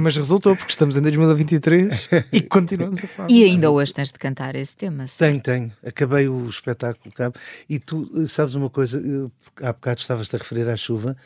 Mas 0.00 0.16
resultou, 0.16 0.56
porque 0.56 0.70
estamos 0.70 0.96
em 0.96 1.02
2023 1.02 2.08
e 2.32 2.40
continuamos 2.42 3.02
a 3.04 3.06
falar. 3.06 3.30
E 3.30 3.44
ainda 3.44 3.70
hoje 3.70 3.92
tens 3.92 4.10
de 4.12 4.18
cantar 4.18 4.54
esse 4.54 4.76
tema. 4.76 5.06
sim. 5.06 5.18
Tenho, 5.18 5.40
tenho. 5.40 5.72
Acabei 5.84 6.28
o 6.28 6.48
espetáculo 6.48 7.12
cabo. 7.14 7.36
E 7.68 7.78
tu 7.78 8.10
eh, 8.16 8.26
sabes 8.26 8.54
uma 8.54 8.70
coisa, 8.70 8.98
eu, 8.98 9.30
há 9.62 9.72
bocado 9.72 10.00
estavas-te 10.00 10.34
a 10.34 10.38
referir 10.38 10.68
à 10.68 10.76
chuva. 10.76 11.16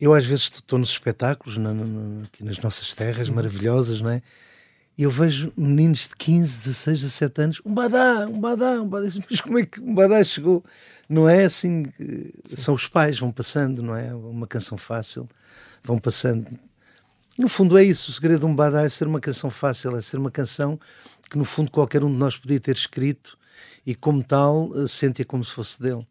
Eu 0.00 0.14
às 0.14 0.24
vezes 0.24 0.44
estou 0.54 0.78
nos 0.78 0.90
espetáculos, 0.90 1.56
na- 1.56 1.74
na- 1.74 2.24
aqui 2.24 2.42
nas 2.42 2.58
nossas 2.58 2.94
terras 2.94 3.28
maravilhosas, 3.28 4.00
não 4.00 4.10
é? 4.10 4.22
E 4.98 5.02
eu 5.04 5.10
vejo 5.10 5.50
meninos 5.56 6.08
de 6.08 6.16
15, 6.16 6.58
16, 6.66 7.00
17 7.02 7.40
anos, 7.42 7.62
um 7.64 7.72
badá, 7.72 8.26
um 8.28 8.38
badá, 8.40 8.82
um 8.82 8.86
badá. 8.88 9.08
Mas 9.30 9.40
como 9.40 9.58
é 9.58 9.64
que 9.64 9.80
um 9.80 9.94
badá 9.94 10.22
chegou? 10.24 10.62
Não 11.08 11.28
é 11.28 11.44
assim, 11.44 11.84
eh, 11.98 12.30
são 12.44 12.74
os 12.74 12.86
pais, 12.86 13.18
vão 13.18 13.30
passando, 13.30 13.82
não 13.82 13.94
é? 13.96 14.14
Uma 14.14 14.46
canção 14.46 14.76
fácil, 14.76 15.28
vão 15.82 15.98
passando. 15.98 16.46
No 17.38 17.48
fundo 17.48 17.78
é 17.78 17.84
isso, 17.84 18.10
o 18.10 18.14
segredo 18.14 18.40
de 18.40 18.46
um 18.46 18.54
badá 18.54 18.82
é 18.82 18.88
ser 18.88 19.06
uma 19.06 19.20
canção 19.20 19.48
fácil, 19.48 19.96
é 19.96 20.00
ser 20.00 20.18
uma 20.18 20.30
canção 20.30 20.78
que 21.30 21.38
no 21.38 21.44
fundo 21.44 21.70
qualquer 21.70 22.02
um 22.04 22.10
de 22.10 22.18
nós 22.18 22.36
podia 22.36 22.60
ter 22.60 22.74
escrito 22.76 23.38
e 23.86 23.94
como 23.94 24.22
tal 24.22 24.70
eh, 24.74 24.88
sente-a 24.88 25.24
como 25.24 25.42
se 25.44 25.52
fosse 25.52 25.80
dele. 25.80 26.06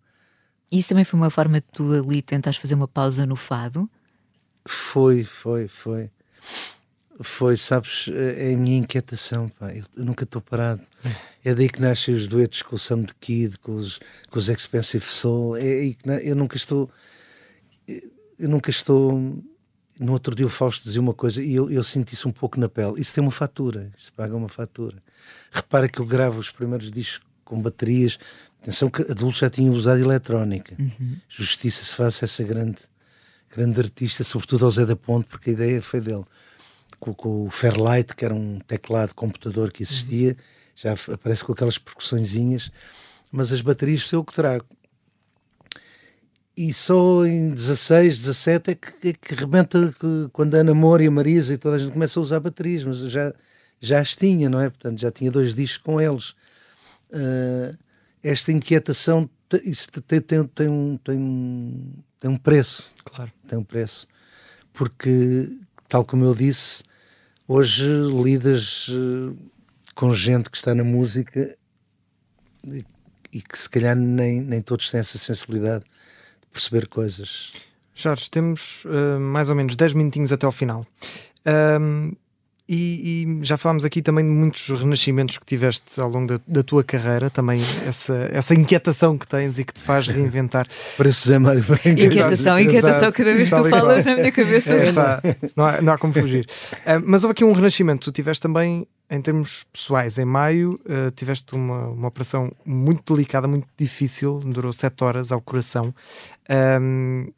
Isso 0.72 0.90
também 0.90 1.04
foi 1.04 1.20
uma 1.20 1.30
forma 1.30 1.60
de 1.60 1.68
tu 1.74 1.92
ali 1.94 2.22
tentares 2.22 2.58
fazer 2.58 2.76
uma 2.76 2.88
pausa 2.88 3.26
no 3.26 3.36
fado. 3.36 3.90
Foi, 4.66 5.24
foi, 5.24 5.68
foi. 5.68 6.12
Foi, 7.22 7.58
sabes, 7.58 8.10
é 8.14 8.54
a 8.54 8.58
minha 8.58 8.78
inquietação, 8.78 9.50
pá. 9.50 9.74
Eu, 9.74 9.84
nunca 9.98 10.24
estou 10.24 10.42
parado. 10.42 10.82
É 11.44 11.54
daí 11.54 11.68
que 11.68 11.82
nascem 11.82 12.14
os 12.14 12.28
duetos 12.28 12.62
com 12.62 12.76
o 12.76 12.80
Sam 12.80 13.04
the 13.04 13.14
Kid, 13.20 13.60
com 13.60 13.76
os, 13.76 14.00
com 14.30 14.40
os 14.40 14.48
Expensive 14.48 15.04
Soul. 15.04 15.58
É 15.58 15.62
aí 15.62 15.94
que 15.96 16.10
eu 16.10 16.36
nunca 16.36 16.56
estou. 16.56 16.90
Eu 17.88 18.48
nunca 18.48 18.70
estou. 18.70 19.44
No 20.00 20.14
outro 20.14 20.34
dia 20.34 20.46
o 20.46 20.50
Fausto 20.50 20.84
dizia 20.86 21.02
uma 21.02 21.14
coisa 21.14 21.44
e 21.44 21.54
eu, 21.54 21.70
eu 21.70 21.84
senti 21.84 22.14
isso 22.14 22.28
um 22.30 22.32
pouco 22.32 22.60
na 22.60 22.70
pele. 22.70 22.94
Isso 23.02 23.14
tem 23.14 23.22
uma 23.22 23.32
fatura, 23.32 23.92
isso 23.98 24.14
paga 24.14 24.36
uma 24.36 24.48
fatura. 24.48 24.96
Repara 25.52 25.90
que 25.90 26.00
eu 26.00 26.06
gravo 26.06 26.40
os 26.40 26.50
primeiros 26.50 26.90
discos 26.92 27.28
com 27.44 27.62
baterias. 27.62 28.18
Atenção 28.62 28.90
que 28.90 29.02
adultos 29.02 29.40
já 29.40 29.50
tinham 29.50 29.74
usado 29.74 30.00
eletrónica. 30.00 30.78
Justiça 31.28 31.84
se 31.84 31.94
faça 31.96 32.24
essa 32.26 32.44
grande, 32.44 32.78
grande 33.54 33.80
artista, 33.80 34.24
sobretudo 34.24 34.66
ao 34.66 34.72
Zé 34.72 34.86
da 34.86 34.96
Ponte, 34.96 35.28
porque 35.28 35.50
a 35.50 35.54
ideia 35.54 35.82
foi 35.82 36.00
dele. 36.00 36.24
Com, 37.00 37.14
com 37.14 37.46
o 37.46 37.50
Fairlight, 37.50 38.16
que 38.16 38.24
era 38.26 38.34
um 38.34 38.60
teclado 38.60 39.14
computador 39.16 39.72
que 39.72 39.84
existia, 39.84 40.36
já 40.76 40.92
f- 40.96 41.14
aparece 41.14 41.44
com 41.46 41.52
aquelas 41.54 41.78
percussõezinhas, 41.78 42.72
mas 43.32 43.52
as 43.54 43.62
baterias 43.62 44.04
sou 44.04 44.20
eu 44.20 44.24
que 44.24 44.34
trago. 44.34 44.66
E 46.62 46.74
só 46.74 47.26
em 47.26 47.52
16, 47.52 48.20
17 48.20 48.72
é 48.72 48.76
que, 48.76 49.08
é 49.08 49.14
que 49.14 49.34
rebenta 49.34 49.96
quando 50.34 50.56
a 50.56 50.58
Ana 50.58 50.74
Moura 50.74 51.02
e 51.02 51.08
a 51.08 51.12
Marisa 51.12 51.54
e 51.54 51.58
toda 51.58 51.78
a 51.78 51.80
gente 51.80 51.94
começa 51.94 52.20
a 52.20 52.22
usar 52.22 52.42
baterias, 52.42 52.84
mas 52.84 52.98
já, 52.98 53.34
já 53.80 54.02
as 54.02 54.14
tinha, 54.14 54.50
não 54.50 54.60
é? 54.60 54.70
Portanto, 54.70 55.00
já 55.00 55.10
tinha 55.10 55.32
dois 55.32 55.56
discos 55.56 55.78
com 55.82 56.02
eles. 56.02 56.36
Ah, 57.14 57.74
esta 58.22 58.52
inquietação 58.52 59.30
isso 59.64 59.88
te- 59.88 60.02
tem, 60.02 60.20
tem, 60.20 60.44
tem, 60.44 60.68
um, 60.68 60.98
tem, 60.98 61.18
um, 61.18 61.94
tem 62.20 62.30
um 62.30 62.36
preço 62.36 62.94
Claro. 63.06 63.32
tem 63.48 63.58
um 63.58 63.64
preço. 63.64 64.06
Porque, 64.74 65.50
tal 65.88 66.04
como 66.04 66.26
eu 66.26 66.36
disse, 66.36 66.84
hoje 67.48 67.86
lidas 68.22 68.88
eh, 68.90 69.34
com 69.96 70.12
gente 70.12 70.50
que 70.50 70.58
está 70.58 70.76
na 70.76 70.84
música 70.84 71.58
e, 72.68 72.86
e 73.32 73.42
que 73.42 73.58
se 73.58 73.70
calhar 73.70 73.96
nem, 73.96 74.42
nem 74.42 74.62
todos 74.62 74.92
têm 74.92 75.00
essa 75.00 75.18
sensibilidade 75.18 75.86
de 75.86 75.90
perceber 76.52 76.88
coisas. 76.88 77.52
Jorge, 77.94 78.30
temos 78.30 78.86
uh, 78.86 79.20
mais 79.20 79.50
ou 79.50 79.56
menos 79.56 79.76
10 79.76 79.94
minutinhos 79.94 80.32
até 80.32 80.46
ao 80.46 80.52
final. 80.52 80.86
Um, 81.46 82.14
e, 82.72 83.26
e 83.26 83.44
já 83.44 83.58
falámos 83.58 83.84
aqui 83.84 84.00
também 84.00 84.24
de 84.24 84.30
muitos 84.30 84.70
renascimentos 84.70 85.40
que 85.40 85.46
tiveste 85.46 86.00
ao 86.00 86.08
longo 86.08 86.28
da, 86.28 86.40
da 86.48 86.62
tua 86.62 86.84
carreira, 86.84 87.28
também 87.28 87.60
essa, 87.84 88.30
essa 88.32 88.54
inquietação 88.54 89.18
que 89.18 89.28
tens 89.28 89.58
e 89.58 89.66
que 89.66 89.74
te 89.74 89.80
faz 89.80 90.08
reinventar. 90.08 90.68
Parece 90.96 91.24
José 91.24 91.40
Mário 91.40 91.64
Branco. 91.64 91.90
Inquietação, 91.90 92.60
inquietação, 92.60 93.12
cada 93.12 93.34
vez 93.34 93.50
que 93.50 93.56
tu 93.56 93.70
falas 93.70 94.06
na 94.06 94.16
minha 94.16 94.32
cabeça. 94.32 94.74
É, 94.74 94.88
está, 94.88 95.20
não, 95.56 95.66
há, 95.66 95.82
não 95.82 95.94
há 95.94 95.98
como 95.98 96.14
fugir. 96.14 96.46
Uh, 96.86 97.02
mas 97.04 97.24
houve 97.24 97.32
aqui 97.32 97.44
um 97.44 97.54
renascimento. 97.54 98.06
Tu 98.06 98.12
tiveste 98.12 98.44
também, 98.44 98.88
em 99.10 99.22
termos 99.22 99.66
pessoais, 99.74 100.20
em 100.20 100.26
maio, 100.26 100.80
uh, 100.86 101.10
tiveste 101.12 101.56
uma, 101.56 101.88
uma 101.88 102.08
operação 102.08 102.52
muito 102.64 103.14
delicada, 103.14 103.48
muito 103.48 103.68
difícil, 103.76 104.40
durou 104.40 104.72
7 104.72 105.04
horas 105.04 105.32
ao 105.32 105.42
coração. 105.42 105.94
Um, 106.80 107.32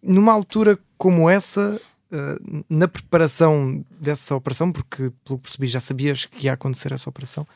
numa 0.00 0.32
altura 0.32 0.78
como 0.96 1.28
essa, 1.28 1.80
uh, 2.12 2.64
na 2.70 2.86
preparação 2.86 3.84
dessa 3.90 4.36
operação, 4.36 4.70
porque 4.70 5.10
pelo 5.24 5.38
que 5.38 5.42
percebi 5.44 5.66
já 5.66 5.80
sabias 5.80 6.26
que 6.26 6.46
ia 6.46 6.52
acontecer 6.52 6.92
essa 6.92 7.10
operação, 7.10 7.46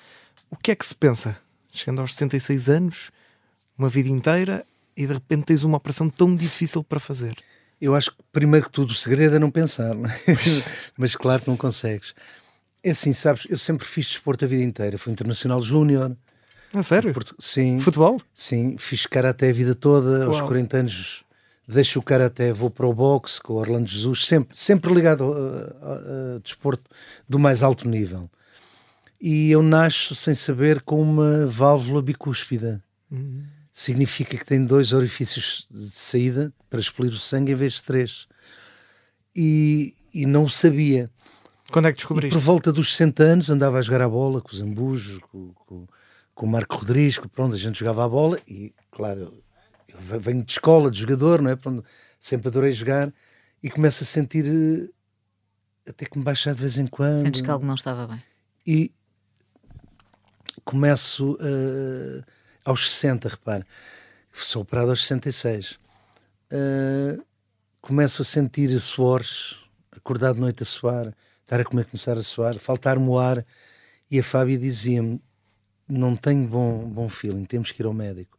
o 0.50 0.56
que 0.56 0.72
é 0.72 0.74
que 0.74 0.84
se 0.84 0.94
pensa? 0.94 1.36
Chegando 1.70 2.00
aos 2.00 2.14
66 2.14 2.68
anos, 2.68 3.12
uma 3.78 3.88
vida 3.88 4.08
inteira, 4.08 4.66
e 4.96 5.06
de 5.06 5.12
repente 5.12 5.44
tens 5.44 5.62
uma 5.62 5.76
operação 5.76 6.10
tão 6.10 6.34
difícil 6.34 6.82
para 6.82 6.98
fazer. 6.98 7.36
Eu 7.80 7.94
acho 7.94 8.10
que, 8.10 8.18
primeiro 8.32 8.66
que 8.66 8.72
tudo, 8.72 8.90
o 8.90 8.94
segredo 8.94 9.36
é 9.36 9.38
não 9.38 9.50
pensar, 9.50 9.94
não 9.94 10.10
é? 10.10 10.14
mas 10.98 11.14
claro 11.14 11.42
que 11.42 11.48
não 11.48 11.56
consegues. 11.56 12.14
É 12.82 12.90
assim, 12.92 13.12
sabes, 13.12 13.46
eu 13.50 13.58
sempre 13.58 13.86
fiz 13.86 14.06
desporto 14.06 14.44
a 14.44 14.48
vida 14.48 14.62
inteira. 14.62 14.96
Fui 14.98 15.12
internacional 15.12 15.62
júnior. 15.62 16.16
A 16.72 16.82
sério? 16.82 17.12
Portu- 17.12 17.34
Sim, 17.38 17.80
Futebol? 17.80 18.20
sim, 18.32 18.76
fiz 18.78 19.04
karaté 19.06 19.50
a 19.50 19.52
vida 19.52 19.74
toda. 19.74 20.24
Aos 20.26 20.36
Uau. 20.38 20.46
40 20.46 20.76
anos 20.78 21.24
deixo 21.66 21.98
o 21.98 22.02
karaté, 22.02 22.52
vou 22.52 22.70
para 22.70 22.86
o 22.86 22.92
boxe 22.94 23.40
com 23.40 23.52
o 23.52 23.56
Orlando 23.56 23.88
Jesus, 23.88 24.26
sempre, 24.26 24.56
sempre 24.58 24.92
ligado 24.92 25.24
a, 25.24 25.86
a- 25.86 26.36
a 26.36 26.38
desporto 26.42 26.82
do 27.28 27.38
mais 27.38 27.62
alto 27.62 27.86
nível. 27.88 28.28
E 29.20 29.50
eu 29.50 29.62
nasço 29.62 30.14
sem 30.14 30.34
saber 30.34 30.80
com 30.80 31.00
uma 31.02 31.46
válvula 31.46 32.00
bicúspida. 32.00 32.82
Significa 33.72 34.36
que 34.36 34.44
tem 34.44 34.64
dois 34.64 34.92
orifícios 34.92 35.66
de 35.70 35.90
saída 35.90 36.52
para 36.68 36.80
expelir 36.80 37.12
o 37.12 37.18
sangue 37.18 37.52
em 37.52 37.54
vez 37.54 37.74
de 37.74 37.82
três. 37.84 38.26
E, 39.34 39.94
e 40.12 40.26
não 40.26 40.48
sabia. 40.48 41.10
Quando 41.70 41.86
é 41.88 41.92
que 41.92 41.96
E 41.98 42.00
descobriste? 42.00 42.38
por 42.38 42.42
volta 42.44 42.72
dos 42.72 42.90
60 42.96 43.22
anos 43.22 43.50
andava 43.50 43.78
a 43.78 43.82
jogar 43.82 44.02
a 44.02 44.08
bola 44.08 44.40
com 44.40 44.50
os 44.50 44.60
Ambujos, 44.60 45.18
com, 45.30 45.52
com, 45.54 45.86
com 46.34 46.46
o 46.46 46.48
Marco 46.48 46.76
Rodrigues, 46.76 47.18
pronto, 47.32 47.54
a 47.54 47.58
gente 47.58 47.78
jogava 47.78 48.04
a 48.04 48.08
bola 48.08 48.38
e, 48.46 48.74
claro, 48.90 49.42
eu 49.88 49.98
ve- 49.98 50.18
venho 50.18 50.42
de 50.44 50.52
escola, 50.52 50.90
de 50.90 51.00
jogador, 51.00 51.40
não 51.42 51.50
é? 51.50 51.56
Pronto, 51.56 51.84
sempre 52.18 52.48
adorei 52.48 52.72
jogar 52.72 53.12
e 53.62 53.70
começo 53.70 54.02
a 54.02 54.06
sentir 54.06 54.44
eh, 54.46 54.88
até 55.90 56.06
que 56.06 56.18
me 56.18 56.24
baixa 56.24 56.52
de 56.54 56.60
vez 56.60 56.78
em 56.78 56.86
quando 56.86 57.22
Sentes 57.22 57.40
que 57.40 57.50
algo 57.50 57.64
não 57.66 57.74
estava 57.74 58.06
bem. 58.06 58.22
e 58.66 58.92
começo 60.64 61.36
eh, 61.40 62.22
aos 62.64 62.90
60, 62.92 63.28
repare, 63.28 63.64
sou 64.32 64.62
operado 64.62 64.90
aos 64.90 65.02
66. 65.06 65.78
Eh, 66.50 67.18
começo 67.80 68.22
a 68.22 68.24
sentir 68.24 68.78
suores, 68.80 69.56
acordar 69.92 70.34
de 70.34 70.40
noite 70.40 70.62
a 70.62 70.66
suar, 70.66 71.14
estar 71.50 71.60
a 71.60 71.64
comer, 71.64 71.84
começar 71.84 72.16
a 72.16 72.22
suar, 72.22 72.56
faltar-me 72.58 73.08
o 73.08 73.18
ar. 73.18 73.44
E 74.08 74.20
a 74.20 74.22
Fábia 74.22 74.56
dizia-me: 74.56 75.20
Não 75.88 76.14
tenho 76.14 76.46
bom, 76.46 76.88
bom 76.88 77.08
feeling, 77.08 77.44
temos 77.44 77.72
que 77.72 77.82
ir 77.82 77.86
ao 77.86 77.92
médico. 77.92 78.38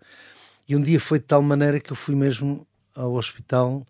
E 0.68 0.76
um 0.76 0.82
dia 0.82 1.00
foi 1.00 1.20
de 1.20 1.26
tal 1.26 1.42
maneira 1.42 1.80
que 1.80 1.92
eu 1.92 1.96
fui 1.96 2.16
mesmo 2.16 2.66
ao 2.96 3.14
hospital 3.14 3.86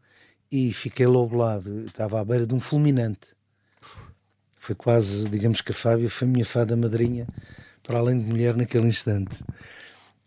e 0.51 0.73
fiquei 0.73 1.05
lobulado. 1.05 1.85
Estava 1.85 2.19
à 2.19 2.25
beira 2.25 2.47
de 2.47 2.55
um 2.55 2.59
fulminante. 2.59 3.27
Foi 4.57 4.73
quase, 4.73 5.29
digamos 5.29 5.61
que 5.61 5.71
a 5.71 5.75
Fábia 5.75 6.09
foi 6.09 6.27
minha 6.27 6.45
fada 6.45 6.75
madrinha 6.75 7.27
para 7.83 7.99
além 7.99 8.17
de 8.17 8.23
mulher 8.23 8.55
naquele 8.55 8.87
instante. 8.87 9.43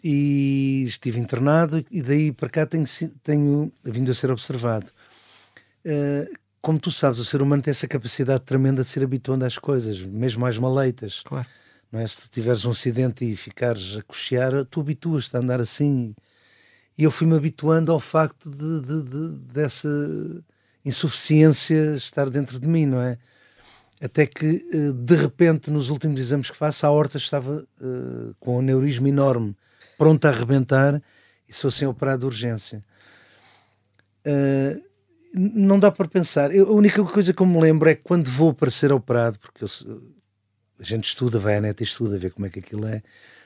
E 0.03 0.85
estive 0.87 1.19
internado 1.19 1.85
e 1.91 2.03
daí 2.03 2.31
para 2.31 2.49
cá 2.49 2.67
tenho, 2.67 2.85
tenho 3.23 3.73
vindo 3.83 4.11
a 4.11 4.15
ser 4.15 4.31
observado. 4.31 4.87
Uh, 5.85 6.44
como 6.65 6.79
tu 6.79 6.91
sabes, 6.91 7.19
o 7.19 7.25
ser 7.27 7.43
humano 7.43 7.63
tem 7.63 7.73
essa 7.73 7.87
capacidade 7.87 8.43
tremenda 8.43 8.81
de 8.81 8.89
ser 8.89 9.05
habituando 9.05 9.45
às 9.45 9.59
coisas, 9.59 10.01
mesmo 10.01 10.47
às 10.47 10.57
maleitas. 10.57 11.21
Claro. 11.23 11.47
Não 11.93 12.01
é? 12.01 12.07
Se 12.07 12.23
tu 12.23 12.31
tiveres 12.31 12.65
um 12.65 12.71
acidente 12.71 13.23
e 13.23 13.37
ficares 13.37 13.99
a 13.99 14.03
cochear, 14.03 14.65
tu 14.65 14.81
habituas-te 14.81 15.37
a 15.37 15.41
andar 15.41 15.61
assim. 15.61 16.15
E 16.97 17.03
eu 17.03 17.11
fui-me 17.11 17.37
habituando 17.37 17.93
ao 17.93 18.01
facto 18.01 18.49
de, 18.49 18.81
de, 18.81 19.03
de, 19.03 19.29
dessa 19.53 19.91
insuficiência 20.83 21.97
estar 21.97 22.31
dentro 22.31 22.59
de 22.59 22.67
mim, 22.67 22.87
não 22.87 23.03
é? 23.03 23.19
Até 24.03 24.25
que, 24.25 24.67
eh, 24.73 24.93
de 24.95 25.17
repente, 25.17 25.71
nos 25.71 25.91
últimos 25.91 26.19
exames 26.19 26.51
que 26.51 26.57
faço, 26.57 26.87
a 26.87 26.91
horta 26.91 27.19
estava 27.19 27.67
uh, 27.79 28.35
com 28.41 28.57
um 28.57 28.61
aneurisma 28.61 29.11
enorme, 29.11 29.55
pronta 29.99 30.29
a 30.29 30.33
arrebentar, 30.33 31.03
e 31.47 31.53
sou 31.53 31.71
sem 31.71 31.87
operar 31.87 32.17
de 32.17 32.25
urgência. 32.25 32.83
Uh, 34.27 34.94
não 35.35 35.79
dá 35.79 35.91
para 35.91 36.09
pensar. 36.09 36.55
Eu, 36.55 36.69
a 36.69 36.73
única 36.73 37.03
coisa 37.05 37.33
que 37.33 37.43
eu 37.43 37.47
me 37.47 37.61
lembro 37.61 37.89
é 37.89 37.95
que 37.95 38.03
quando 38.03 38.31
vou 38.31 38.55
para 38.55 38.71
ser 38.71 38.93
operado, 38.93 39.39
porque 39.39 39.65
eu, 39.65 39.69
a 40.79 40.83
gente 40.83 41.05
estuda, 41.05 41.39
vai 41.39 41.57
à 41.57 41.61
net 41.61 41.81
e 41.81 41.85
estuda, 41.85 42.19
vê 42.19 42.31
como 42.31 42.47
é 42.47 42.51
que 42.51 42.61
aquilo 42.61 42.87
é, 42.87 43.03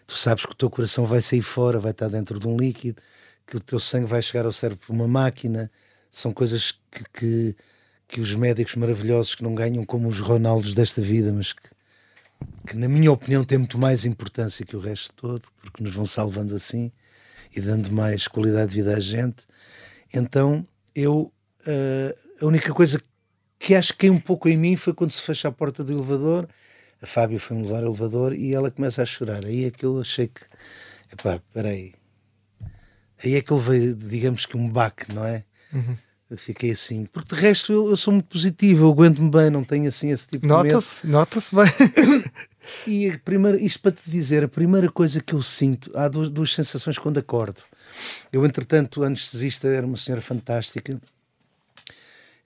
tu 0.07 0.17
sabes 0.17 0.45
que 0.45 0.53
o 0.53 0.57
teu 0.57 0.71
coração 0.71 1.07
vai 1.07 1.21
sair 1.21 1.43
fora, 1.43 1.79
vai 1.79 1.93
estar 1.93 2.09
dentro 2.09 2.39
de 2.39 2.47
um 2.47 2.57
líquido, 2.57 3.01
que 3.47 3.57
o 3.57 3.61
teu 3.61 3.81
sangue 3.81 4.07
vai 4.07 4.23
chegar 4.23 4.45
ao 4.45 4.53
cérebro 4.53 4.87
por 4.87 4.93
uma 4.93 5.09
máquina, 5.09 5.71
são 6.11 6.33
coisas 6.33 6.73
que, 6.91 7.05
que 7.13 7.57
que 8.09 8.23
os 8.23 8.35
médicos 8.35 8.75
maravilhosos 8.75 9.35
que 9.35 9.43
não 9.43 9.55
ganham 9.55 9.85
como 9.85 10.09
os 10.09 10.19
Ronaldos 10.19 10.75
desta 10.75 11.03
vida, 11.03 11.31
mas 11.31 11.53
que, 11.53 11.69
que, 12.67 12.77
na 12.77 12.89
minha 12.89 13.13
opinião 13.13 13.45
têm 13.45 13.59
muito 13.59 13.79
mais 13.79 14.07
importância 14.07 14.65
que 14.65 14.75
o 14.75 14.81
resto 14.81 15.13
todo, 15.15 15.43
porque 15.61 15.83
nos 15.83 15.95
vão 15.95 16.07
salvando 16.07 16.57
assim 16.57 16.91
e 17.55 17.61
dando 17.61 17.93
mais 17.93 18.27
qualidade 18.27 18.71
de 18.71 18.77
vida 18.79 18.97
à 18.97 19.01
gente. 19.01 19.47
Então 20.13 20.67
eu 20.95 21.31
uh, 21.69 22.45
a 22.45 22.47
única 22.47 22.73
coisa 22.73 23.01
que 23.59 23.75
acho 23.75 23.97
que 23.97 24.07
é 24.07 24.11
um 24.11 24.19
pouco 24.19 24.49
em 24.49 24.57
mim 24.57 24.77
foi 24.77 24.95
quando 24.95 25.11
se 25.11 25.21
fecha 25.21 25.49
a 25.49 25.53
porta 25.53 25.85
do 25.85 25.93
elevador. 25.93 26.49
A 27.01 27.07
Fábio 27.07 27.39
foi-me 27.39 27.63
levar 27.63 27.85
o 27.85 27.89
elevador 27.89 28.35
e 28.35 28.55
ela 28.55 28.71
começa 28.71 29.03
a 29.03 29.07
chorar. 29.07 29.45
Aí 29.45 29.65
é 29.65 29.71
que 29.71 29.85
eu 29.85 30.01
achei 30.01 30.29
que, 30.29 30.41
epá, 31.13 31.41
peraí. 31.53 31.95
Aí 33.23 33.35
é 33.35 33.43
que 33.43 33.53
ele 33.53 33.63
veio, 33.63 33.95
digamos 33.95 34.47
que 34.47 34.57
um 34.57 34.69
baque, 34.69 35.13
não 35.13 35.25
é? 35.25 35.45
Uhum 35.73 35.97
fiquei 36.37 36.73
assim. 36.73 37.07
Porque 37.07 37.35
de 37.35 37.41
resto 37.41 37.73
eu, 37.73 37.89
eu 37.89 37.97
sou 37.97 38.13
muito 38.13 38.27
positivo, 38.27 38.85
eu 38.85 38.91
aguento-me 38.91 39.31
bem, 39.31 39.51
não 39.51 39.65
tenho 39.65 39.89
assim 39.89 40.11
esse 40.11 40.27
tipo 40.27 40.43
de 40.43 40.49
Nota-se, 40.49 41.07
nota-se 41.07 41.55
bem. 41.55 41.65
e 42.87 43.11
a 43.11 43.19
primeira, 43.19 43.63
isto 43.63 43.81
para 43.81 43.93
te 43.93 44.11
dizer, 44.11 44.45
a 44.45 44.49
primeira 44.49 44.91
coisa 44.91 45.21
que 45.21 45.35
eu 45.35 45.43
sinto, 45.43 45.91
há 45.95 46.09
duas, 46.09 46.29
duas 46.29 46.55
sensações 46.55 46.99
quando 46.99 47.19
acordo. 47.19 47.63
Eu, 48.33 48.45
entretanto, 48.45 49.03
anestesista 49.03 49.69
era 49.69 49.87
uma 49.87 49.97
senhora 49.97 50.21
fantástica, 50.21 51.01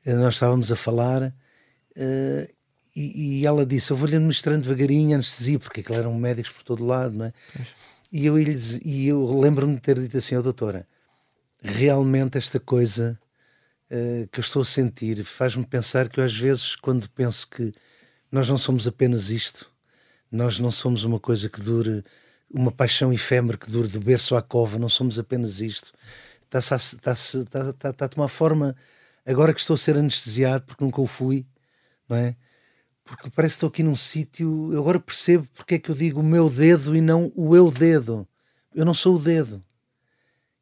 nós 0.05 0.35
estávamos 0.35 0.73
a 0.73 0.77
falar 0.77 1.23
uh, 1.23 2.55
e, 2.95 3.41
e, 3.41 3.47
ela 3.47 3.65
disse: 3.65 3.91
Eu 3.91 3.97
vou-lhe 3.97 4.17
administrando 4.17 4.63
devagarinho 4.63 5.15
anestesia, 5.15 5.59
porque 5.59 5.81
aquilo 5.81 5.99
eram 5.99 6.15
médicos 6.15 6.51
por 6.51 6.63
todo 6.63 6.85
lado, 6.85 7.17
não 7.17 7.27
é? 7.27 7.33
E 8.13 8.27
eu, 8.27 8.39
e 8.39 9.09
eu 9.09 9.41
lembro-me 9.41 9.75
de 9.77 9.81
ter 9.81 9.99
dito 9.99 10.19
assim: 10.19 10.37
oh, 10.37 10.43
doutora, 10.43 10.87
realmente 11.63 12.37
esta 12.37 12.61
coisa 12.61 13.19
uh, 13.91 14.29
que 14.29 14.39
eu 14.39 14.43
estou 14.43 14.63
a 14.63 14.65
sentir 14.65 15.25
faz-me 15.25 15.65
pensar 15.65 16.09
que 16.09 16.21
eu, 16.21 16.25
às 16.25 16.37
vezes, 16.37 16.77
quando 16.77 17.09
penso 17.11 17.49
que 17.49 17.73
nós 18.31 18.49
não 18.49 18.59
somos 18.59 18.87
apenas 18.87 19.31
isto, 19.31 19.71
nós 20.31 20.59
não 20.59 20.71
somos 20.71 21.05
uma 21.05 21.21
coisa 21.21 21.49
que 21.49 21.61
dure, 21.61 22.05
uma 22.51 22.73
paixão 22.73 23.13
efêmera 23.13 23.57
que 23.57 23.71
dure 23.71 23.89
do 23.89 24.01
berço 24.01 24.37
à 24.37 24.43
cova, 24.43 24.79
não 24.79 24.89
somos 24.89 25.19
apenas 25.19 25.61
isto. 25.61 25.93
Está-se 26.45 26.75
a, 26.75 26.77
está 26.77 27.13
está, 27.13 27.71
está, 27.71 27.91
está 27.91 28.05
a 28.05 28.09
tomar 28.09 28.29
forma, 28.29 28.77
agora 29.27 29.55
que 29.55 29.61
estou 29.61 29.75
a 29.75 29.79
ser 29.79 29.97
anestesiado, 29.97 30.65
porque 30.65 30.85
nunca 30.85 31.01
o 31.01 31.07
fui, 31.07 31.47
não 32.09 32.17
é? 32.17 32.37
Porque 33.05 33.31
parece 33.31 33.55
que 33.55 33.57
estou 33.57 33.69
aqui 33.69 33.83
num 33.83 33.97
sítio. 33.97 34.73
Eu 34.73 34.81
agora 34.81 35.01
percebo 35.01 35.47
porque 35.55 35.75
é 35.75 35.79
que 35.79 35.91
eu 35.91 35.95
digo 35.95 36.21
o 36.21 36.25
meu 36.25 36.49
dedo 36.49 36.95
e 36.95 37.01
não 37.01 37.33
o 37.35 37.55
eu 37.57 37.71
dedo. 37.71 38.27
Eu 38.75 38.85
não 38.85 38.95
sou 38.95 39.17
o 39.17 39.19
dedo. 39.19 39.63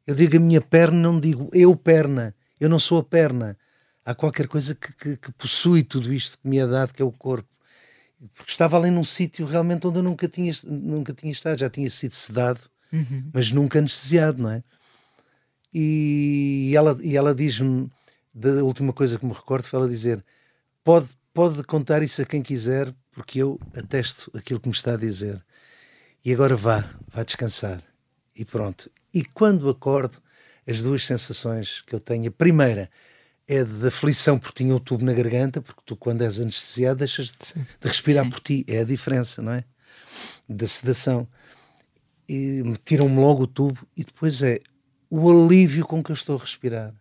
Eu 0.05 0.15
digo 0.15 0.37
a 0.37 0.39
minha 0.39 0.59
perna, 0.59 0.97
não 0.97 1.19
digo 1.19 1.49
eu 1.53 1.75
perna. 1.75 2.35
Eu 2.59 2.67
não 2.69 2.79
sou 2.79 2.97
a 2.97 3.03
perna. 3.03 3.57
Há 4.03 4.15
qualquer 4.15 4.47
coisa 4.47 4.73
que, 4.73 4.91
que, 4.93 5.17
que 5.17 5.31
possui 5.33 5.83
tudo 5.83 6.11
isto 6.11 6.37
que 6.39 6.47
me 6.47 6.57
é 6.57 6.65
dado, 6.65 6.93
que 6.93 7.01
é 7.01 7.05
o 7.05 7.11
corpo. 7.11 7.47
Porque 8.33 8.51
estava 8.51 8.77
ali 8.77 8.91
num 8.91 9.03
sítio 9.03 9.45
realmente 9.45 9.85
onde 9.87 9.99
eu 9.99 10.03
nunca 10.03 10.27
tinha, 10.27 10.53
nunca 10.65 11.13
tinha 11.13 11.31
estado. 11.31 11.59
Já 11.59 11.69
tinha 11.69 11.89
sido 11.89 12.13
sedado, 12.13 12.61
uhum. 12.91 13.29
mas 13.33 13.51
nunca 13.51 13.79
anestesiado, 13.79 14.41
não 14.41 14.49
é? 14.49 14.63
E 15.73 16.73
ela, 16.75 16.97
e 17.01 17.15
ela 17.15 17.33
diz-me, 17.33 17.89
da 18.33 18.63
última 18.63 18.93
coisa 18.93 19.19
que 19.19 19.25
me 19.25 19.33
recordo, 19.33 19.67
foi 19.67 19.79
ela 19.79 19.89
dizer: 19.89 20.23
pode, 20.83 21.09
pode 21.33 21.63
contar 21.63 22.01
isso 22.01 22.21
a 22.21 22.25
quem 22.25 22.41
quiser, 22.41 22.93
porque 23.11 23.39
eu 23.39 23.59
atesto 23.75 24.31
aquilo 24.35 24.59
que 24.59 24.69
me 24.69 24.75
está 24.75 24.93
a 24.93 24.97
dizer. 24.97 25.43
E 26.23 26.33
agora 26.33 26.55
vá, 26.55 26.89
vá 27.07 27.23
descansar. 27.23 27.83
E 28.35 28.45
pronto. 28.45 28.89
E 29.13 29.23
quando 29.23 29.69
acordo, 29.69 30.21
as 30.67 30.81
duas 30.81 31.05
sensações 31.05 31.81
que 31.81 31.93
eu 31.93 31.99
tenho. 31.99 32.29
A 32.29 32.31
primeira 32.31 32.89
é 33.47 33.63
de 33.63 33.87
aflição 33.87 34.37
porque 34.39 34.63
tinha 34.63 34.75
o 34.75 34.79
tubo 34.79 35.03
na 35.03 35.13
garganta, 35.13 35.61
porque 35.61 35.81
tu, 35.85 35.95
quando 35.95 36.21
és 36.21 36.39
anestesiado, 36.39 36.99
deixas 36.99 37.27
de, 37.27 37.53
de 37.53 37.87
respirar 37.87 38.23
Sim. 38.23 38.29
por 38.29 38.39
ti. 38.39 38.65
É 38.67 38.79
a 38.79 38.85
diferença, 38.85 39.41
não 39.41 39.53
é? 39.53 39.63
Da 40.47 40.67
sedação. 40.67 41.27
E 42.29 42.63
tiram-me 42.85 43.17
logo 43.17 43.43
o 43.43 43.47
tubo 43.47 43.85
e 43.97 44.03
depois 44.03 44.41
é 44.41 44.59
o 45.09 45.29
alívio 45.29 45.85
com 45.85 46.01
que 46.01 46.11
eu 46.11 46.15
estou 46.15 46.37
a 46.37 46.39
respirar. 46.39 46.93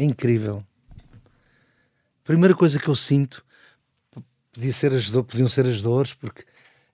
É 0.00 0.02
incrível. 0.02 0.62
A 0.96 2.24
primeira 2.24 2.54
coisa 2.54 2.78
que 2.78 2.88
eu 2.88 2.96
sinto 2.96 3.44
podia 4.50 4.72
ser 4.72 4.94
as 4.94 5.10
podiam 5.10 5.46
ser 5.46 5.66
as 5.66 5.82
dores, 5.82 6.14
porque 6.14 6.40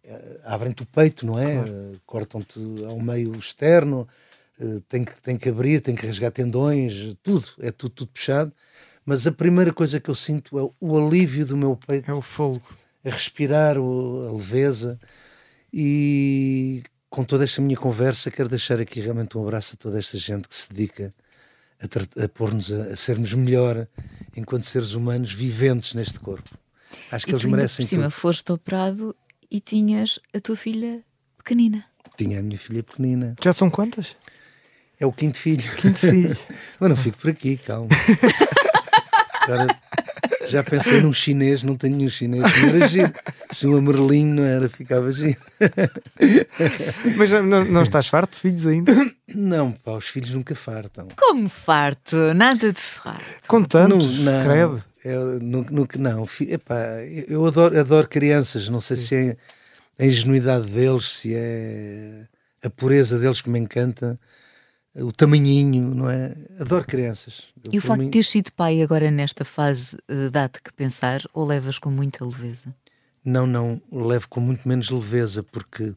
uh, 0.04 0.40
abrem-te 0.42 0.82
o 0.82 0.86
peito, 0.86 1.24
não 1.24 1.38
é? 1.38 1.54
Claro. 1.54 1.70
Uh, 1.70 2.00
Cortam-te 2.04 2.58
ao 2.84 2.98
meio 2.98 3.36
externo, 3.36 4.08
eh, 4.58 4.82
tem, 4.88 5.04
que, 5.04 5.22
tem 5.22 5.36
que 5.36 5.48
abrir, 5.48 5.80
tem 5.80 5.94
que 5.94 6.04
rasgar 6.04 6.32
tendões, 6.32 7.16
tudo, 7.22 7.46
é 7.60 7.70
tudo, 7.70 7.92
tudo 7.92 8.10
puxado. 8.10 8.52
Mas 9.04 9.24
a 9.24 9.30
primeira 9.30 9.72
coisa 9.72 10.00
que 10.00 10.10
eu 10.10 10.14
sinto 10.16 10.58
é 10.58 10.68
o 10.80 10.98
alívio 10.98 11.46
do 11.46 11.56
meu 11.56 11.76
peito. 11.76 12.10
É 12.10 12.14
o 12.14 12.20
fogo. 12.20 12.60
A 13.04 13.10
respirar, 13.10 13.78
o, 13.78 14.26
a 14.28 14.32
leveza. 14.32 14.98
E 15.72 16.82
com 17.08 17.22
toda 17.22 17.44
esta 17.44 17.62
minha 17.62 17.76
conversa, 17.76 18.32
quero 18.32 18.48
deixar 18.48 18.80
aqui 18.80 19.00
realmente 19.00 19.38
um 19.38 19.42
abraço 19.44 19.76
a 19.76 19.80
toda 19.80 19.96
esta 19.96 20.18
gente 20.18 20.48
que 20.48 20.56
se 20.56 20.68
dedica 20.74 21.14
a, 21.80 22.24
a 22.24 22.28
pôr-nos 22.28 22.72
a, 22.72 22.92
a, 22.92 22.96
sermos 22.96 23.32
melhor 23.32 23.86
enquanto 24.36 24.64
seres 24.64 24.92
humanos 24.92 25.32
viventes 25.32 25.94
neste 25.94 26.18
corpo. 26.20 26.50
Acho 27.10 27.26
que 27.26 27.32
e 27.32 27.34
eles 27.34 27.44
merecem. 27.44 27.84
Por 27.84 27.90
cima, 27.90 28.02
tudo. 28.04 28.12
foste 28.12 28.52
operado 28.52 29.14
e 29.50 29.60
tinhas 29.60 30.18
a 30.34 30.40
tua 30.40 30.56
filha 30.56 31.02
pequenina. 31.38 31.84
Tinha 32.16 32.40
a 32.40 32.42
minha 32.42 32.58
filha 32.58 32.82
pequenina. 32.82 33.34
Já 33.42 33.52
são 33.52 33.70
quantas? 33.70 34.16
É 34.98 35.04
o 35.04 35.12
quinto 35.12 35.38
filho. 35.38 35.70
Quinto 35.76 35.98
filho. 35.98 36.36
Mas 36.80 36.88
não 36.88 36.96
fico 36.96 37.18
por 37.18 37.30
aqui, 37.30 37.56
calma. 37.58 37.88
Agora, 39.42 39.80
já 40.48 40.62
pensei 40.62 41.00
num 41.00 41.12
chinês, 41.12 41.62
não 41.62 41.76
tenho 41.76 41.96
nenhum 41.96 42.08
chinês, 42.08 42.42
não 42.42 42.68
era 42.68 42.88
giro. 42.88 43.12
Se 43.50 43.66
um 43.66 43.76
amarelhinho 43.76 44.34
não 44.34 44.44
era, 44.44 44.68
ficava 44.68 45.10
giro. 45.10 45.36
Mas 47.16 47.30
não, 47.30 47.64
não 47.64 47.82
estás 47.82 48.06
farto 48.06 48.34
de 48.34 48.40
filhos 48.40 48.66
ainda? 48.66 48.92
Não, 49.28 49.72
pá, 49.72 49.92
os 49.92 50.08
filhos 50.08 50.30
nunca 50.30 50.54
fartam. 50.54 51.08
Como 51.16 51.48
farto? 51.48 52.16
Nada 52.34 52.72
de 52.72 52.80
farto. 52.80 53.48
Com 53.48 53.62
tantos, 53.64 54.18
não, 54.20 54.32
não, 54.32 54.44
credo. 54.44 54.84
Eu, 55.04 55.40
nunca, 55.40 55.98
não, 55.98 56.26
epá, 56.40 56.76
eu 57.28 57.46
adoro, 57.46 57.78
adoro 57.78 58.08
crianças, 58.08 58.68
não 58.68 58.80
sei 58.80 58.96
Sim. 58.96 59.04
se 59.04 59.14
é 59.14 60.04
a 60.04 60.06
ingenuidade 60.06 60.66
deles, 60.68 61.12
se 61.12 61.34
é 61.34 62.26
a 62.64 62.70
pureza 62.70 63.18
deles 63.18 63.40
que 63.40 63.48
me 63.48 63.58
encanta 63.58 64.18
o 64.98 65.12
tamanhinho, 65.12 65.94
não 65.94 66.08
é? 66.08 66.34
Adoro 66.58 66.84
crianças. 66.84 67.44
E 67.70 67.78
o 67.78 67.80
facto 67.80 68.00
mim... 68.00 68.06
de 68.06 68.12
ter 68.12 68.24
sido 68.24 68.52
pai 68.52 68.82
agora 68.82 69.10
nesta 69.10 69.44
fase 69.44 69.96
uh, 70.10 70.30
dá-te 70.30 70.62
que 70.62 70.72
pensar 70.72 71.20
ou 71.34 71.46
levas 71.46 71.78
com 71.78 71.90
muita 71.90 72.24
leveza? 72.24 72.74
Não, 73.24 73.46
não, 73.46 73.80
levo 73.90 74.28
com 74.28 74.40
muito 74.40 74.66
menos 74.68 74.88
leveza, 74.88 75.42
porque 75.42 75.94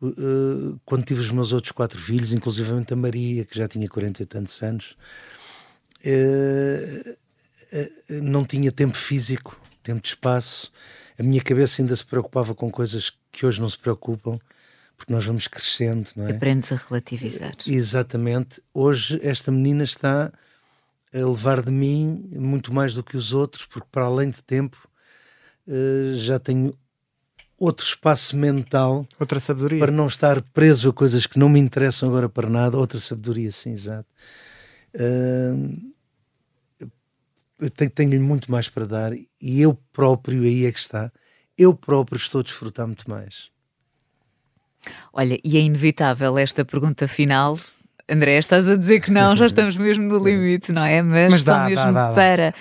uh, 0.00 0.80
quando 0.84 1.04
tive 1.04 1.20
os 1.20 1.30
meus 1.30 1.52
outros 1.52 1.72
quatro 1.72 2.00
filhos, 2.00 2.32
inclusivamente 2.32 2.92
a 2.92 2.96
Maria, 2.96 3.44
que 3.44 3.56
já 3.56 3.68
tinha 3.68 3.88
40 3.88 4.22
e 4.22 4.26
tantos 4.26 4.60
anos, 4.62 4.96
uh, 6.04 7.16
não 8.22 8.44
tinha 8.44 8.72
tempo 8.72 8.96
físico, 8.96 9.60
tempo 9.82 10.00
de 10.00 10.08
espaço. 10.08 10.72
A 11.18 11.22
minha 11.22 11.42
cabeça 11.42 11.80
ainda 11.80 11.94
se 11.94 12.04
preocupava 12.04 12.54
com 12.54 12.70
coisas 12.70 13.12
que 13.30 13.44
hoje 13.46 13.60
não 13.60 13.68
se 13.68 13.78
preocupam 13.78 14.38
porque 14.96 15.12
nós 15.12 15.24
vamos 15.24 15.46
crescendo, 15.48 16.08
não 16.16 16.26
é? 16.26 16.30
Aprendes 16.32 16.72
a 16.72 16.76
relativizar. 16.76 17.54
Exatamente. 17.66 18.62
Hoje 18.72 19.20
esta 19.22 19.50
menina 19.52 19.84
está 19.84 20.32
a 21.14 21.18
levar 21.18 21.62
de 21.62 21.70
mim 21.70 22.28
muito 22.34 22.72
mais 22.72 22.94
do 22.94 23.02
que 23.04 23.16
os 23.16 23.32
outros, 23.32 23.64
porque 23.66 23.88
para 23.90 24.04
além 24.06 24.30
de 24.30 24.42
tempo 24.42 24.76
uh, 25.66 26.16
já 26.16 26.38
tenho 26.38 26.76
outro 27.58 27.86
espaço 27.86 28.36
mental 28.36 29.06
Outra 29.18 29.40
sabedoria. 29.40 29.78
para 29.78 29.90
não 29.92 30.06
estar 30.06 30.42
preso 30.42 30.90
a 30.90 30.92
coisas 30.92 31.26
que 31.26 31.38
não 31.38 31.48
me 31.48 31.58
interessam 31.60 32.08
agora 32.08 32.28
para 32.28 32.48
nada. 32.50 32.76
Outra 32.76 33.00
sabedoria, 33.00 33.50
sim, 33.52 33.72
exato. 33.72 34.08
Uh, 34.94 35.92
eu 37.58 37.70
tenho- 37.70 37.90
tenho-lhe 37.90 38.18
muito 38.18 38.50
mais 38.50 38.68
para 38.68 38.86
dar 38.86 39.12
e 39.14 39.60
eu 39.60 39.74
próprio, 39.92 40.42
aí 40.42 40.66
é 40.66 40.72
que 40.72 40.78
está, 40.78 41.10
eu 41.56 41.74
próprio 41.74 42.16
estou 42.18 42.40
a 42.40 42.44
desfrutar 42.44 42.86
muito 42.86 43.08
mais. 43.08 43.50
Olha, 45.12 45.38
e 45.42 45.56
é 45.56 45.60
inevitável 45.60 46.36
esta 46.38 46.64
pergunta 46.64 47.06
final. 47.08 47.58
André, 48.08 48.38
estás 48.38 48.68
a 48.68 48.76
dizer 48.76 49.00
que 49.00 49.10
não, 49.10 49.34
já 49.34 49.46
estamos 49.46 49.76
mesmo 49.76 50.04
no 50.04 50.18
limite, 50.24 50.70
não 50.72 50.84
é? 50.84 51.02
Mas, 51.02 51.30
Mas 51.30 51.42
só 51.42 51.52
dá, 51.54 51.64
mesmo 51.64 51.84
dá, 51.86 51.90
dá, 51.92 52.08
dá. 52.10 52.14
para. 52.14 52.54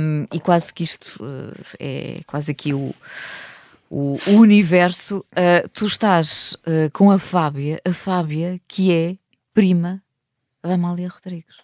hum, 0.00 0.26
e 0.32 0.40
quase 0.40 0.72
que 0.72 0.82
isto 0.84 1.22
uh, 1.22 1.52
é 1.78 2.20
quase 2.26 2.50
aqui 2.52 2.72
o, 2.72 2.94
o, 3.90 4.18
universo. 4.28 5.18
Uh, 5.32 5.68
tu 5.74 5.86
estás 5.86 6.54
uh, 6.66 6.90
com 6.92 7.10
a 7.10 7.18
Fábia, 7.18 7.80
a 7.86 7.92
Fábia 7.92 8.60
que 8.66 8.92
é 8.92 9.16
prima 9.52 10.02
da 10.62 10.74
Amália 10.74 11.08
Rodrigues. 11.08 11.56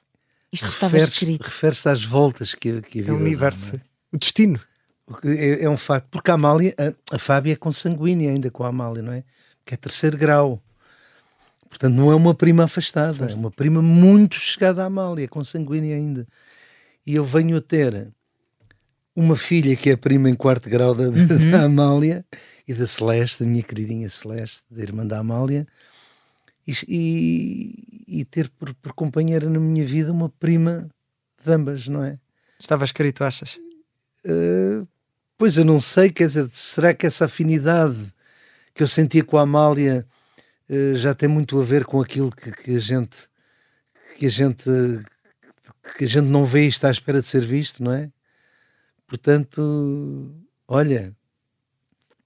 Isto 0.53 0.67
estava 0.69 0.93
Refere-se 0.93 1.19
escrito. 1.25 1.43
refere-se 1.45 1.89
às 1.89 2.05
voltas 2.05 2.55
que, 2.55 2.71
a- 2.79 2.81
que 2.83 2.99
a 2.99 3.03
É 3.03 3.05
vida 3.07 3.15
o 3.15 3.17
universo. 3.17 3.77
é? 3.77 3.81
O 4.13 4.19
destino. 4.19 4.61
O 5.07 5.15
que 5.15 5.29
É, 5.29 5.65
é 5.65 5.69
um 5.69 5.77
facto, 5.77 6.07
porque 6.11 6.31
a 6.31 6.35
Amália, 6.35 6.75
a, 6.79 7.17
a 7.17 7.19
Fábia 7.19 7.53
é 7.55 7.57
consanguínea 7.57 8.31
ainda 8.31 8.51
com 8.51 8.63
a 8.65 8.69
Amália, 8.69 9.03
não 9.03 9.13
é? 9.13 9.25
Que 9.65 9.75
é 9.75 9.77
terceiro 9.77 10.17
grau. 10.17 10.63
Portanto, 11.69 11.95
não 11.95 12.11
é 12.11 12.15
uma 12.15 12.35
prima 12.35 12.65
afastada, 12.65 13.31
é 13.31 13.35
uma 13.35 13.51
prima 13.51 13.83
muito 13.83 14.37
chegada 14.37 14.83
à 14.83 14.87
Amália, 14.87 15.27
consanguínea 15.27 15.97
ainda. 15.97 16.27
E 17.07 17.15
eu 17.15 17.25
venho 17.25 17.57
a 17.57 17.61
ter 17.61 18.13
uma 19.17 19.37
filha 19.37 19.75
que 19.77 19.91
é 19.91 19.97
prima 19.97 20.29
em 20.31 20.35
quarto 20.35 20.69
grau 20.71 20.95
da, 20.95 21.09
da- 21.11 21.51
da 21.51 21.63
Amália 21.65 22.25
e 22.67 22.73
da 22.75 22.87
Celeste, 22.87 23.43
da 23.45 23.51
minha 23.51 23.63
queridinha 23.63 24.09
Celeste, 24.09 24.65
da 24.71 24.83
irmã 24.83 25.07
da 25.07 25.19
Amália, 25.19 25.67
e, 26.67 26.73
e- 26.89 28.05
e 28.21 28.25
ter 28.25 28.49
por, 28.51 28.73
por 28.75 28.93
companheira 28.93 29.49
na 29.51 29.59
minha 29.59 29.85
vida 29.87 30.13
uma 30.13 30.29
prima 30.29 30.89
de 31.45 31.53
ambas, 31.53 31.89
não 31.89 32.03
é? 32.05 32.19
Estava 32.59 32.85
escrito, 32.85 33.25
achas? 33.25 33.59
Uh, 34.25 34.87
pois 35.37 35.57
eu 35.59 35.65
não 35.65 35.81
sei, 35.81 36.11
quer 36.11 36.27
dizer, 36.27 36.49
será 36.51 36.95
que 36.95 37.07
essa 37.07 37.27
afinidade 37.27 37.97
que 38.75 38.83
eu 38.83 38.89
sentia 38.89 39.25
com 39.25 39.39
a 39.39 39.43
Amália 39.43 40.07
uh, 40.69 40.97
já 40.97 41.15
tem 41.15 41.29
muito 41.29 41.59
a 41.61 41.63
ver 41.63 41.85
com 41.85 42.01
aquilo 42.01 42.31
que, 42.31 42.51
que 42.51 42.77
a 42.77 42.81
gente 42.81 43.29
que 44.19 44.27
a 44.27 44.31
gente 44.31 44.71
que 45.97 46.05
a 46.05 46.09
gente 46.09 46.27
não 46.27 46.45
vê 46.45 46.65
e 46.65 46.69
está 46.69 46.89
à 46.89 46.91
espera 46.91 47.21
de 47.21 47.27
ser 47.27 47.45
visto, 47.45 47.83
não 47.83 47.93
é? 47.93 48.11
Portanto, 49.07 50.35
olha, 50.67 51.15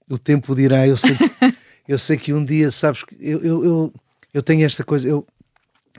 o 0.09 0.17
tempo 0.17 0.55
dirá, 0.55 0.87
eu 0.87 0.97
sei 0.97 1.15
que, 1.15 1.23
eu 1.87 1.99
sei 1.99 2.17
que 2.17 2.33
um 2.33 2.43
dia, 2.43 2.71
sabes, 2.71 3.03
que 3.03 3.15
eu, 3.19 3.41
eu, 3.43 3.65
eu, 3.65 3.93
eu 4.33 4.41
tenho 4.41 4.65
esta 4.65 4.83
coisa, 4.83 5.07
eu, 5.07 5.27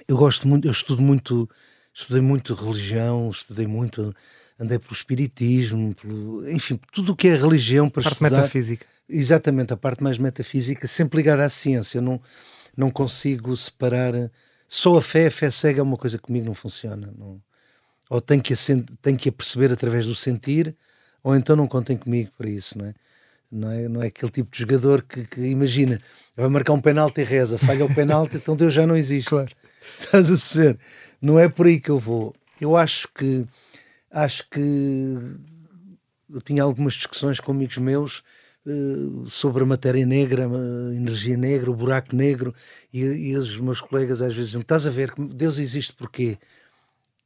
eu 0.08 0.16
gosto 0.16 0.48
muito, 0.48 0.66
eu 0.66 0.72
estudo 0.72 1.02
muito, 1.02 1.48
estudei 1.94 2.20
muito 2.20 2.54
religião, 2.54 3.30
estudei 3.30 3.66
muito, 3.66 4.14
andei 4.60 4.78
pelo 4.78 4.92
espiritismo, 4.92 5.94
pelo, 5.94 6.48
enfim, 6.50 6.78
tudo 6.92 7.12
o 7.12 7.16
que 7.16 7.28
é 7.28 7.34
religião 7.34 7.88
para 7.88 8.02
Parte 8.02 8.14
estudar. 8.14 8.30
metafísica. 8.36 8.86
Exatamente, 9.08 9.72
a 9.72 9.76
parte 9.76 10.02
mais 10.02 10.18
metafísica, 10.18 10.86
sempre 10.86 11.16
ligada 11.16 11.44
à 11.44 11.48
ciência. 11.48 11.98
Eu 11.98 12.02
não, 12.02 12.20
não 12.76 12.90
consigo 12.90 13.56
separar. 13.56 14.12
Só 14.68 14.96
a 14.98 15.02
fé, 15.02 15.26
a 15.26 15.30
fé 15.30 15.50
cega 15.50 15.80
é 15.80 15.82
uma 15.82 15.96
coisa 15.96 16.18
que 16.18 16.24
comigo 16.24 16.46
não 16.46 16.54
funciona. 16.54 17.12
Não, 17.18 17.40
ou 18.08 18.20
tenho 18.20 18.42
que, 18.42 18.54
tenho 19.00 19.16
que 19.16 19.28
a 19.28 19.32
perceber 19.32 19.72
através 19.72 20.04
do 20.06 20.14
sentir, 20.14 20.76
ou 21.22 21.34
então 21.34 21.54
não 21.56 21.66
contem 21.66 21.96
comigo 21.96 22.30
para 22.36 22.50
isso, 22.50 22.76
não 22.76 22.86
é? 22.86 22.94
Não 23.50 23.70
é, 23.70 23.88
não 23.88 24.02
é 24.02 24.06
aquele 24.08 24.30
tipo 24.30 24.50
de 24.52 24.60
jogador 24.60 25.02
que, 25.02 25.24
que 25.24 25.40
imagina, 25.40 26.00
vai 26.36 26.48
marcar 26.48 26.72
um 26.72 26.80
penalti 26.80 27.20
e 27.20 27.24
reza, 27.24 27.58
falha 27.58 27.84
o 27.84 27.92
penalti, 27.94 28.36
então 28.36 28.54
Deus 28.54 28.72
já 28.74 28.86
não 28.86 28.96
existe. 28.96 29.30
Claro. 29.30 29.50
Estás 29.98 30.26
a 30.26 30.34
perceber? 30.34 30.78
Não 31.22 31.38
é 31.38 31.48
por 31.48 31.66
aí 31.66 31.80
que 31.80 31.88
eu 31.88 31.98
vou. 31.98 32.34
Eu 32.60 32.76
acho 32.76 33.08
que 33.14 33.46
acho 34.10 34.48
que 34.50 34.60
eu 36.32 36.40
tinha 36.42 36.62
algumas 36.62 36.94
discussões 36.94 37.40
com 37.40 37.52
amigos 37.52 37.78
meus 37.78 38.22
eh, 38.66 39.26
sobre 39.26 39.62
a 39.62 39.66
matéria 39.66 40.04
negra, 40.04 40.46
a 40.46 40.94
energia 40.94 41.36
negra, 41.36 41.70
o 41.70 41.74
buraco 41.74 42.14
negro, 42.14 42.54
e, 42.92 43.00
e 43.00 43.36
os 43.36 43.58
meus 43.58 43.80
colegas 43.80 44.20
às 44.20 44.34
vezes 44.34 44.50
diziam: 44.50 44.62
estás 44.62 44.86
a 44.86 44.90
ver 44.90 45.12
que 45.12 45.22
Deus 45.22 45.58
existe 45.58 45.92
porquê? 45.92 46.38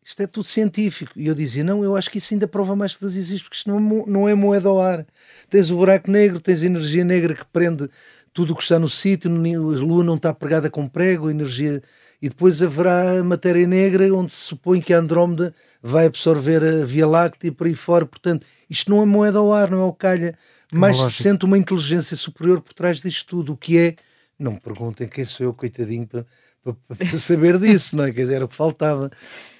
Isto 0.04 0.22
é 0.22 0.26
tudo 0.26 0.44
científico. 0.44 1.12
E 1.16 1.26
eu 1.26 1.34
dizia: 1.34 1.64
não, 1.64 1.82
eu 1.82 1.96
acho 1.96 2.10
que 2.10 2.18
isso 2.18 2.34
ainda 2.34 2.46
prova 2.46 2.76
mais 2.76 2.94
que 2.94 3.00
Deus 3.00 3.16
existe, 3.16 3.44
porque 3.44 3.56
isto 3.56 3.70
não 3.70 3.78
é, 3.78 4.04
não 4.06 4.28
é 4.28 4.34
moeda 4.34 4.68
ao 4.68 4.80
ar. 4.80 5.06
Tens 5.48 5.70
o 5.70 5.76
buraco 5.76 6.10
negro, 6.10 6.38
tens 6.40 6.62
a 6.62 6.66
energia 6.66 7.04
negra 7.04 7.34
que 7.34 7.44
prende 7.46 7.88
tudo 8.32 8.52
o 8.52 8.56
que 8.56 8.62
está 8.62 8.78
no 8.78 8.88
sítio, 8.88 9.30
a 9.30 9.78
lua 9.80 10.04
não 10.04 10.16
está 10.16 10.32
pregada 10.34 10.70
com 10.70 10.88
prego, 10.88 11.28
a 11.28 11.30
energia. 11.30 11.82
E 12.24 12.28
depois 12.30 12.62
haverá 12.62 13.18
a 13.20 13.22
matéria 13.22 13.66
negra, 13.66 14.10
onde 14.14 14.32
se 14.32 14.38
supõe 14.46 14.80
que 14.80 14.94
a 14.94 14.98
Andrómeda 14.98 15.52
vai 15.82 16.06
absorver 16.06 16.64
a 16.64 16.82
Via 16.86 17.06
Láctea 17.06 17.48
e 17.48 17.50
por 17.50 17.66
aí 17.66 17.74
fora. 17.74 18.06
Portanto, 18.06 18.46
isto 18.70 18.90
não 18.90 19.02
é 19.02 19.04
moeda 19.04 19.36
ao 19.40 19.52
ar, 19.52 19.70
não 19.70 19.80
é 19.80 19.82
ao 19.82 19.92
calha. 19.92 20.34
Mas 20.72 20.96
se 20.96 21.22
sente 21.22 21.44
uma 21.44 21.58
inteligência 21.58 22.16
superior 22.16 22.62
por 22.62 22.72
trás 22.72 23.02
disto 23.02 23.26
tudo. 23.26 23.52
O 23.52 23.56
que 23.58 23.76
é? 23.76 23.96
Não 24.38 24.52
me 24.52 24.60
perguntem 24.60 25.06
quem 25.06 25.22
sou 25.26 25.44
eu, 25.44 25.52
coitadinho, 25.52 26.06
para, 26.06 26.24
para- 26.64 26.96
para 26.96 27.12
saber 27.18 27.58
disso, 27.58 27.94
não 27.94 28.04
é? 28.04 28.10
Quer 28.10 28.22
dizer, 28.22 28.36
era 28.36 28.46
o 28.46 28.48
que 28.48 28.56
faltava. 28.56 29.10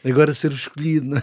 Agora 0.02 0.32
ser 0.32 0.50
o 0.50 0.54
escolhido, 0.54 1.04
não 1.06 1.18
é? 1.18 1.22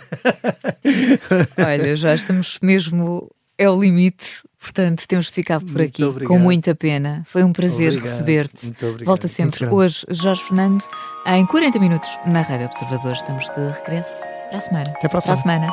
Olha, 1.65 1.95
já 1.97 2.13
estamos 2.13 2.59
mesmo. 2.61 3.27
É 3.61 3.69
o 3.69 3.79
limite, 3.79 4.41
portanto 4.59 5.07
temos 5.07 5.27
de 5.27 5.33
ficar 5.33 5.61
por 5.61 5.83
aqui 5.83 6.01
com 6.25 6.39
muita 6.39 6.73
pena. 6.73 7.21
Foi 7.27 7.43
um 7.43 7.53
prazer 7.53 7.93
receber-te. 7.93 8.73
Volta 9.05 9.27
sempre. 9.27 9.67
Hoje, 9.67 10.03
Jorge 10.09 10.41
Fernando, 10.45 10.83
em 11.27 11.45
40 11.45 11.77
minutos 11.77 12.09
na 12.25 12.41
Rádio 12.41 12.65
Observador. 12.65 13.11
Estamos 13.13 13.45
de 13.51 13.67
regresso 13.79 14.23
para 14.49 14.57
a 14.57 14.61
semana. 14.61 14.93
Até 14.95 15.07
para 15.07 15.19
a 15.19 15.35
semana. 15.35 15.71